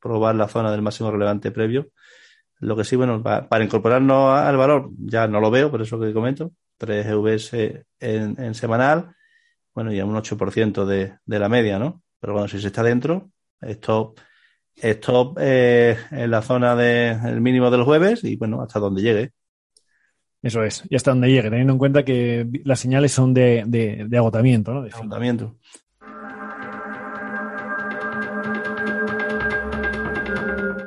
probar 0.00 0.34
la 0.34 0.48
zona 0.48 0.70
del 0.70 0.82
máximo 0.82 1.10
relevante 1.10 1.50
previo. 1.50 1.88
Lo 2.60 2.76
que 2.76 2.84
sí, 2.84 2.96
bueno, 2.96 3.22
pa- 3.22 3.48
para 3.48 3.64
incorporarnos 3.64 4.38
al 4.38 4.56
valor, 4.56 4.90
ya 4.98 5.26
no 5.26 5.40
lo 5.40 5.50
veo, 5.50 5.70
por 5.70 5.82
eso 5.82 5.98
que 5.98 6.12
comento, 6.12 6.52
3 6.78 7.06
EVs 7.06 7.52
en, 7.54 7.82
en 8.40 8.54
semanal, 8.54 9.14
bueno, 9.74 9.92
y 9.92 10.00
a 10.00 10.04
un 10.06 10.14
8% 10.16 10.86
de, 10.86 11.18
de 11.24 11.38
la 11.38 11.48
media, 11.48 11.78
¿no? 11.78 12.02
Pero 12.20 12.32
bueno, 12.34 12.48
si 12.48 12.60
se 12.60 12.68
está 12.68 12.82
dentro, 12.82 13.30
stop, 13.60 14.18
stop 14.76 15.38
eh, 15.40 15.96
en 16.10 16.30
la 16.30 16.42
zona 16.42 16.74
del 16.76 17.40
mínimo 17.40 17.70
del 17.70 17.82
jueves 17.82 18.22
y 18.24 18.36
bueno, 18.36 18.62
hasta 18.62 18.78
donde 18.78 19.02
llegue. 19.02 19.32
Eso 20.42 20.62
es, 20.62 20.84
y 20.90 20.94
hasta 20.96 21.10
donde 21.10 21.28
llegue, 21.28 21.48
teniendo 21.50 21.72
en 21.72 21.78
cuenta 21.78 22.04
que 22.04 22.46
las 22.64 22.78
señales 22.78 23.12
son 23.12 23.32
de, 23.34 23.64
de- 23.66 24.04
de 24.08 24.16
agotamiento, 24.18 24.72
¿no? 24.74 24.82
De. 24.82 24.90
Agotamiento. 24.90 25.56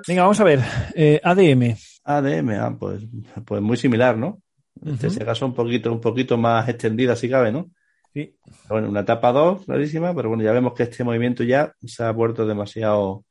Venga, 0.08 0.22
vamos 0.22 0.39
a 0.39 0.43
ver. 0.45 0.62
eh, 0.95 1.20
ADM. 1.22 1.76
ADM, 2.05 2.51
ah, 2.51 2.76
pues, 2.80 3.03
pues 3.45 3.62
muy 3.62 3.76
similar, 3.76 4.18
¿no? 4.18 4.41
En 4.86 4.93
este 4.93 5.26
caso 5.26 5.45
un 5.45 5.53
poquito, 5.53 5.91
un 5.91 5.99
poquito 5.99 6.38
más 6.38 6.70
extendida 6.70 7.16
si 7.16 7.30
cabe, 7.30 7.51
¿no? 7.51 7.72
Sí. 8.14 8.38
Bueno, 8.70 8.89
una 8.89 9.01
etapa 9.01 9.32
2, 9.32 9.66
clarísima, 9.66 10.16
pero 10.16 10.30
bueno, 10.30 10.43
ya 10.43 10.53
vemos 10.53 10.74
que 10.74 10.84
este 10.84 11.03
movimiento 11.03 11.43
ya 11.43 11.74
se 11.86 12.03
ha 12.03 12.12
vuelto 12.12 12.45
demasiado, 12.45 13.26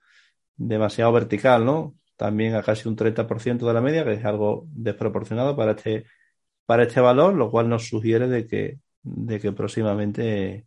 demasiado 0.57 1.12
vertical, 1.12 1.64
¿no? 1.64 1.95
También 2.16 2.55
a 2.55 2.62
casi 2.62 2.89
un 2.89 2.97
30% 2.97 3.66
de 3.66 3.72
la 3.72 3.81
media, 3.81 4.05
que 4.05 4.12
es 4.12 4.24
algo 4.24 4.66
desproporcionado 4.68 5.57
para 5.57 5.72
este, 5.72 6.05
para 6.66 6.83
este 6.83 7.01
valor, 7.01 7.35
lo 7.35 7.51
cual 7.51 7.68
nos 7.68 7.89
sugiere 7.89 8.29
de 8.29 8.47
que, 8.47 8.79
de 9.03 9.41
que 9.41 9.53
próximamente 9.53 10.66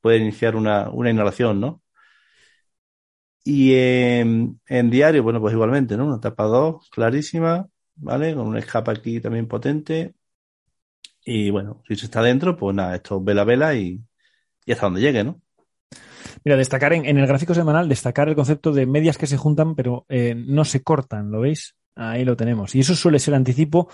puede 0.00 0.18
iniciar 0.18 0.54
una, 0.54 0.88
una 0.90 1.10
inhalación, 1.10 1.60
¿no? 1.60 1.81
Y 3.44 3.74
en, 3.74 4.60
diario, 4.90 5.22
bueno, 5.22 5.40
pues 5.40 5.52
igualmente, 5.52 5.96
¿no? 5.96 6.06
Una 6.06 6.16
etapa 6.16 6.44
2, 6.44 6.88
clarísima, 6.90 7.68
¿vale? 7.96 8.34
Con 8.34 8.46
un 8.46 8.56
escape 8.56 8.90
aquí 8.92 9.20
también 9.20 9.48
potente. 9.48 10.14
Y 11.24 11.50
bueno, 11.50 11.82
si 11.88 11.96
se 11.96 12.06
está 12.06 12.22
dentro, 12.22 12.56
pues 12.56 12.74
nada, 12.74 12.94
esto 12.94 13.18
es 13.18 13.24
vela 13.24 13.44
vela 13.44 13.74
y, 13.74 14.00
y 14.64 14.72
hasta 14.72 14.86
donde 14.86 15.00
llegue, 15.00 15.24
¿no? 15.24 15.40
Mira, 16.44 16.56
destacar 16.56 16.92
en, 16.92 17.04
en 17.04 17.18
el 17.18 17.26
gráfico 17.26 17.54
semanal, 17.54 17.88
destacar 17.88 18.28
el 18.28 18.34
concepto 18.34 18.72
de 18.72 18.86
medias 18.86 19.18
que 19.18 19.26
se 19.26 19.36
juntan, 19.36 19.74
pero 19.74 20.06
eh, 20.08 20.34
no 20.34 20.64
se 20.64 20.82
cortan, 20.82 21.30
¿lo 21.30 21.40
veis? 21.40 21.76
Ahí 21.94 22.24
lo 22.24 22.36
tenemos. 22.36 22.74
Y 22.74 22.80
eso 22.80 22.94
suele 22.94 23.18
ser 23.18 23.34
anticipo 23.34 23.88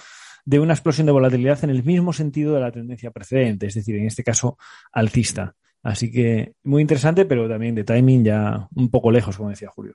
de 0.44 0.58
una 0.58 0.72
explosión 0.72 1.06
de 1.06 1.12
volatilidad 1.12 1.62
en 1.64 1.70
el 1.70 1.84
mismo 1.84 2.12
sentido 2.12 2.54
de 2.54 2.60
la 2.60 2.72
tendencia 2.72 3.10
precedente, 3.10 3.66
es 3.66 3.74
decir, 3.74 3.96
en 3.96 4.06
este 4.06 4.24
caso, 4.24 4.56
alcista. 4.92 5.56
Así 5.82 6.10
que 6.10 6.54
muy 6.64 6.82
interesante, 6.82 7.24
pero 7.24 7.48
también 7.48 7.74
de 7.74 7.84
timing 7.84 8.24
ya 8.24 8.68
un 8.74 8.90
poco 8.90 9.10
lejos, 9.10 9.36
como 9.36 9.50
decía 9.50 9.70
Julio. 9.70 9.94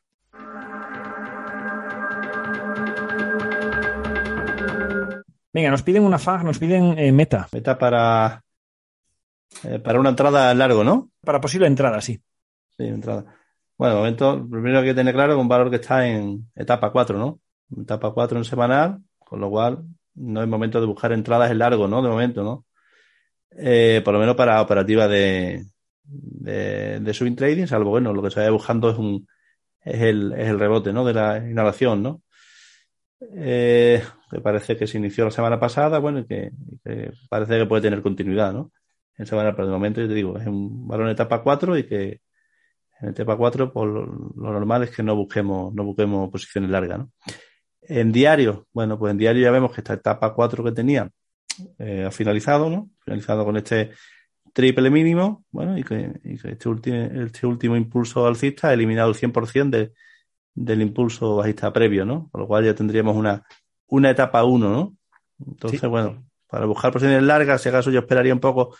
Venga, 5.54 5.70
nos 5.70 5.84
piden 5.84 6.04
una 6.04 6.18
FAG, 6.18 6.44
nos 6.44 6.58
piden 6.58 6.98
eh, 6.98 7.12
meta 7.12 7.48
Meta 7.52 7.78
para, 7.78 8.44
eh, 9.64 9.78
para 9.78 10.00
una 10.00 10.10
entrada 10.10 10.52
largo, 10.56 10.84
¿no? 10.84 11.12
para 11.24 11.40
posible 11.40 11.68
entrada, 11.68 12.02
sí. 12.02 12.20
Sí, 12.76 12.86
entrada. 12.86 13.26
Bueno, 13.78 13.94
de 13.94 14.00
momento, 14.00 14.36
lo 14.36 14.50
primero 14.50 14.82
que 14.82 14.88
hay 14.88 14.92
que 14.94 15.00
tener 15.00 15.14
claro 15.14 15.34
es 15.34 15.40
un 15.40 15.48
valor 15.48 15.70
que 15.70 15.76
está 15.76 16.08
en 16.08 16.50
etapa 16.56 16.92
4, 16.92 17.18
¿no? 17.20 17.40
Etapa 17.78 18.12
4 18.12 18.40
en 18.40 18.46
semanal, 18.46 19.00
con 19.20 19.40
lo 19.40 19.50
cual 19.50 19.84
no 20.16 20.42
es 20.42 20.48
momento 20.48 20.80
de 20.80 20.88
buscar 20.88 21.12
entradas 21.12 21.52
en 21.52 21.60
largo, 21.60 21.88
¿no? 21.88 22.02
De 22.02 22.10
momento, 22.10 22.44
¿no? 22.44 22.66
Eh, 23.52 24.02
por 24.04 24.14
lo 24.14 24.20
menos 24.20 24.36
para 24.36 24.62
operativa 24.62 25.08
de, 25.08 25.66
de, 26.04 27.00
de 27.00 27.14
swing 27.14 27.36
trading, 27.36 27.66
salvo, 27.66 27.92
bueno, 27.92 28.14
lo 28.14 28.22
que 28.22 28.32
se 28.32 28.40
vaya 28.40 28.52
buscando 28.52 28.90
es 28.90 28.98
un 28.98 29.28
es 29.84 30.02
el, 30.02 30.34
es 30.34 30.48
el 30.48 30.60
rebote, 30.60 30.94
¿no? 30.94 31.06
De 31.06 31.14
la 31.14 31.38
inhalación, 31.38 32.04
¿no? 32.04 32.22
Eh, 33.36 34.04
que 34.30 34.42
parece 34.42 34.78
que 34.78 34.88
se 34.88 34.98
inició 34.98 35.26
la 35.26 35.32
semana 35.32 35.60
pasada, 35.60 36.00
bueno, 36.00 36.20
y 36.20 36.26
que, 36.26 36.52
parece 37.30 37.58
que 37.58 37.66
puede 37.66 37.82
tener 37.82 38.02
continuidad, 38.02 38.54
¿no? 38.54 38.72
En 39.18 39.26
semana, 39.26 39.56
pero 39.56 39.68
de 39.68 39.74
momento, 39.74 40.02
yo 40.02 40.08
te 40.08 40.14
digo, 40.14 40.38
es 40.38 40.48
un 40.48 40.90
en 40.92 41.08
etapa 41.08 41.42
4 41.42 41.78
y 41.78 41.88
que 41.88 42.22
en 43.02 43.10
etapa 43.10 43.38
4, 43.38 43.72
pues 43.72 43.88
lo, 43.88 44.06
lo 44.06 44.54
normal 44.54 44.84
es 44.84 44.92
que 44.92 45.04
no 45.04 45.16
busquemos, 45.16 45.74
no 45.74 45.84
busquemos 45.84 46.30
posiciones 46.32 46.70
largas, 46.70 47.00
¿no? 47.00 47.12
En 47.82 48.12
diario, 48.12 48.68
bueno, 48.74 48.98
pues 48.98 49.12
en 49.12 49.18
diario 49.18 49.44
ya 49.44 49.52
vemos 49.52 49.74
que 49.74 49.82
esta 49.82 49.94
etapa 49.94 50.34
4 50.34 50.64
que 50.64 50.72
tenía 50.72 51.10
eh, 51.80 52.06
ha 52.08 52.12
finalizado, 52.12 52.70
¿no? 52.70 52.90
Finalizado 53.04 53.46
con 53.46 53.58
este 53.58 53.92
triple 54.54 54.90
mínimo, 54.90 55.44
bueno, 55.52 55.78
y 55.78 55.84
que, 55.84 56.14
y 56.24 56.38
que 56.38 56.52
este, 56.52 56.70
último, 56.70 56.96
este 56.98 57.48
último 57.48 57.76
impulso 57.76 58.26
alcista 58.26 58.70
ha 58.70 58.74
eliminado 58.74 59.10
el 59.10 59.16
100% 59.16 59.70
de, 59.70 59.94
del 60.54 60.82
impulso 60.82 61.38
bajista 61.38 61.74
previo, 61.74 62.06
¿no? 62.06 62.30
Con 62.32 62.42
lo 62.42 62.48
cual 62.48 62.64
ya 62.66 62.76
tendríamos 62.76 63.16
una, 63.16 63.44
una 63.88 64.12
etapa 64.12 64.44
1, 64.44 64.70
¿no? 64.70 64.96
Entonces, 65.46 65.82
Sí. 65.82 65.88
bueno, 65.88 66.24
para 66.48 66.66
buscar 66.66 66.92
posiciones 66.92 67.24
largas, 67.24 67.62
si 67.62 67.70
acaso 67.70 67.90
yo 67.92 68.00
esperaría 68.00 68.34
un 68.34 68.40
poco 68.40 68.76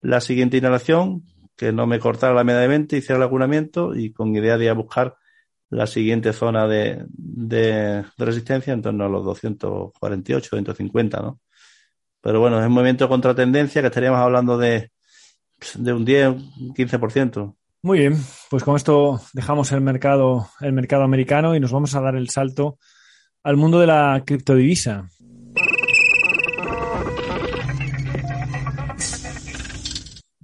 la 0.00 0.20
siguiente 0.20 0.56
inhalación, 0.56 1.24
que 1.56 1.72
no 1.72 1.86
me 1.86 1.98
cortara 1.98 2.32
la 2.34 2.44
media 2.44 2.60
de 2.60 2.68
20, 2.68 2.96
hiciera 2.96 3.16
el 3.16 3.24
acunamiento 3.26 3.94
y 3.94 4.12
con 4.12 4.34
idea 4.34 4.56
de 4.56 4.64
ir 4.64 4.70
a 4.70 4.74
buscar 4.74 5.16
la 5.70 5.86
siguiente 5.86 6.32
zona 6.32 6.66
de, 6.66 7.04
de, 7.10 8.04
de 8.16 8.24
resistencia 8.24 8.72
en 8.72 8.80
torno 8.80 9.04
a 9.04 9.08
los 9.08 9.22
248, 9.24 10.56
250, 10.56 11.20
¿no? 11.20 11.40
Pero 12.22 12.40
bueno, 12.40 12.58
es 12.60 12.66
un 12.66 12.72
movimiento 12.72 13.08
contra 13.08 13.34
tendencia 13.34 13.82
que 13.82 13.88
estaríamos 13.88 14.20
hablando 14.20 14.56
de, 14.56 14.90
de 15.74 15.92
un 15.92 16.04
10, 16.04 16.28
un 16.28 16.74
15%. 16.74 17.54
Muy 17.82 18.00
bien, 18.00 18.16
pues 18.50 18.64
con 18.64 18.76
esto 18.76 19.20
dejamos 19.32 19.70
el 19.72 19.80
mercado, 19.80 20.48
el 20.60 20.72
mercado 20.72 21.04
americano 21.04 21.54
y 21.54 21.60
nos 21.60 21.72
vamos 21.72 21.94
a 21.94 22.00
dar 22.00 22.16
el 22.16 22.28
salto 22.28 22.78
al 23.42 23.56
mundo 23.56 23.78
de 23.78 23.86
la 23.86 24.22
criptodivisa. 24.26 25.08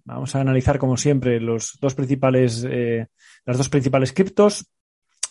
Vamos 0.05 0.33
Vamos 0.33 0.35
a 0.37 0.41
analizar, 0.41 0.79
como 0.79 0.97
siempre, 0.97 1.41
los 1.41 1.77
dos 1.81 1.95
principales, 1.95 2.65
eh, 2.71 3.09
las 3.45 3.59
dos 3.59 3.69
principales 3.69 4.13
criptos. 4.13 4.67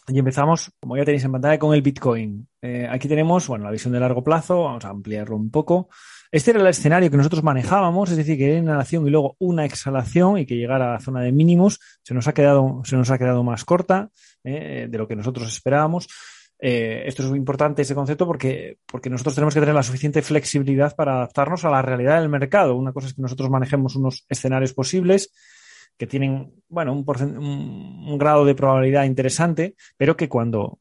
Y 0.07 0.19
empezamos, 0.19 0.71
como 0.81 0.97
ya 0.97 1.05
tenéis 1.05 1.23
en 1.23 1.31
pantalla, 1.31 1.57
con 1.57 1.73
el 1.73 1.81
Bitcoin. 1.81 2.47
Eh, 2.61 2.87
aquí 2.89 3.07
tenemos, 3.07 3.47
bueno, 3.47 3.63
la 3.63 3.71
visión 3.71 3.93
de 3.93 3.99
largo 4.01 4.23
plazo. 4.23 4.63
Vamos 4.63 4.83
a 4.83 4.89
ampliarlo 4.89 5.37
un 5.37 5.49
poco. 5.49 5.89
Este 6.33 6.49
era 6.49 6.61
el 6.61 6.65
escenario 6.65 7.11
que 7.11 7.17
nosotros 7.17 7.43
manejábamos, 7.43 8.09
es 8.09 8.17
decir, 8.17 8.39
que 8.39 8.49
era 8.49 8.57
inhalación 8.57 9.05
y 9.05 9.11
luego 9.11 9.35
una 9.37 9.65
exhalación 9.65 10.39
y 10.39 10.47
que 10.47 10.55
llegara 10.55 10.89
a 10.89 10.93
la 10.93 10.99
zona 10.99 11.21
de 11.21 11.31
mínimos. 11.31 11.79
Se 12.01 12.15
nos 12.15 12.27
ha 12.27 12.33
quedado, 12.33 12.81
se 12.85 12.95
nos 12.95 13.11
ha 13.11 13.19
quedado 13.19 13.43
más 13.43 13.63
corta 13.63 14.09
eh, 14.43 14.87
de 14.89 14.97
lo 14.97 15.07
que 15.07 15.15
nosotros 15.15 15.47
esperábamos. 15.47 16.07
Eh, 16.57 17.03
esto 17.05 17.21
es 17.21 17.29
muy 17.29 17.37
importante, 17.37 17.83
ese 17.83 17.93
concepto, 17.93 18.25
porque, 18.25 18.79
porque 18.87 19.11
nosotros 19.11 19.35
tenemos 19.35 19.53
que 19.53 19.59
tener 19.59 19.75
la 19.75 19.83
suficiente 19.83 20.23
flexibilidad 20.23 20.95
para 20.95 21.17
adaptarnos 21.17 21.65
a 21.65 21.69
la 21.69 21.83
realidad 21.83 22.19
del 22.19 22.29
mercado. 22.29 22.75
Una 22.77 22.93
cosa 22.93 23.09
es 23.09 23.13
que 23.13 23.21
nosotros 23.21 23.51
manejemos 23.51 23.95
unos 23.95 24.25
escenarios 24.27 24.73
posibles 24.73 25.31
que 25.97 26.07
tienen, 26.07 26.51
bueno, 26.69 26.93
un, 26.93 27.05
un, 27.07 28.05
un, 28.07 28.17
grado 28.17 28.45
de 28.45 28.55
probabilidad 28.55 29.03
interesante, 29.03 29.75
pero 29.97 30.17
que 30.17 30.27
cuando 30.27 30.77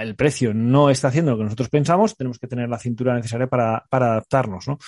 el 0.00 0.16
precio 0.16 0.52
no 0.52 0.90
está 0.90 1.08
haciendo 1.08 1.32
lo 1.32 1.38
que 1.38 1.44
nosotros 1.44 1.68
pensamos, 1.68 2.16
tenemos 2.16 2.38
que 2.38 2.48
tener 2.48 2.68
la 2.68 2.78
cintura 2.78 3.14
necesaria 3.14 3.46
para, 3.46 3.84
para 3.88 4.12
adaptarnos, 4.12 4.68
¿no? 4.68 4.78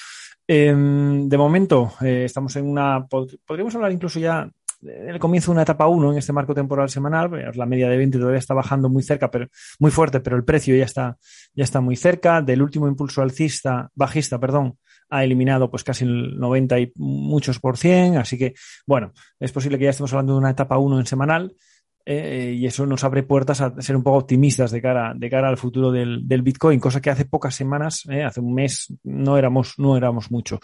Eh, 0.47 0.74
de 0.74 1.39
momento, 1.39 1.93
eh, 2.01 2.24
estamos 2.24 2.57
en 2.57 2.66
una, 2.66 3.07
podríamos 3.07 3.74
hablar 3.74 3.93
incluso 3.93 4.18
ya 4.18 4.51
en 4.83 5.09
el 5.09 5.18
comienzo 5.18 5.51
de 5.51 5.57
una 5.57 5.62
etapa 5.62 5.89
1 5.89 6.12
en 6.12 6.18
este 6.18 6.33
marco 6.33 6.55
temporal 6.55 6.89
semanal, 6.89 7.31
la 7.55 7.66
media 7.66 7.89
de 7.89 7.97
20 7.97 8.18
todavía 8.18 8.39
está 8.39 8.55
bajando 8.55 8.89
muy 8.89 9.03
cerca, 9.03 9.31
pero 9.31 9.49
muy 9.79 9.91
fuerte, 9.91 10.20
pero 10.20 10.37
el 10.37 10.45
precio 10.45 10.76
ya 10.76 10.85
está, 10.85 11.16
ya 11.55 11.64
está 11.64 11.81
muy 11.81 11.97
cerca. 11.97 12.43
Del 12.43 12.62
último 12.62 12.87
impulso 12.87 13.22
alcista, 13.22 13.91
bajista, 13.95 14.39
perdón, 14.39 14.79
ha 15.11 15.25
eliminado 15.25 15.71
pues 15.71 15.85
casi 15.85 16.05
el 16.05 16.39
90 16.39 16.81
y 16.81 16.93
muchos 16.97 17.59
por 17.59 17.77
cien. 17.77 18.17
Así 18.17 18.39
que, 18.39 18.55
bueno, 18.87 19.13
es 19.39 19.53
posible 19.53 19.79
que 19.79 19.85
ya 19.85 19.91
estemos 19.91 20.13
hablando 20.13 20.35
de 20.35 20.41
una 20.41 20.51
etapa 20.51 20.79
1 20.79 21.01
en 21.01 21.07
semanal. 21.07 21.57
Eh, 22.11 22.55
y 22.57 22.65
eso 22.65 22.87
nos 22.87 23.05
abre 23.05 23.23
puertas 23.23 23.61
a 23.61 23.83
ser 23.83 23.95
un 23.95 24.03
poco 24.03 24.17
optimistas 24.17 24.71
de 24.71 24.81
cara, 24.81 25.13
de 25.15 25.29
cara 25.29 25.51
al 25.51 25.59
futuro 25.59 25.93
del, 25.93 26.27
del 26.27 26.41
Bitcoin, 26.41 26.81
cosa 26.81 27.03
que 27.03 27.11
hace 27.11 27.27
pocas 27.27 27.55
semanas, 27.55 28.07
eh, 28.09 28.23
hace 28.23 28.41
un 28.41 28.55
mes, 28.55 28.95
no 29.05 29.37
éramos, 29.37 29.75
no 29.77 29.95
éramos 29.95 30.31
mucho. 30.31 30.59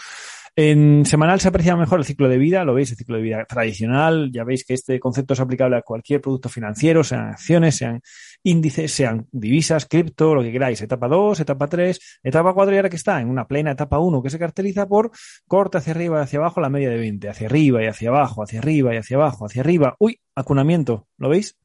En 0.56 1.04
semanal 1.04 1.40
se 1.40 1.48
aprecia 1.48 1.74
mejor 1.74 1.98
el 1.98 2.04
ciclo 2.04 2.28
de 2.28 2.38
vida, 2.38 2.64
lo 2.64 2.74
veis, 2.74 2.92
el 2.92 2.96
ciclo 2.96 3.16
de 3.16 3.22
vida 3.22 3.44
tradicional. 3.44 4.30
Ya 4.32 4.44
veis 4.44 4.64
que 4.64 4.74
este 4.74 5.00
concepto 5.00 5.34
es 5.34 5.40
aplicable 5.40 5.76
a 5.76 5.82
cualquier 5.82 6.20
producto 6.20 6.48
financiero, 6.48 7.02
sean 7.02 7.28
acciones, 7.28 7.76
sean 7.76 8.00
índices, 8.44 8.92
sean 8.92 9.26
divisas, 9.32 9.86
cripto, 9.86 10.34
lo 10.34 10.42
que 10.42 10.52
queráis. 10.52 10.80
Etapa 10.80 11.08
2, 11.08 11.40
etapa 11.40 11.66
3, 11.66 12.20
etapa 12.22 12.54
4 12.54 12.74
y 12.74 12.76
ahora 12.76 12.90
que 12.90 12.96
está 12.96 13.20
en 13.20 13.28
una 13.28 13.48
plena 13.48 13.72
etapa 13.72 13.98
1 13.98 14.22
que 14.22 14.30
se 14.30 14.38
caracteriza 14.38 14.86
por 14.86 15.10
corte 15.48 15.78
hacia 15.78 15.92
arriba 15.92 16.20
y 16.20 16.22
hacia 16.22 16.38
abajo 16.38 16.60
la 16.60 16.68
media 16.70 16.90
de 16.90 16.98
20, 16.98 17.28
hacia 17.28 17.48
arriba 17.48 17.82
y 17.82 17.86
hacia 17.86 18.10
abajo, 18.10 18.42
hacia 18.44 18.60
arriba 18.60 18.94
y 18.94 18.98
hacia 18.98 19.16
abajo, 19.16 19.46
hacia 19.46 19.62
arriba. 19.62 19.96
Uy, 19.98 20.20
acunamiento, 20.36 21.08
¿lo 21.18 21.28
veis? 21.30 21.56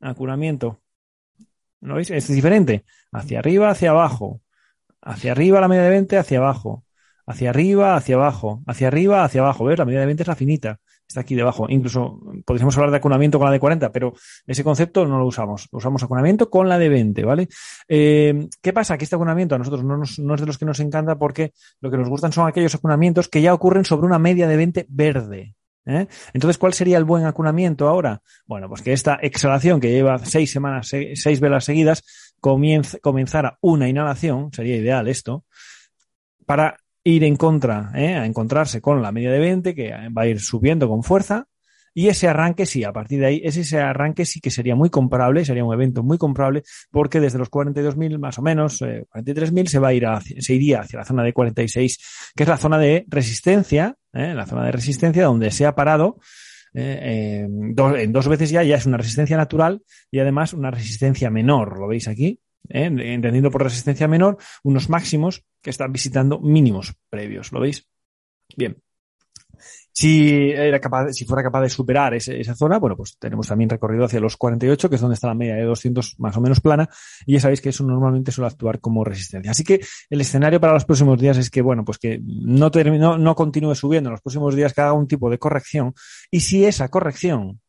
Acunamiento. 0.00 0.82
¿Lo 1.80 1.94
veis? 1.94 2.10
Es 2.10 2.28
diferente. 2.28 2.84
Hacia 3.12 3.38
arriba, 3.38 3.70
hacia 3.70 3.90
abajo. 3.90 4.42
Hacia 5.00 5.32
arriba 5.32 5.60
la 5.60 5.68
media 5.68 5.84
de 5.84 5.90
20, 5.90 6.18
hacia 6.18 6.38
abajo 6.38 6.86
hacia 7.26 7.50
arriba, 7.50 7.96
hacia 7.96 8.14
abajo, 8.14 8.62
hacia 8.66 8.88
arriba, 8.88 9.24
hacia 9.24 9.40
abajo. 9.40 9.64
¿Ves? 9.64 9.78
La 9.78 9.84
medida 9.84 10.00
de 10.00 10.06
20 10.06 10.22
es 10.22 10.28
la 10.28 10.36
finita. 10.36 10.80
Está 11.08 11.20
aquí 11.20 11.34
debajo. 11.36 11.66
Incluso 11.68 12.20
podríamos 12.44 12.76
hablar 12.76 12.90
de 12.90 12.96
acunamiento 12.96 13.38
con 13.38 13.46
la 13.46 13.52
de 13.52 13.60
40, 13.60 13.92
pero 13.92 14.14
ese 14.46 14.64
concepto 14.64 15.06
no 15.06 15.18
lo 15.18 15.26
usamos. 15.26 15.68
Usamos 15.70 16.02
acunamiento 16.02 16.50
con 16.50 16.68
la 16.68 16.78
de 16.78 16.88
20, 16.88 17.24
¿vale? 17.24 17.48
Eh, 17.88 18.48
¿Qué 18.60 18.72
pasa? 18.72 18.98
Que 18.98 19.04
este 19.04 19.14
acunamiento 19.14 19.54
a 19.54 19.58
nosotros 19.58 19.84
no, 19.84 20.02
es 20.02 20.40
de 20.40 20.46
los 20.46 20.58
que 20.58 20.64
nos 20.64 20.80
encanta 20.80 21.16
porque 21.16 21.52
lo 21.80 21.90
que 21.90 21.96
nos 21.96 22.08
gustan 22.08 22.32
son 22.32 22.48
aquellos 22.48 22.74
acunamientos 22.74 23.28
que 23.28 23.40
ya 23.40 23.54
ocurren 23.54 23.84
sobre 23.84 24.06
una 24.06 24.18
media 24.18 24.48
de 24.48 24.56
20 24.56 24.86
verde. 24.88 25.54
¿Eh? 25.88 26.08
Entonces, 26.32 26.58
¿cuál 26.58 26.74
sería 26.74 26.98
el 26.98 27.04
buen 27.04 27.24
acunamiento 27.24 27.86
ahora? 27.86 28.20
Bueno, 28.44 28.68
pues 28.68 28.82
que 28.82 28.92
esta 28.92 29.14
exhalación 29.22 29.78
que 29.78 29.92
lleva 29.92 30.18
seis 30.18 30.50
semanas, 30.50 30.88
seis, 30.88 31.38
velas 31.38 31.64
seguidas, 31.64 32.02
comenzara 32.40 33.58
una 33.60 33.88
inhalación, 33.88 34.52
sería 34.52 34.74
ideal 34.74 35.06
esto, 35.06 35.44
para 36.44 36.76
ir 37.06 37.22
en 37.22 37.36
contra, 37.36 37.92
¿eh? 37.94 38.14
a 38.14 38.26
encontrarse 38.26 38.80
con 38.80 39.00
la 39.00 39.12
media 39.12 39.30
de 39.30 39.38
20, 39.38 39.74
que 39.76 39.92
va 40.16 40.22
a 40.22 40.26
ir 40.26 40.40
subiendo 40.40 40.88
con 40.88 41.04
fuerza. 41.04 41.46
Y 41.94 42.08
ese 42.08 42.28
arranque 42.28 42.66
sí, 42.66 42.82
a 42.84 42.92
partir 42.92 43.20
de 43.20 43.26
ahí, 43.26 43.40
ese, 43.42 43.80
arranque 43.80 44.26
sí 44.26 44.40
que 44.40 44.50
sería 44.50 44.74
muy 44.74 44.90
comparable, 44.90 45.44
sería 45.44 45.64
un 45.64 45.72
evento 45.72 46.02
muy 46.02 46.18
comparable, 46.18 46.64
porque 46.90 47.20
desde 47.20 47.38
los 47.38 47.48
42.000 47.48 48.18
más 48.18 48.38
o 48.38 48.42
menos, 48.42 48.82
eh, 48.82 49.06
43.000, 49.14 49.66
se 49.66 49.78
va 49.78 49.88
a 49.88 49.94
ir 49.94 50.04
a, 50.04 50.20
se 50.20 50.52
iría 50.52 50.80
hacia 50.80 50.98
la 50.98 51.04
zona 51.04 51.22
de 51.22 51.32
46, 51.32 52.32
que 52.34 52.42
es 52.42 52.48
la 52.48 52.58
zona 52.58 52.76
de 52.78 53.06
resistencia, 53.08 53.96
¿eh? 54.12 54.34
la 54.34 54.44
zona 54.44 54.66
de 54.66 54.72
resistencia 54.72 55.24
donde 55.24 55.50
se 55.52 55.64
ha 55.64 55.74
parado 55.74 56.18
eh, 56.74 57.46
dos, 57.48 57.96
en 57.96 58.12
dos 58.12 58.28
veces 58.28 58.50
ya, 58.50 58.62
ya 58.62 58.76
es 58.76 58.84
una 58.84 58.98
resistencia 58.98 59.36
natural 59.36 59.82
y 60.10 60.18
además 60.18 60.52
una 60.52 60.70
resistencia 60.70 61.30
menor, 61.30 61.78
¿lo 61.78 61.88
veis 61.88 62.08
aquí? 62.08 62.40
¿Eh? 62.68 62.86
entendiendo 62.86 63.50
por 63.50 63.62
resistencia 63.62 64.08
menor, 64.08 64.38
unos 64.62 64.88
máximos 64.88 65.44
que 65.62 65.70
están 65.70 65.92
visitando 65.92 66.40
mínimos 66.40 66.94
previos. 67.10 67.52
¿Lo 67.52 67.60
veis? 67.60 67.86
Bien. 68.56 68.76
Si, 69.92 70.50
era 70.50 70.78
capaz, 70.78 71.12
si 71.12 71.24
fuera 71.24 71.42
capaz 71.42 71.62
de 71.62 71.70
superar 71.70 72.12
esa 72.12 72.54
zona, 72.54 72.78
bueno, 72.78 72.96
pues 72.96 73.16
tenemos 73.18 73.46
también 73.48 73.70
recorrido 73.70 74.04
hacia 74.04 74.20
los 74.20 74.36
48, 74.36 74.90
que 74.90 74.96
es 74.96 75.00
donde 75.00 75.14
está 75.14 75.28
la 75.28 75.34
media 75.34 75.54
de 75.54 75.62
200 75.62 76.20
más 76.20 76.36
o 76.36 76.40
menos 76.42 76.60
plana, 76.60 76.86
y 77.24 77.32
ya 77.32 77.40
sabéis 77.40 77.62
que 77.62 77.70
eso 77.70 77.82
normalmente 77.82 78.30
suele 78.30 78.48
actuar 78.48 78.78
como 78.78 79.04
resistencia. 79.04 79.50
Así 79.50 79.64
que 79.64 79.80
el 80.10 80.20
escenario 80.20 80.60
para 80.60 80.74
los 80.74 80.84
próximos 80.84 81.18
días 81.18 81.38
es 81.38 81.48
que, 81.48 81.62
bueno, 81.62 81.82
pues 81.82 81.96
que 81.96 82.20
no, 82.22 82.70
termino, 82.70 83.16
no 83.16 83.34
continúe 83.34 83.74
subiendo 83.74 84.10
en 84.10 84.12
los 84.12 84.20
próximos 84.20 84.54
días, 84.54 84.74
que 84.74 84.82
haga 84.82 84.92
un 84.92 85.08
tipo 85.08 85.30
de 85.30 85.38
corrección, 85.38 85.94
y 86.30 86.40
si 86.40 86.66
esa 86.66 86.88
corrección 86.88 87.62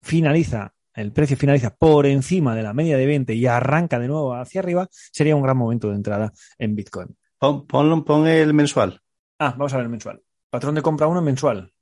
finaliza 0.00 0.72
el 0.94 1.12
precio 1.12 1.36
finaliza 1.36 1.74
por 1.74 2.06
encima 2.06 2.54
de 2.54 2.62
la 2.62 2.72
media 2.72 2.96
de 2.96 3.06
20 3.06 3.34
y 3.34 3.46
arranca 3.46 3.98
de 3.98 4.08
nuevo 4.08 4.34
hacia 4.34 4.60
arriba, 4.60 4.88
sería 4.90 5.36
un 5.36 5.42
gran 5.42 5.56
momento 5.56 5.88
de 5.88 5.96
entrada 5.96 6.32
en 6.58 6.74
Bitcoin. 6.74 7.16
Pon, 7.38 7.66
pon, 7.66 8.04
pon 8.04 8.26
el 8.26 8.54
mensual. 8.54 9.00
Ah, 9.38 9.54
vamos 9.56 9.72
a 9.72 9.76
ver 9.76 9.84
el 9.84 9.90
mensual. 9.90 10.22
Patrón 10.50 10.74
de 10.74 10.82
compra 10.82 11.06
1 11.06 11.22
mensual. 11.22 11.72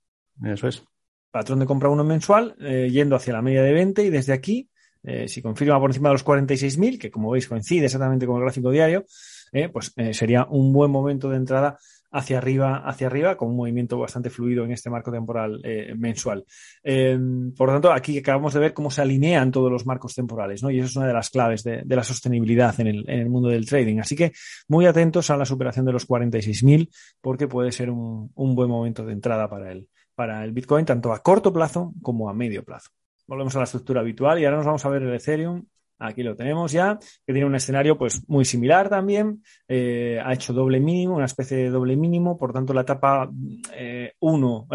Eso 0.44 0.68
es. 0.68 0.82
Patrón 1.30 1.58
de 1.58 1.66
compra 1.66 1.88
1 1.88 2.04
mensual, 2.04 2.56
eh, 2.60 2.88
yendo 2.90 3.16
hacia 3.16 3.32
la 3.32 3.42
media 3.42 3.62
de 3.62 3.72
20 3.72 4.04
y 4.04 4.10
desde 4.10 4.32
aquí, 4.32 4.70
eh, 5.02 5.28
si 5.28 5.42
confirma 5.42 5.78
por 5.78 5.90
encima 5.90 6.08
de 6.08 6.14
los 6.14 6.24
46.000, 6.24 6.98
que 6.98 7.10
como 7.10 7.30
veis 7.30 7.48
coincide 7.48 7.86
exactamente 7.86 8.26
con 8.26 8.36
el 8.36 8.42
gráfico 8.42 8.70
diario, 8.70 9.04
eh, 9.52 9.68
pues 9.68 9.92
sería 10.12 10.46
un 10.48 10.72
buen 10.72 10.90
momento 10.90 11.28
de 11.28 11.36
entrada 11.36 11.78
hacia 12.10 12.38
arriba, 12.38 12.82
hacia 12.84 13.06
arriba, 13.06 13.36
con 13.36 13.50
un 13.50 13.56
movimiento 13.56 13.98
bastante 13.98 14.30
fluido 14.30 14.64
en 14.64 14.72
este 14.72 14.90
marco 14.90 15.12
temporal 15.12 15.60
eh, 15.64 15.94
mensual. 15.96 16.44
Eh, 16.82 17.18
por 17.56 17.68
lo 17.68 17.74
tanto, 17.74 17.92
aquí 17.92 18.18
acabamos 18.18 18.54
de 18.54 18.60
ver 18.60 18.74
cómo 18.74 18.90
se 18.90 19.02
alinean 19.02 19.50
todos 19.50 19.70
los 19.70 19.86
marcos 19.86 20.14
temporales, 20.14 20.62
¿no? 20.62 20.70
Y 20.70 20.78
eso 20.78 20.88
es 20.88 20.96
una 20.96 21.06
de 21.06 21.12
las 21.12 21.30
claves 21.30 21.62
de, 21.62 21.84
la 21.86 22.04
sostenibilidad 22.04 22.78
en 22.80 22.86
el, 22.88 23.04
en 23.08 23.20
el, 23.20 23.30
mundo 23.30 23.48
del 23.48 23.66
trading. 23.66 23.98
Así 23.98 24.16
que 24.16 24.32
muy 24.68 24.86
atentos 24.86 25.30
a 25.30 25.36
la 25.36 25.44
superación 25.44 25.86
de 25.86 25.92
los 25.92 26.08
46.000, 26.08 26.88
porque 27.20 27.46
puede 27.46 27.72
ser 27.72 27.90
un, 27.90 28.30
un, 28.34 28.54
buen 28.54 28.68
momento 28.68 29.04
de 29.04 29.12
entrada 29.12 29.48
para 29.48 29.72
el, 29.72 29.88
para 30.14 30.44
el 30.44 30.52
Bitcoin, 30.52 30.84
tanto 30.84 31.12
a 31.12 31.22
corto 31.22 31.52
plazo 31.52 31.92
como 32.02 32.28
a 32.28 32.34
medio 32.34 32.64
plazo. 32.64 32.90
Volvemos 33.26 33.54
a 33.54 33.58
la 33.58 33.64
estructura 33.64 34.00
habitual 34.00 34.40
y 34.40 34.44
ahora 34.44 34.56
nos 34.56 34.66
vamos 34.66 34.84
a 34.84 34.88
ver 34.88 35.02
el 35.02 35.14
Ethereum 35.14 35.64
Aquí 36.00 36.22
lo 36.22 36.34
tenemos 36.34 36.72
ya, 36.72 36.98
que 37.26 37.32
tiene 37.34 37.44
un 37.44 37.54
escenario 37.54 37.98
pues 37.98 38.26
muy 38.26 38.46
similar 38.46 38.88
también. 38.88 39.42
Eh, 39.68 40.18
ha 40.24 40.32
hecho 40.32 40.54
doble 40.54 40.80
mínimo, 40.80 41.14
una 41.14 41.26
especie 41.26 41.58
de 41.58 41.68
doble 41.68 41.94
mínimo, 41.94 42.38
por 42.38 42.54
tanto 42.54 42.72
la 42.72 42.80
etapa 42.80 43.30
1, 43.30 43.34
eh, 43.74 44.14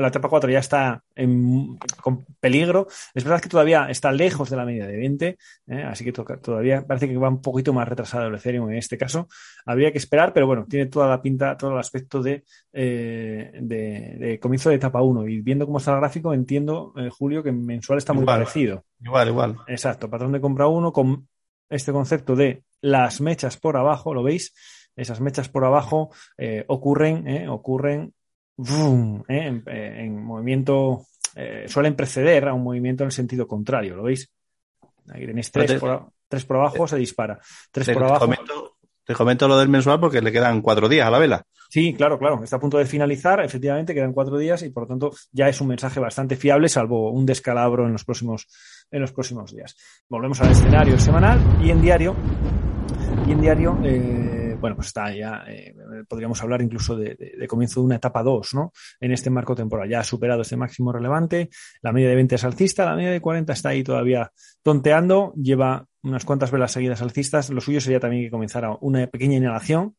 la 0.02 0.08
etapa 0.08 0.30
4 0.30 0.52
ya 0.52 0.60
está 0.60 1.04
en, 1.16 1.78
con 2.00 2.26
peligro. 2.40 2.86
Es 3.16 3.24
verdad 3.24 3.42
que 3.42 3.50
todavía 3.50 3.88
está 3.90 4.12
lejos 4.12 4.52
de 4.52 4.56
la 4.56 4.66
media 4.66 4.86
de 4.86 4.98
20, 4.98 5.38
eh, 5.68 5.84
así 5.84 6.04
que 6.04 6.12
toca, 6.12 6.38
todavía 6.38 6.86
parece 6.86 7.08
que 7.08 7.18
va 7.18 7.30
un 7.30 7.42
poquito 7.42 7.74
más 7.74 7.88
retrasado 7.88 8.28
el 8.28 8.36
Ethereum 8.36 8.70
en 8.70 8.78
este 8.78 8.96
caso. 8.96 9.28
Habría 9.66 9.92
que 9.92 9.98
esperar, 9.98 10.32
pero 10.32 10.46
bueno, 10.46 10.68
tiene 10.70 10.86
toda 10.86 11.08
la 11.08 11.24
pinta, 11.24 11.58
todo 11.58 11.72
el 11.72 11.80
aspecto 11.80 12.22
de, 12.22 12.44
de, 12.72 13.52
de 13.62 14.40
comienzo 14.40 14.70
de 14.70 14.76
etapa 14.76 15.02
1. 15.02 15.28
Y 15.28 15.42
viendo 15.42 15.66
cómo 15.66 15.80
está 15.80 15.92
el 15.94 16.02
gráfico, 16.02 16.36
entiendo, 16.36 16.94
Julio, 17.18 17.42
que 17.42 17.52
mensual 17.52 17.98
está 17.98 18.14
muy 18.14 18.26
parecido. 18.26 18.86
Igual, 19.00 19.28
igual. 19.28 19.58
Exacto, 19.68 20.10
patrón 20.10 20.32
de 20.32 20.42
compra 20.42 20.68
1 20.68 20.92
con 20.92 21.28
este 21.70 21.92
concepto 21.92 22.36
de 22.36 22.64
las 22.82 23.22
mechas 23.22 23.58
por 23.58 23.78
abajo, 23.78 24.14
¿lo 24.14 24.24
veis? 24.24 24.54
Esas 24.96 25.20
mechas 25.20 25.50
por 25.50 25.66
abajo 25.66 26.12
eh, 26.38 26.64
ocurren, 26.68 27.28
eh, 27.28 27.48
ocurren 27.48 28.14
boom, 28.58 29.24
eh, 29.28 29.48
en, 29.48 29.64
en, 29.68 30.24
movimiento, 30.24 31.06
eh, 31.36 31.66
suelen 31.68 31.96
preceder 31.96 32.48
a 32.48 32.54
un 32.54 32.64
movimiento 32.64 33.04
en 33.04 33.08
el 33.08 33.12
sentido 33.12 33.48
contrario, 33.48 33.96
¿lo 33.96 34.04
veis? 34.04 34.32
Aquí 35.10 35.26
tenéis 35.26 35.52
tres, 35.52 35.74
te, 35.74 35.80
por, 35.80 36.10
tres 36.28 36.46
por, 36.46 36.58
abajo, 36.58 36.88
se 36.88 36.98
dispara. 36.98 37.40
Tres 37.72 37.88
te, 37.88 37.94
por 37.94 38.06
abajo. 38.06 38.22
Comento, 38.22 38.78
te 39.04 39.14
comento 39.14 39.48
lo 39.48 39.58
del 39.58 39.70
mensual 39.70 40.00
porque 40.00 40.22
le 40.22 40.32
quedan 40.32 40.62
cuatro 40.62 40.90
días 40.90 41.08
a 41.08 41.12
la 41.12 41.20
vela. 41.20 41.44
Sí, 41.70 41.94
claro, 41.94 42.18
claro. 42.18 42.44
Está 42.44 42.56
a 42.56 42.60
punto 42.60 42.78
de 42.78 42.86
finalizar. 42.86 43.40
Efectivamente, 43.44 43.94
quedan 43.94 44.14
cuatro 44.14 44.38
días 44.38 44.64
y 44.64 44.70
por 44.70 44.84
lo 44.84 44.88
tanto 44.88 45.12
ya 45.32 45.48
es 45.48 45.62
un 45.62 45.68
mensaje 45.68 46.00
bastante 46.00 46.36
fiable, 46.36 46.70
salvo 46.70 47.12
un 47.12 47.26
descalabro 47.26 47.86
en 47.86 47.92
los 47.92 48.04
próximos, 48.04 48.48
en 48.92 49.02
los 49.02 49.12
próximos 49.12 49.54
días. 49.54 49.76
Volvemos 50.10 50.42
al 50.42 50.52
escenario 50.52 51.00
semanal 51.00 51.40
y 51.64 51.70
en 51.70 51.82
diario. 51.82 52.16
Y 53.28 53.32
en 53.32 53.42
diario, 53.42 53.80
eh, 53.84 54.56
bueno, 54.60 54.76
pues 54.76 54.88
está 54.88 55.14
ya, 55.16 55.44
eh, 55.48 55.74
podríamos 56.08 56.42
hablar 56.44 56.62
incluso 56.62 56.96
de, 56.96 57.18
comienzo 57.48 57.80
de 57.80 57.86
una 57.88 57.96
etapa 57.96 58.22
2, 58.24 58.54
¿no? 58.54 58.72
En 59.00 59.12
este 59.12 59.30
marco 59.30 59.56
temporal. 59.56 59.90
Ya 59.90 60.00
ha 60.00 60.04
superado 60.04 60.42
este 60.42 60.58
máximo 60.58 60.92
relevante, 60.92 61.50
la 61.82 61.92
media 61.92 62.10
de 62.10 62.16
20 62.16 62.36
es 62.36 62.44
alcista, 62.44 62.86
la 62.86 62.96
media 62.96 63.12
de 63.12 63.22
40 63.22 63.54
está 63.54 63.70
ahí 63.70 63.84
todavía 63.84 64.32
tonteando, 64.62 65.34
lleva 65.36 65.88
unas 66.04 66.26
cuantas 66.26 66.52
velas 66.52 66.72
seguidas 66.72 67.02
alcistas. 67.02 67.50
Lo 67.50 67.62
suyo 67.62 67.82
sería 67.82 68.00
también 68.00 68.24
que 68.24 68.32
comenzara 68.32 68.78
una 68.82 69.08
pequeña 69.08 69.38
inhalación 69.38 69.96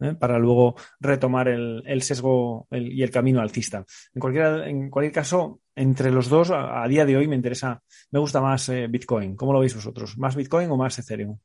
¿eh? 0.00 0.14
para 0.14 0.38
luego 0.38 0.76
retomar 1.00 1.48
el 1.48 2.02
sesgo 2.02 2.68
y 2.70 3.02
el 3.02 3.10
camino 3.10 3.40
alcista. 3.40 3.84
En 4.14 4.20
cualquier, 4.20 4.68
en 4.68 4.90
cualquier 4.90 5.12
caso, 5.12 5.60
entre 5.76 6.10
los 6.10 6.28
dos, 6.28 6.50
a, 6.50 6.82
a, 6.82 6.88
día 6.88 7.04
de 7.04 7.16
hoy 7.16 7.28
me 7.28 7.36
interesa, 7.36 7.80
me 8.10 8.18
gusta 8.18 8.40
más 8.40 8.68
eh, 8.70 8.88
Bitcoin. 8.88 9.36
¿Cómo 9.36 9.52
lo 9.52 9.60
veis 9.60 9.74
vosotros? 9.74 10.16
¿Más 10.18 10.34
Bitcoin 10.34 10.70
o 10.70 10.76
más 10.76 10.98
Ethereum? 10.98 11.38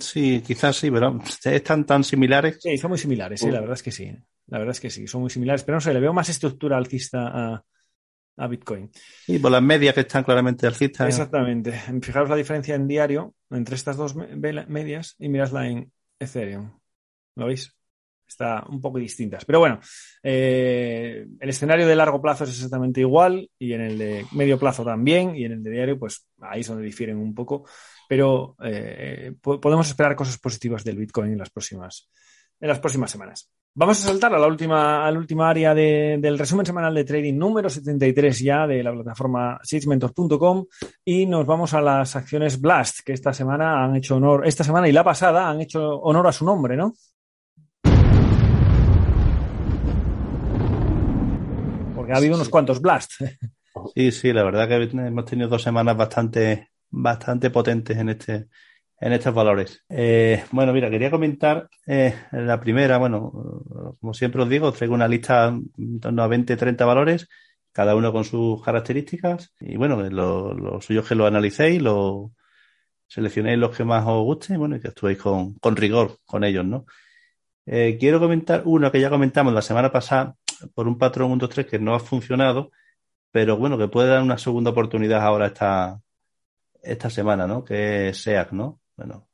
Sí, 0.00 0.42
quizás 0.44 0.76
sí, 0.76 0.90
pero 0.90 1.20
están 1.44 1.84
tan 1.84 2.02
similares. 2.02 2.58
Sí, 2.60 2.78
son 2.78 2.90
muy 2.90 2.98
similares, 2.98 3.40
sí, 3.40 3.50
la 3.50 3.60
verdad 3.60 3.74
es 3.74 3.82
que 3.82 3.92
sí. 3.92 4.10
La 4.46 4.58
verdad 4.58 4.72
es 4.72 4.80
que 4.80 4.90
sí, 4.90 5.06
son 5.06 5.20
muy 5.20 5.30
similares, 5.30 5.62
pero 5.64 5.76
no 5.76 5.80
sé, 5.80 5.92
le 5.92 6.00
veo 6.00 6.14
más 6.14 6.28
estructura 6.30 6.78
alcista 6.78 7.28
a, 7.28 7.64
a 8.36 8.46
Bitcoin. 8.46 8.90
Y 9.26 9.38
por 9.38 9.50
las 9.50 9.62
medias 9.62 9.94
que 9.94 10.00
están 10.00 10.24
claramente 10.24 10.66
alcistas. 10.66 11.08
Exactamente. 11.08 11.72
Fijaros 12.00 12.30
la 12.30 12.36
diferencia 12.36 12.74
en 12.74 12.88
diario 12.88 13.34
entre 13.50 13.74
estas 13.74 13.96
dos 13.96 14.14
medias 14.14 15.16
y 15.18 15.28
miradla 15.28 15.68
en 15.68 15.92
Ethereum. 16.18 16.78
¿Lo 17.34 17.46
veis? 17.46 17.74
Está 18.26 18.64
un 18.68 18.80
poco 18.80 18.98
distintas. 18.98 19.44
Pero 19.44 19.60
bueno, 19.60 19.78
eh, 20.22 21.26
el 21.38 21.48
escenario 21.48 21.86
de 21.86 21.96
largo 21.96 22.20
plazo 22.20 22.44
es 22.44 22.50
exactamente 22.50 23.00
igual 23.00 23.48
y 23.58 23.72
en 23.72 23.80
el 23.80 23.98
de 23.98 24.26
medio 24.32 24.58
plazo 24.58 24.84
también 24.84 25.36
y 25.36 25.44
en 25.44 25.52
el 25.52 25.62
de 25.62 25.70
diario, 25.70 25.98
pues 25.98 26.26
ahí 26.40 26.60
es 26.60 26.68
donde 26.68 26.84
difieren 26.84 27.16
un 27.18 27.34
poco. 27.34 27.64
Pero 28.08 28.56
eh, 28.62 29.32
podemos 29.40 29.88
esperar 29.88 30.16
cosas 30.16 30.38
positivas 30.38 30.84
del 30.84 30.96
Bitcoin 30.96 31.32
en 31.32 31.38
las 31.38 31.50
próximas, 31.50 32.08
en 32.60 32.68
las 32.68 32.80
próximas 32.80 33.10
semanas. 33.10 33.50
Vamos 33.78 34.02
a 34.02 34.08
saltar 34.08 34.34
a 34.34 34.38
la 34.38 34.46
última, 34.46 35.06
a 35.06 35.10
la 35.10 35.18
última 35.18 35.50
área 35.50 35.74
de, 35.74 36.16
del 36.18 36.38
resumen 36.38 36.64
semanal 36.64 36.94
de 36.94 37.04
trading 37.04 37.34
número 37.34 37.68
73 37.68 38.40
ya 38.40 38.66
de 38.66 38.82
la 38.82 38.90
plataforma 38.90 39.60
sitesmentors.com 39.62 40.64
y 41.04 41.26
nos 41.26 41.44
vamos 41.44 41.74
a 41.74 41.82
las 41.82 42.16
acciones 42.16 42.58
Blast, 42.58 43.00
que 43.04 43.12
esta 43.12 43.34
semana 43.34 43.84
han 43.84 43.94
hecho 43.94 44.16
honor, 44.16 44.46
esta 44.46 44.64
semana 44.64 44.88
y 44.88 44.92
la 44.92 45.04
pasada 45.04 45.50
han 45.50 45.60
hecho 45.60 46.00
honor 46.00 46.26
a 46.26 46.32
su 46.32 46.46
nombre, 46.46 46.74
¿no? 46.74 46.94
Porque 52.06 52.14
ha 52.14 52.18
habido 52.18 52.36
unos 52.36 52.48
cuantos 52.48 52.80
Blast. 52.80 53.14
Sí, 53.94 54.10
sí, 54.10 54.32
la 54.32 54.42
verdad 54.42 54.68
que 54.68 54.76
hemos 54.76 55.26
tenido 55.26 55.50
dos 55.50 55.62
semanas 55.62 55.94
bastante, 55.98 56.70
bastante 56.88 57.50
potentes 57.50 57.98
en 57.98 58.08
este, 58.08 58.46
en 58.98 59.12
estos 59.12 59.34
valores. 59.34 59.84
Eh, 59.90 60.44
bueno, 60.50 60.72
mira, 60.72 60.88
quería 60.88 61.10
comentar 61.10 61.68
eh, 61.86 62.14
la 62.32 62.58
primera, 62.58 62.96
bueno, 62.96 63.30
como 64.00 64.14
siempre 64.14 64.42
os 64.42 64.48
digo, 64.48 64.72
traigo 64.72 64.94
una 64.94 65.06
lista 65.06 65.48
en 65.48 66.00
torno 66.00 66.22
a 66.22 66.26
20, 66.26 66.56
30 66.56 66.86
valores, 66.86 67.28
cada 67.70 67.94
uno 67.94 68.14
con 68.14 68.24
sus 68.24 68.64
características, 68.64 69.52
y 69.60 69.76
bueno, 69.76 70.00
lo, 70.08 70.54
lo 70.54 70.80
suyo 70.80 71.00
es 71.00 71.08
que 71.08 71.14
lo 71.14 71.26
analicéis, 71.26 71.82
lo 71.82 72.32
seleccionéis 73.06 73.58
los 73.58 73.76
que 73.76 73.84
más 73.84 74.04
os 74.06 74.24
gusten, 74.24 74.58
bueno, 74.58 74.76
y 74.76 74.80
que 74.80 74.88
actuéis 74.88 75.18
con, 75.18 75.52
con 75.56 75.76
rigor 75.76 76.16
con 76.24 76.44
ellos, 76.44 76.64
¿no? 76.64 76.86
Eh, 77.66 77.98
quiero 78.00 78.20
comentar 78.20 78.62
uno 78.64 78.90
que 78.90 79.00
ya 79.00 79.10
comentamos 79.10 79.52
la 79.52 79.60
semana 79.60 79.92
pasada 79.92 80.34
por 80.74 80.88
un 80.88 80.98
patrón 80.98 81.32
1, 81.32 81.38
2, 81.40 81.50
3 81.50 81.66
que 81.66 81.78
no 81.78 81.94
ha 81.94 82.00
funcionado, 82.00 82.70
pero 83.30 83.56
bueno, 83.56 83.78
que 83.78 83.88
puede 83.88 84.08
dar 84.08 84.22
una 84.22 84.38
segunda 84.38 84.70
oportunidad 84.70 85.20
ahora 85.22 85.48
esta, 85.48 86.00
esta 86.82 87.10
semana, 87.10 87.46
¿no? 87.46 87.64
Que 87.64 88.12
SEAC, 88.14 88.52
¿no? 88.52 88.80
Bueno, 88.96 89.28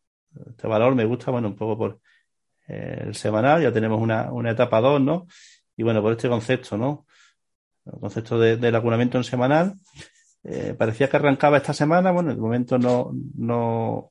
este 0.50 0.66
valor 0.66 0.94
me 0.94 1.04
gusta, 1.04 1.30
bueno, 1.30 1.48
un 1.48 1.56
poco 1.56 1.78
por 1.78 2.00
eh, 2.68 3.04
el 3.06 3.14
semanal, 3.14 3.62
ya 3.62 3.72
tenemos 3.72 4.00
una, 4.00 4.32
una 4.32 4.50
etapa 4.50 4.80
2, 4.80 5.00
¿no? 5.00 5.26
Y 5.76 5.82
bueno, 5.82 6.02
por 6.02 6.12
este 6.12 6.28
concepto, 6.28 6.76
¿no? 6.76 7.06
El 7.84 8.00
concepto 8.00 8.38
de, 8.38 8.56
del 8.56 8.74
acunamiento 8.74 9.18
en 9.18 9.24
semanal. 9.24 9.74
Eh, 10.44 10.74
parecía 10.76 11.08
que 11.08 11.16
arrancaba 11.16 11.58
esta 11.58 11.72
semana, 11.72 12.10
bueno, 12.10 12.34
de 12.34 12.40
momento 12.40 12.78
no, 12.78 13.12
no 13.36 14.10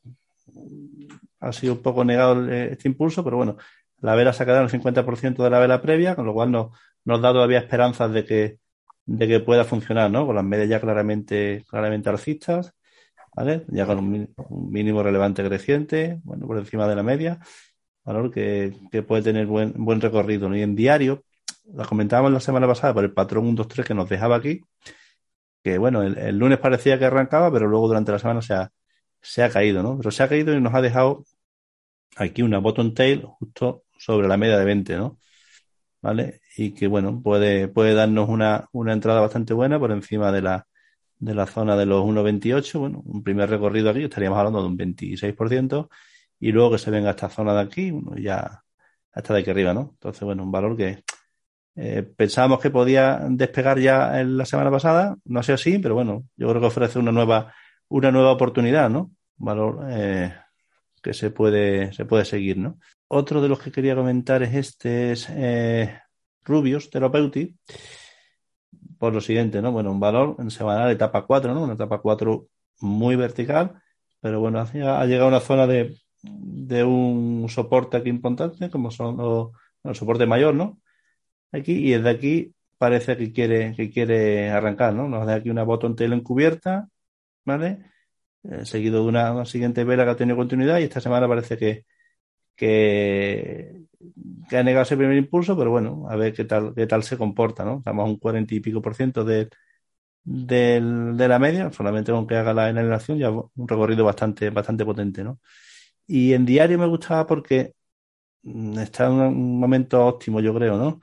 ha 1.40 1.52
sido 1.52 1.74
un 1.74 1.82
poco 1.82 2.06
negado 2.06 2.50
este 2.50 2.88
impulso, 2.88 3.24
pero 3.24 3.38
bueno, 3.38 3.58
la 4.02 4.16
vela 4.16 4.34
se 4.34 4.44
ha 4.44 4.46
quedado 4.46 4.62
en 4.62 4.66
el 4.66 4.72
50% 4.72 5.44
de 5.44 5.50
la 5.50 5.60
vela 5.60 5.82
previa, 5.82 6.16
con 6.16 6.26
lo 6.26 6.34
cual 6.34 6.52
no, 6.52 6.72
nos 7.06 7.22
da 7.22 7.32
todavía 7.32 7.60
esperanzas 7.60 8.12
de 8.12 8.26
que, 8.26 8.60
de 9.06 9.28
que 9.28 9.40
pueda 9.40 9.64
funcionar, 9.66 10.12
¿no? 10.12 10.26
Con 10.26 10.36
las 10.36 10.46
medias 10.46 10.70
ya 10.70 10.80
claramente, 10.82 11.64
claramente 11.70 12.10
alcistas. 12.10 12.74
¿vale? 13.36 13.66
Ya 13.70 13.86
con 13.86 14.00
un, 14.00 14.36
mínimo 14.72 15.04
relevante 15.04 15.44
creciente, 15.44 16.20
bueno, 16.24 16.48
por 16.48 16.58
encima 16.58 16.88
de 16.88 16.96
la 16.96 17.04
media, 17.04 17.40
valor 18.04 18.32
que, 18.32 18.76
que 18.92 19.04
puede 19.04 19.24
tener 19.24 19.46
buen, 19.48 19.74
buen 19.78 20.02
recorrido. 20.02 20.50
¿no? 20.50 20.58
Y 20.58 20.62
en 20.62 20.76
diario, 20.76 21.24
lo 21.74 21.86
comentábamos 21.86 22.32
la 22.32 22.40
semana 22.40 22.68
pasada 22.68 22.94
por 22.94 23.04
el 23.04 23.14
patrón 23.14 23.46
1, 23.48 23.56
2, 23.56 23.68
3 23.68 23.88
que 23.88 23.94
nos 23.94 24.10
dejaba 24.10 24.36
aquí, 24.38 24.62
que 25.64 25.78
bueno, 25.78 26.04
el, 26.04 26.18
el, 26.18 26.38
lunes 26.38 26.60
parecía 26.60 26.98
que 27.00 27.06
arrancaba, 27.06 27.52
pero 27.52 27.68
luego 27.68 27.88
durante 27.88 28.12
la 28.12 28.20
semana 28.20 28.42
se 28.42 28.54
ha, 28.54 28.72
se 29.22 29.44
ha 29.44 29.50
caído, 29.50 29.84
¿no? 29.84 29.98
Pero 29.98 30.12
se 30.12 30.24
ha 30.24 30.30
caído 30.30 30.54
y 30.56 30.62
nos 30.62 30.74
ha 30.74 30.82
dejado 30.82 31.24
aquí 32.18 32.42
una 32.42 32.60
bottom 32.60 32.94
tail 32.94 33.24
justo 33.24 33.84
sobre 34.02 34.28
la 34.28 34.38
media 34.38 34.58
de 34.58 34.66
20, 34.66 34.98
¿no? 34.98 35.20
¿Vale? 36.02 36.42
Y 36.58 36.72
que 36.74 36.88
bueno, 36.88 37.22
puede, 37.22 37.68
puede 37.68 37.94
darnos 37.94 38.30
una, 38.30 38.68
una 38.72 38.94
entrada 38.94 39.22
bastante 39.22 39.54
buena 39.54 39.80
por 39.80 39.92
encima 39.92 40.32
de 40.32 40.42
la, 40.42 40.68
de 41.20 41.36
la 41.36 41.46
zona 41.46 41.78
de 41.78 41.86
los 41.86 42.04
1,28, 42.04 42.80
bueno, 42.80 43.04
un 43.06 43.24
primer 43.24 43.50
recorrido 43.50 43.92
aquí, 43.92 44.04
estaríamos 44.04 44.40
hablando 44.40 44.62
de 44.62 44.68
un 44.68 44.78
26%, 44.78 45.90
y 46.40 46.52
luego 46.52 46.72
que 46.72 46.78
se 46.80 46.92
venga 46.92 47.12
esta 47.12 47.30
zona 47.30 47.54
de 47.54 47.62
aquí, 47.62 47.94
ya 48.18 48.64
hasta 49.14 49.34
de 49.34 49.42
aquí 49.42 49.52
arriba, 49.52 49.74
¿no? 49.74 49.92
Entonces, 49.94 50.24
bueno, 50.24 50.44
un 50.44 50.52
valor 50.52 50.76
que 50.76 51.04
eh, 51.76 52.04
pensábamos 52.04 52.60
que 52.60 52.72
podía 52.72 53.22
despegar 53.30 53.80
ya 53.80 54.20
en 54.20 54.38
la 54.38 54.46
semana 54.46 54.72
pasada, 54.72 55.16
no 55.26 55.40
ha 55.40 55.44
sido 55.44 55.56
así, 55.56 55.78
pero 55.80 55.94
bueno, 55.96 56.26
yo 56.36 56.50
creo 56.50 56.62
que 56.62 56.68
ofrece 56.68 57.00
una 57.00 57.12
nueva, 57.12 57.54
una 57.90 58.12
nueva 58.12 58.32
oportunidad, 58.32 58.90
¿no? 58.90 59.12
Un 59.38 59.46
valor 59.46 59.86
eh, 59.92 60.34
que 61.02 61.14
se 61.14 61.32
puede, 61.32 61.94
se 61.94 62.06
puede 62.06 62.26
seguir, 62.26 62.58
¿no? 62.58 62.80
Otro 63.08 63.42
de 63.42 63.50
los 63.50 63.60
que 63.60 63.72
quería 63.72 63.96
comentar 63.96 64.44
es 64.44 64.54
este, 64.56 65.12
es 65.12 65.28
eh, 65.30 66.00
Rubius 66.44 66.90
Therapeutic 66.90 67.56
por 68.98 69.14
lo 69.14 69.22
siguiente, 69.22 69.62
¿no? 69.62 69.72
Bueno, 69.72 69.92
un 69.92 70.00
valor 70.00 70.36
en 70.40 70.52
semanal, 70.52 70.92
etapa 70.92 71.26
4, 71.26 71.54
¿no? 71.54 71.64
Una 71.64 71.74
etapa 71.74 72.00
4 72.00 72.48
muy 72.82 73.16
vertical, 73.16 73.82
pero 74.20 74.40
bueno, 74.40 74.60
ha 74.60 75.06
llegado 75.06 75.26
a 75.26 75.28
una 75.28 75.40
zona 75.40 75.66
de, 75.66 75.98
de 76.22 76.84
un 76.84 77.48
soporte 77.50 77.98
aquí 77.98 78.10
importante, 78.10 78.70
como 78.70 78.92
son 78.92 79.18
los, 79.18 79.98
soporte 79.98 80.26
mayor, 80.26 80.54
¿no? 80.54 80.80
Aquí, 81.52 81.74
y 81.74 81.92
desde 81.92 82.10
aquí 82.10 82.54
parece 82.78 83.18
que 83.18 83.32
quiere, 83.34 83.74
que 83.76 83.90
quiere 83.90 84.52
arrancar, 84.52 84.94
¿no? 84.94 85.08
Nos 85.10 85.26
da 85.26 85.36
aquí 85.36 85.50
una 85.50 85.64
botón 85.64 85.96
tail 85.96 86.14
encubierta, 86.14 86.88
¿vale? 87.46 87.80
Eh, 88.44 88.66
seguido 88.66 89.04
de 89.04 89.10
una, 89.10 89.46
siguiente 89.46 89.84
vela 89.84 90.04
que 90.04 90.12
ha 90.12 90.16
tenido 90.16 90.36
continuidad 90.38 90.80
y 90.80 90.84
esta 90.84 91.00
semana 91.00 91.28
parece 91.28 91.58
que, 91.58 91.86
que, 92.56 93.86
ha 94.52 94.64
negado 94.64 94.84
ese 94.84 94.98
primer 94.98 95.18
impulso, 95.18 95.58
pero 95.58 95.72
bueno, 95.72 96.08
a 96.10 96.16
ver 96.16 96.34
qué 96.34 96.46
tal, 96.46 96.74
qué 96.76 96.88
tal 96.88 97.04
se 97.04 97.18
comporta, 97.18 97.64
¿no? 97.66 97.80
Estamos 97.80 98.04
a 98.06 98.10
un 98.10 98.18
cuarenta 98.18 98.56
y 98.56 98.60
pico 98.60 98.82
por 98.82 98.96
ciento 98.96 99.24
de, 99.24 99.50
de, 100.24 100.82
de, 100.82 101.28
la 101.28 101.40
media, 101.40 101.72
solamente 101.72 102.12
con 102.12 102.28
que 102.28 102.36
haga 102.36 102.54
la 102.54 102.70
inhalación 102.70 103.18
ya 103.20 103.32
un 103.32 103.68
recorrido 103.68 104.06
bastante, 104.06 104.50
bastante 104.50 104.86
potente, 104.86 105.24
¿no? 105.24 105.40
Y 106.08 106.34
en 106.34 106.46
diario 106.46 106.80
me 106.80 106.88
gustaba 106.88 107.28
porque 107.28 107.76
mm, 108.44 108.80
está 108.80 109.08
en 109.08 109.14
un 109.14 109.60
momento 109.60 110.06
óptimo, 110.06 110.42
yo 110.42 110.54
creo, 110.56 110.78
¿no? 110.78 111.02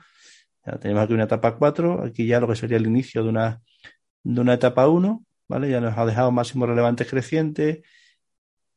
Tenemos 0.81 1.03
aquí 1.03 1.13
una 1.13 1.23
etapa 1.25 1.57
4, 1.57 2.03
aquí 2.03 2.27
ya 2.27 2.39
lo 2.39 2.47
que 2.47 2.55
sería 2.55 2.77
el 2.77 2.87
inicio 2.87 3.23
de 3.23 3.29
una, 3.29 3.61
de 4.23 4.41
una 4.41 4.53
etapa 4.55 4.87
1, 4.87 5.25
¿vale? 5.49 5.69
Ya 5.69 5.81
nos 5.81 5.97
ha 5.97 6.05
dejado 6.05 6.31
máximos 6.31 6.69
relevantes 6.69 7.09
crecientes. 7.09 7.79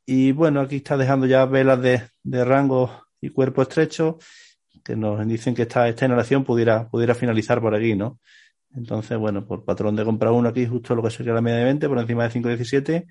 Y 0.04 0.32
bueno, 0.32 0.60
aquí 0.60 0.76
está 0.76 0.96
dejando 0.96 1.26
ya 1.26 1.44
velas 1.46 1.80
de, 1.80 2.02
de 2.24 2.44
rango 2.44 3.06
y 3.20 3.30
cuerpo 3.30 3.62
estrecho 3.62 4.18
que 4.84 4.96
nos 4.96 5.26
dicen 5.26 5.54
que 5.54 5.62
esta, 5.62 5.88
esta 5.88 6.06
inhalación 6.06 6.44
pudiera, 6.44 6.88
pudiera 6.88 7.14
finalizar 7.14 7.60
por 7.60 7.74
aquí, 7.74 7.94
¿no? 7.94 8.18
Entonces, 8.74 9.18
bueno, 9.18 9.46
por 9.46 9.64
patrón 9.64 9.96
de 9.96 10.04
compra 10.04 10.32
1 10.32 10.48
aquí, 10.48 10.66
justo 10.66 10.94
lo 10.94 11.02
que 11.02 11.10
sería 11.10 11.34
la 11.34 11.40
media 11.40 11.58
de 11.58 11.64
20, 11.64 11.88
por 11.88 11.98
encima 11.98 12.24
de 12.28 12.30
5.17, 12.30 13.06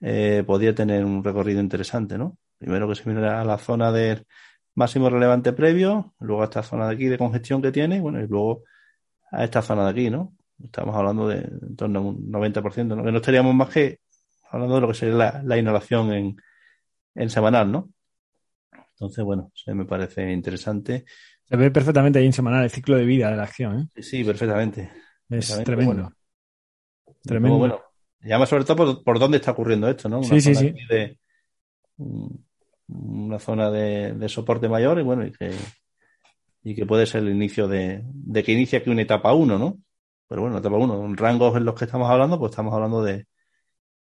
eh, 0.00 0.44
podría 0.46 0.74
tener 0.74 1.04
un 1.04 1.22
recorrido 1.22 1.60
interesante, 1.60 2.16
¿no? 2.16 2.38
Primero 2.58 2.88
que 2.88 2.94
se 2.94 3.04
viene 3.04 3.26
a 3.26 3.44
la 3.44 3.58
zona 3.58 3.90
del 3.92 4.26
máximo 4.74 5.10
relevante 5.10 5.52
previo, 5.52 6.14
luego 6.20 6.42
a 6.42 6.44
esta 6.44 6.62
zona 6.62 6.88
de 6.88 6.94
aquí 6.94 7.06
de 7.06 7.18
congestión 7.18 7.60
que 7.60 7.72
tiene, 7.72 8.00
bueno, 8.00 8.20
y 8.20 8.26
luego 8.26 8.62
a 9.30 9.44
esta 9.44 9.62
zona 9.62 9.84
de 9.84 9.90
aquí, 9.90 10.10
¿no? 10.10 10.32
Estamos 10.64 10.96
hablando 10.96 11.28
de 11.28 11.36
en 11.38 11.76
torno 11.76 11.98
a 11.98 12.02
un 12.02 12.30
90%, 12.30 12.96
¿no? 12.96 13.04
Que 13.04 13.12
no 13.12 13.18
estaríamos 13.18 13.54
más 13.54 13.68
que 13.68 14.00
hablando 14.50 14.76
de 14.76 14.80
lo 14.80 14.88
que 14.88 14.94
sería 14.94 15.14
la, 15.14 15.42
la 15.44 15.58
inhalación 15.58 16.12
en, 16.12 16.36
en 17.14 17.30
semanal, 17.30 17.70
¿no? 17.70 17.90
Entonces, 18.92 19.24
bueno, 19.24 19.50
se 19.54 19.74
me 19.74 19.84
parece 19.84 20.30
interesante. 20.32 21.04
Se 21.42 21.56
ve 21.56 21.70
perfectamente 21.70 22.18
ahí 22.18 22.26
en 22.26 22.32
semanal 22.32 22.64
el 22.64 22.70
ciclo 22.70 22.96
de 22.96 23.04
vida 23.04 23.30
de 23.30 23.36
la 23.36 23.42
acción, 23.42 23.90
¿eh? 23.96 24.02
Sí, 24.02 24.22
perfectamente. 24.24 24.82
Es 25.28 25.50
perfectamente. 25.50 25.64
tremendo. 25.64 25.94
Bueno, 25.94 26.12
tremendo. 27.22 27.58
Bueno, 27.58 27.80
llama 28.20 28.46
sobre 28.46 28.64
todo 28.64 28.76
por, 28.76 29.04
por, 29.04 29.18
dónde 29.18 29.38
está 29.38 29.50
ocurriendo 29.50 29.88
esto, 29.88 30.08
¿no? 30.08 30.18
Una 30.18 30.28
sí, 30.28 30.40
sí, 30.40 30.54
zona 30.54 30.68
sí. 30.68 30.74
De, 30.88 31.18
mm, 31.96 32.34
una 32.88 33.38
zona 33.38 33.70
de, 33.70 34.28
soporte 34.28 34.68
mayor 34.68 35.00
y 35.00 35.02
bueno, 35.02 35.26
y 35.26 35.32
que, 35.32 35.50
y 36.62 36.74
que 36.74 36.86
puede 36.86 37.06
ser 37.06 37.22
el 37.22 37.30
inicio 37.30 37.66
de, 37.66 38.02
de 38.04 38.42
que 38.42 38.52
inicia 38.52 38.78
aquí 38.78 38.90
una 38.90 39.02
etapa 39.02 39.34
1, 39.34 39.58
¿no? 39.58 39.78
Pero 40.28 40.42
bueno, 40.42 40.58
etapa 40.58 40.76
1, 40.76 41.04
en 41.04 41.16
rangos 41.16 41.56
en 41.56 41.64
los 41.64 41.74
que 41.74 41.84
estamos 41.84 42.10
hablando, 42.10 42.38
pues 42.38 42.50
estamos 42.50 42.74
hablando 42.74 43.02
de, 43.02 43.26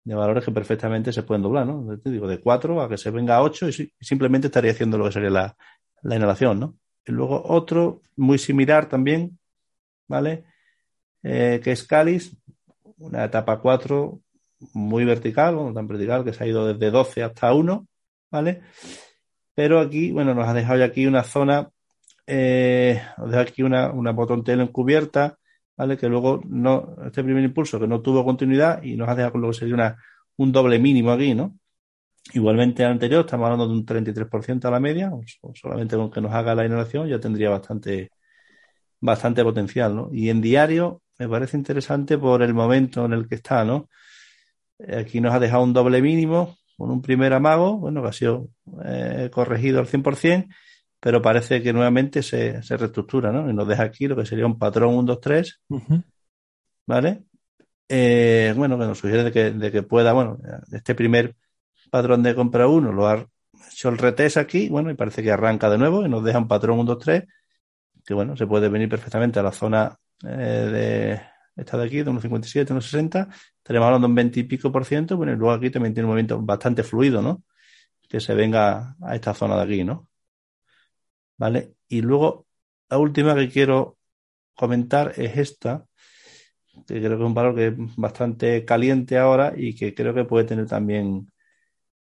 de 0.04 0.16
valores 0.16 0.44
que 0.44 0.52
perfectamente 0.52 1.14
se 1.14 1.24
pueden 1.24 1.44
doblar, 1.44 1.66
¿no? 1.68 1.98
Te 2.00 2.10
digo, 2.10 2.28
de 2.28 2.40
4 2.40 2.82
a 2.82 2.90
que 2.90 2.98
se 2.98 3.12
venga 3.12 3.36
a 3.38 3.44
8 3.44 3.70
y, 3.70 3.94
simplemente 4.00 4.48
estaría 4.48 4.72
haciendo 4.72 4.98
lo 4.98 5.06
que 5.06 5.12
sería 5.12 5.30
la, 5.30 5.56
la 6.04 6.16
inhalación, 6.16 6.60
¿no? 6.60 6.76
Y 7.06 7.12
luego 7.12 7.44
otro 7.46 8.02
muy 8.16 8.38
similar 8.38 8.88
también, 8.88 9.40
¿vale? 10.08 10.46
Eh, 11.24 11.60
que 11.64 11.72
es 11.72 11.84
Calis, 11.84 12.36
una 12.98 13.26
etapa 13.26 13.60
4 13.60 14.20
muy 14.74 15.06
vertical, 15.06 15.56
no 15.56 15.74
tan 15.74 15.88
vertical, 15.88 16.24
que 16.24 16.34
se 16.34 16.44
ha 16.44 16.48
ido 16.48 16.68
desde 16.68 16.92
12 16.92 17.24
hasta 17.24 17.54
1, 17.54 17.88
¿vale? 18.32 18.62
Pero 19.54 19.80
aquí, 19.80 20.12
bueno, 20.12 20.34
nos 20.34 20.48
ha 20.48 20.54
dejado 20.54 20.80
ya 20.80 20.86
aquí 20.86 21.06
una 21.06 21.24
zona, 21.24 21.70
eh, 22.28 23.02
nos 23.18 23.30
deja 23.32 23.42
aquí 23.42 23.64
una, 23.64 23.92
una 23.92 24.12
botón 24.12 24.44
telo 24.44 24.64
encubierta, 24.64 25.38
¿vale? 25.82 25.98
Que 25.98 26.08
luego 26.08 26.44
este 27.04 27.24
primer 27.24 27.44
impulso 27.44 27.80
que 27.80 27.88
no 27.88 28.02
tuvo 28.02 28.24
continuidad 28.24 28.84
y 28.84 28.96
nos 28.96 29.10
ha 29.10 29.16
dejado 29.16 29.50
que 29.50 29.54
sería 29.54 29.74
una, 29.74 29.98
un 30.38 30.52
doble 30.52 30.78
mínimo 30.78 31.12
aquí, 31.12 31.34
¿no? 31.34 31.58
Igualmente 32.34 32.86
al 32.86 32.92
anterior, 32.92 33.22
estamos 33.22 33.46
hablando 33.46 33.68
de 33.68 33.74
un 33.74 33.84
33% 33.84 34.66
a 34.66 34.72
la 34.72 34.80
media, 34.80 35.12
solamente 35.56 35.96
con 35.96 36.12
que 36.12 36.22
nos 36.22 36.32
haga 36.34 36.54
la 36.54 36.68
inhalación 36.68 37.08
ya 37.08 37.20
tendría 37.20 37.50
bastante, 37.50 38.12
bastante 39.00 39.44
potencial, 39.44 39.96
¿no? 39.96 40.10
Y 40.14 40.30
en 40.30 40.40
diario 40.40 41.02
me 41.18 41.28
parece 41.28 41.58
interesante 41.58 42.20
por 42.20 42.44
el 42.44 42.54
momento 42.54 43.04
en 43.06 43.14
el 43.14 43.28
que 43.28 43.36
está, 43.36 43.66
¿no? 43.66 43.90
Aquí 44.88 45.20
nos 45.20 45.34
ha 45.34 45.40
dejado 45.40 45.64
un 45.64 45.74
doble 45.74 46.00
mínimo 46.00 46.58
con 46.78 46.92
un 46.92 47.02
primer 47.02 47.34
amago, 47.34 47.78
bueno, 47.80 48.04
que 48.04 48.10
ha 48.10 48.14
sido 48.14 48.50
eh, 48.86 49.32
corregido 49.34 49.80
al 49.80 49.88
100%, 49.88 50.48
pero 51.02 51.20
parece 51.20 51.64
que 51.64 51.74
nuevamente 51.74 52.22
se, 52.22 52.62
se, 52.62 52.78
reestructura, 52.78 53.32
¿no? 53.32 53.50
Y 53.50 53.54
nos 53.54 53.68
deja 53.68 53.84
aquí 53.84 54.08
lo 54.08 54.16
que 54.16 54.26
sería 54.26 54.46
un 54.46 54.60
patrón 54.60 54.94
1, 54.94 55.04
2, 55.04 55.20
3, 55.20 55.62
¿vale? 56.86 57.24
Eh, 57.90 58.54
bueno, 58.56 58.78
que 58.78 58.86
nos 58.86 59.00
sugiere 59.00 59.24
de 59.24 59.32
que, 59.32 59.52
de 59.52 59.72
que 59.72 59.82
pueda, 59.82 60.14
bueno, 60.14 60.38
este 60.72 60.94
primer 60.94 61.36
patrón 61.90 62.22
de 62.22 62.36
compra 62.36 62.68
1 62.68 62.94
lo 62.94 63.08
ha 63.08 63.28
hecho 63.72 63.90
el 63.90 63.98
retest 63.98 64.38
aquí, 64.38 64.70
bueno, 64.70 64.92
y 64.92 64.94
parece 64.94 65.24
que 65.24 65.32
arranca 65.32 65.72
de 65.72 65.80
nuevo 65.80 66.06
y 66.06 66.10
nos 66.10 66.24
deja 66.24 66.38
un 66.38 66.48
patrón 66.48 66.78
1, 66.80 66.94
2, 66.94 67.04
3, 67.04 67.24
que 68.06 68.14
bueno, 68.14 68.38
se 68.38 68.46
puede 68.46 68.70
venir 68.70 68.88
perfectamente 68.88 69.40
a 69.40 69.44
la 69.44 69.52
zona 69.52 69.98
eh, 70.24 70.28
de 70.28 71.22
esta 71.56 71.78
de 71.80 71.86
aquí, 71.86 71.98
de 71.98 72.12
1,57, 72.12 72.68
1,60, 72.68 73.28
estaríamos 73.58 73.88
hablando 73.88 74.08
de 74.08 74.12
un 74.12 74.16
20 74.16 74.40
y 74.40 74.44
pico 74.44 74.72
por 74.72 74.86
ciento, 74.86 75.18
bueno, 75.18 75.34
y 75.34 75.36
luego 75.36 75.52
aquí 75.52 75.72
también 75.72 75.96
tiene 75.96 76.06
un 76.06 76.12
movimiento 76.12 76.40
bastante 76.40 76.84
fluido, 76.84 77.24
¿no? 77.24 77.44
Que 78.08 78.20
se 78.20 78.36
venga 78.36 78.96
a 79.02 79.16
esta 79.16 79.34
zona 79.34 79.56
de 79.56 79.64
aquí, 79.64 79.84
¿no? 79.84 80.11
¿Vale? 81.42 81.74
Y 81.88 82.02
luego, 82.02 82.46
la 82.88 83.00
última 83.00 83.34
que 83.36 83.50
quiero 83.50 83.98
comentar 84.56 85.14
es 85.18 85.38
esta, 85.38 85.88
que 86.86 87.00
creo 87.00 87.18
que 87.18 87.24
es 87.24 87.28
un 87.28 87.34
valor 87.34 87.56
que 87.56 87.68
es 87.70 87.96
bastante 87.98 88.64
caliente 88.64 89.18
ahora 89.18 89.52
y 89.58 89.76
que 89.76 89.96
creo 89.96 90.14
que 90.14 90.26
puede 90.26 90.46
tener 90.46 90.68
también 90.68 91.32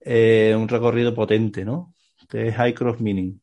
eh, 0.02 0.54
un 0.58 0.68
recorrido 0.68 1.16
potente, 1.16 1.64
¿no? 1.64 1.94
Que 2.28 2.50
es 2.50 2.56
High 2.56 2.74
Cross 2.74 3.00
Mining. 3.00 3.42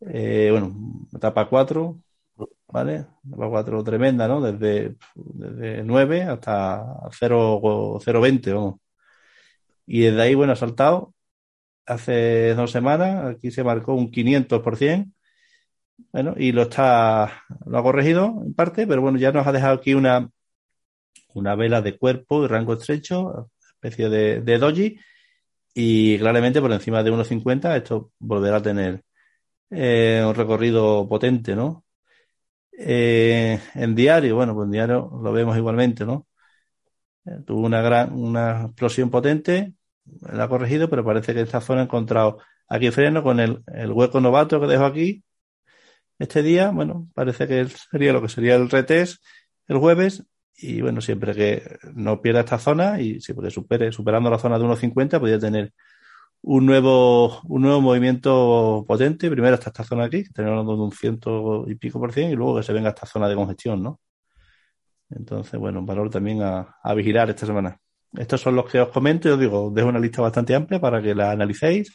Eh, 0.00 0.48
bueno, 0.50 1.06
etapa 1.14 1.48
4, 1.48 1.98
¿vale? 2.66 3.06
Etapa 3.26 3.48
4 3.48 3.82
tremenda, 3.84 4.28
¿no? 4.28 4.42
Desde, 4.42 4.96
desde 5.14 5.82
9 5.82 6.24
hasta 6.24 6.84
0,20, 7.10 8.52
vamos. 8.52 8.80
Y 9.86 10.00
desde 10.02 10.20
ahí, 10.20 10.34
bueno, 10.34 10.52
ha 10.52 10.56
saltado 10.56 11.14
hace 11.88 12.54
dos 12.54 12.70
semanas, 12.70 13.26
aquí 13.26 13.50
se 13.50 13.64
marcó 13.64 13.94
un 13.94 14.10
500%, 14.10 15.12
bueno, 16.12 16.34
y 16.36 16.52
lo 16.52 16.62
está, 16.62 17.44
lo 17.66 17.78
ha 17.78 17.82
corregido 17.82 18.42
en 18.44 18.54
parte, 18.54 18.86
pero 18.86 19.02
bueno, 19.02 19.18
ya 19.18 19.32
nos 19.32 19.46
ha 19.46 19.52
dejado 19.52 19.74
aquí 19.74 19.94
una, 19.94 20.30
una 21.34 21.54
vela 21.54 21.82
de 21.82 21.98
cuerpo 21.98 22.44
y 22.44 22.48
rango 22.48 22.74
estrecho, 22.74 23.50
especie 23.74 24.08
de, 24.08 24.40
de 24.40 24.58
doji, 24.58 24.98
y 25.74 26.18
claramente 26.18 26.60
por 26.60 26.72
encima 26.72 27.02
de 27.02 27.12
1,50 27.12 27.76
esto 27.76 28.12
volverá 28.18 28.56
a 28.58 28.62
tener 28.62 29.04
eh, 29.70 30.24
un 30.26 30.34
recorrido 30.34 31.08
potente, 31.08 31.54
¿no? 31.56 31.84
Eh, 32.78 33.60
en 33.74 33.94
diario, 33.94 34.36
bueno, 34.36 34.54
pues 34.54 34.66
en 34.66 34.72
diario 34.72 35.10
lo 35.22 35.32
vemos 35.32 35.56
igualmente, 35.56 36.04
¿no? 36.06 36.26
Eh, 37.26 37.42
tuvo 37.46 37.66
una 37.66 37.82
gran, 37.82 38.12
una 38.12 38.64
explosión 38.66 39.10
potente, 39.10 39.74
la 40.20 40.44
ha 40.44 40.48
corregido, 40.48 40.88
pero 40.90 41.04
parece 41.04 41.34
que 41.34 41.40
esta 41.42 41.60
zona 41.60 41.82
ha 41.82 41.84
encontrado 41.84 42.38
aquí 42.68 42.90
freno 42.90 43.22
con 43.22 43.40
el, 43.40 43.62
el 43.66 43.92
hueco 43.92 44.20
novato 44.20 44.60
que 44.60 44.66
dejo 44.66 44.84
aquí 44.84 45.24
este 46.18 46.42
día. 46.42 46.70
Bueno, 46.70 47.08
parece 47.14 47.46
que 47.48 47.66
sería 47.68 48.12
lo 48.12 48.22
que 48.22 48.28
sería 48.28 48.56
el 48.56 48.70
retest 48.70 49.22
el 49.68 49.78
jueves. 49.78 50.24
Y 50.56 50.80
bueno, 50.82 51.00
siempre 51.00 51.34
que 51.34 51.78
no 51.94 52.20
pierda 52.20 52.40
esta 52.40 52.58
zona 52.58 53.00
y 53.00 53.20
siempre 53.20 53.46
que 53.46 53.52
supere, 53.52 53.92
superando 53.92 54.28
la 54.30 54.38
zona 54.38 54.58
de 54.58 54.64
1.50, 54.64 55.20
podría 55.20 55.38
tener 55.38 55.72
un 56.42 56.66
nuevo, 56.66 57.40
un 57.44 57.62
nuevo 57.62 57.80
movimiento 57.80 58.84
potente. 58.88 59.30
Primero 59.30 59.54
hasta 59.54 59.70
esta 59.70 59.84
zona 59.84 60.04
aquí, 60.06 60.24
que 60.24 60.30
tenemos 60.30 60.66
de 60.66 60.72
un 60.72 60.92
ciento 60.92 61.64
y 61.68 61.76
pico 61.76 62.00
por 62.00 62.12
cien, 62.12 62.30
y 62.30 62.36
luego 62.36 62.56
que 62.56 62.64
se 62.64 62.72
venga 62.72 62.88
a 62.88 62.92
esta 62.92 63.06
zona 63.06 63.28
de 63.28 63.36
congestión, 63.36 63.82
¿no? 63.82 64.00
Entonces, 65.10 65.58
bueno, 65.60 65.80
un 65.80 65.86
valor 65.86 66.10
también 66.10 66.42
a 66.42 66.94
vigilar 66.94 67.30
esta 67.30 67.46
semana. 67.46 67.80
Estos 68.16 68.40
son 68.40 68.56
los 68.56 68.70
que 68.70 68.80
os 68.80 68.88
comento, 68.88 69.32
os 69.32 69.40
digo, 69.40 69.70
dejo 69.74 69.88
una 69.88 70.00
lista 70.00 70.22
bastante 70.22 70.54
amplia 70.54 70.80
para 70.80 71.02
que 71.02 71.14
la 71.14 71.30
analicéis, 71.30 71.94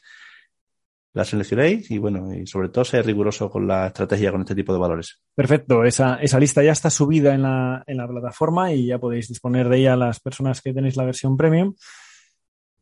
la 1.14 1.24
seleccionéis 1.26 1.90
y 1.92 1.98
bueno, 1.98 2.34
y 2.34 2.46
sobre 2.48 2.70
todo 2.70 2.84
ser 2.86 3.06
riguroso 3.06 3.50
con 3.50 3.68
la 3.68 3.88
estrategia 3.88 4.32
con 4.32 4.42
este 4.42 4.56
tipo 4.56 4.74
de 4.74 4.80
valores. 4.80 5.22
Perfecto, 5.36 5.84
esa, 5.84 6.16
esa 6.16 6.40
lista 6.40 6.64
ya 6.64 6.72
está 6.72 6.90
subida 6.90 7.34
en 7.34 7.44
la, 7.44 7.84
en 7.86 7.98
la 7.98 8.08
plataforma 8.08 8.74
y 8.74 8.88
ya 8.88 9.00
podéis 9.00 9.28
disponer 9.28 9.70
de 9.70 9.78
ella 9.80 9.96
las 9.96 10.20
personas 10.20 10.62
que 10.62 10.74
tenéis 10.74 10.98
la 10.98 11.06
versión 11.06 11.38
premium. 11.38 11.74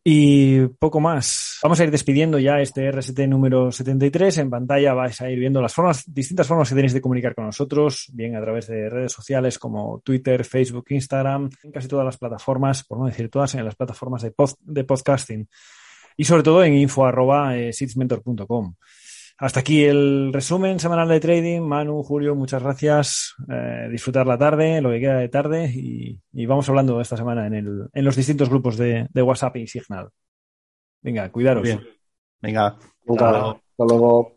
Y 0.03 0.65
poco 0.79 0.99
más. 0.99 1.59
Vamos 1.61 1.79
a 1.79 1.83
ir 1.83 1.91
despidiendo 1.91 2.39
ya 2.39 2.59
este 2.59 2.91
RST 2.91 3.19
número 3.27 3.71
73. 3.71 4.39
En 4.39 4.49
pantalla 4.49 4.95
vais 4.95 5.21
a 5.21 5.29
ir 5.29 5.37
viendo 5.37 5.61
las 5.61 5.75
formas, 5.75 6.11
distintas 6.11 6.47
formas 6.47 6.69
que 6.69 6.75
tenéis 6.75 6.93
de 6.93 7.01
comunicar 7.01 7.35
con 7.35 7.45
nosotros, 7.45 8.09
bien 8.11 8.35
a 8.35 8.41
través 8.41 8.65
de 8.65 8.89
redes 8.89 9.11
sociales 9.11 9.59
como 9.59 10.01
Twitter, 10.03 10.43
Facebook, 10.43 10.85
Instagram, 10.89 11.51
en 11.61 11.71
casi 11.71 11.87
todas 11.87 12.05
las 12.05 12.17
plataformas, 12.17 12.83
por 12.83 12.97
no 12.97 13.05
decir 13.05 13.29
todas, 13.29 13.53
en 13.53 13.63
las 13.63 13.75
plataformas 13.75 14.23
de, 14.23 14.33
de 14.61 14.83
podcasting. 14.83 15.47
Y 16.17 16.23
sobre 16.23 16.41
todo 16.41 16.63
en 16.63 16.73
info.sitsmentor.com. 16.73 18.73
Hasta 19.41 19.61
aquí 19.61 19.83
el 19.85 20.31
resumen 20.31 20.79
semanal 20.79 21.09
de 21.09 21.19
trading. 21.19 21.61
Manu, 21.61 22.03
Julio, 22.03 22.35
muchas 22.35 22.61
gracias. 22.61 23.33
Eh, 23.49 23.87
disfrutar 23.89 24.27
la 24.27 24.37
tarde, 24.37 24.81
lo 24.81 24.91
que 24.91 24.99
queda 24.99 25.17
de 25.17 25.29
tarde 25.29 25.65
y, 25.73 26.45
vamos 26.45 26.69
hablando 26.69 27.01
esta 27.01 27.17
semana 27.17 27.47
en, 27.47 27.55
el, 27.55 27.89
en 27.91 28.05
los 28.05 28.15
distintos 28.15 28.49
grupos 28.49 28.77
de, 28.77 29.09
WhatsApp 29.15 29.55
y 29.57 29.65
Signal. 29.65 30.09
Venga, 31.01 31.31
cuidaros. 31.31 31.67
Venga. 32.39 32.77
Hasta 33.07 33.57
luego. 33.79 34.35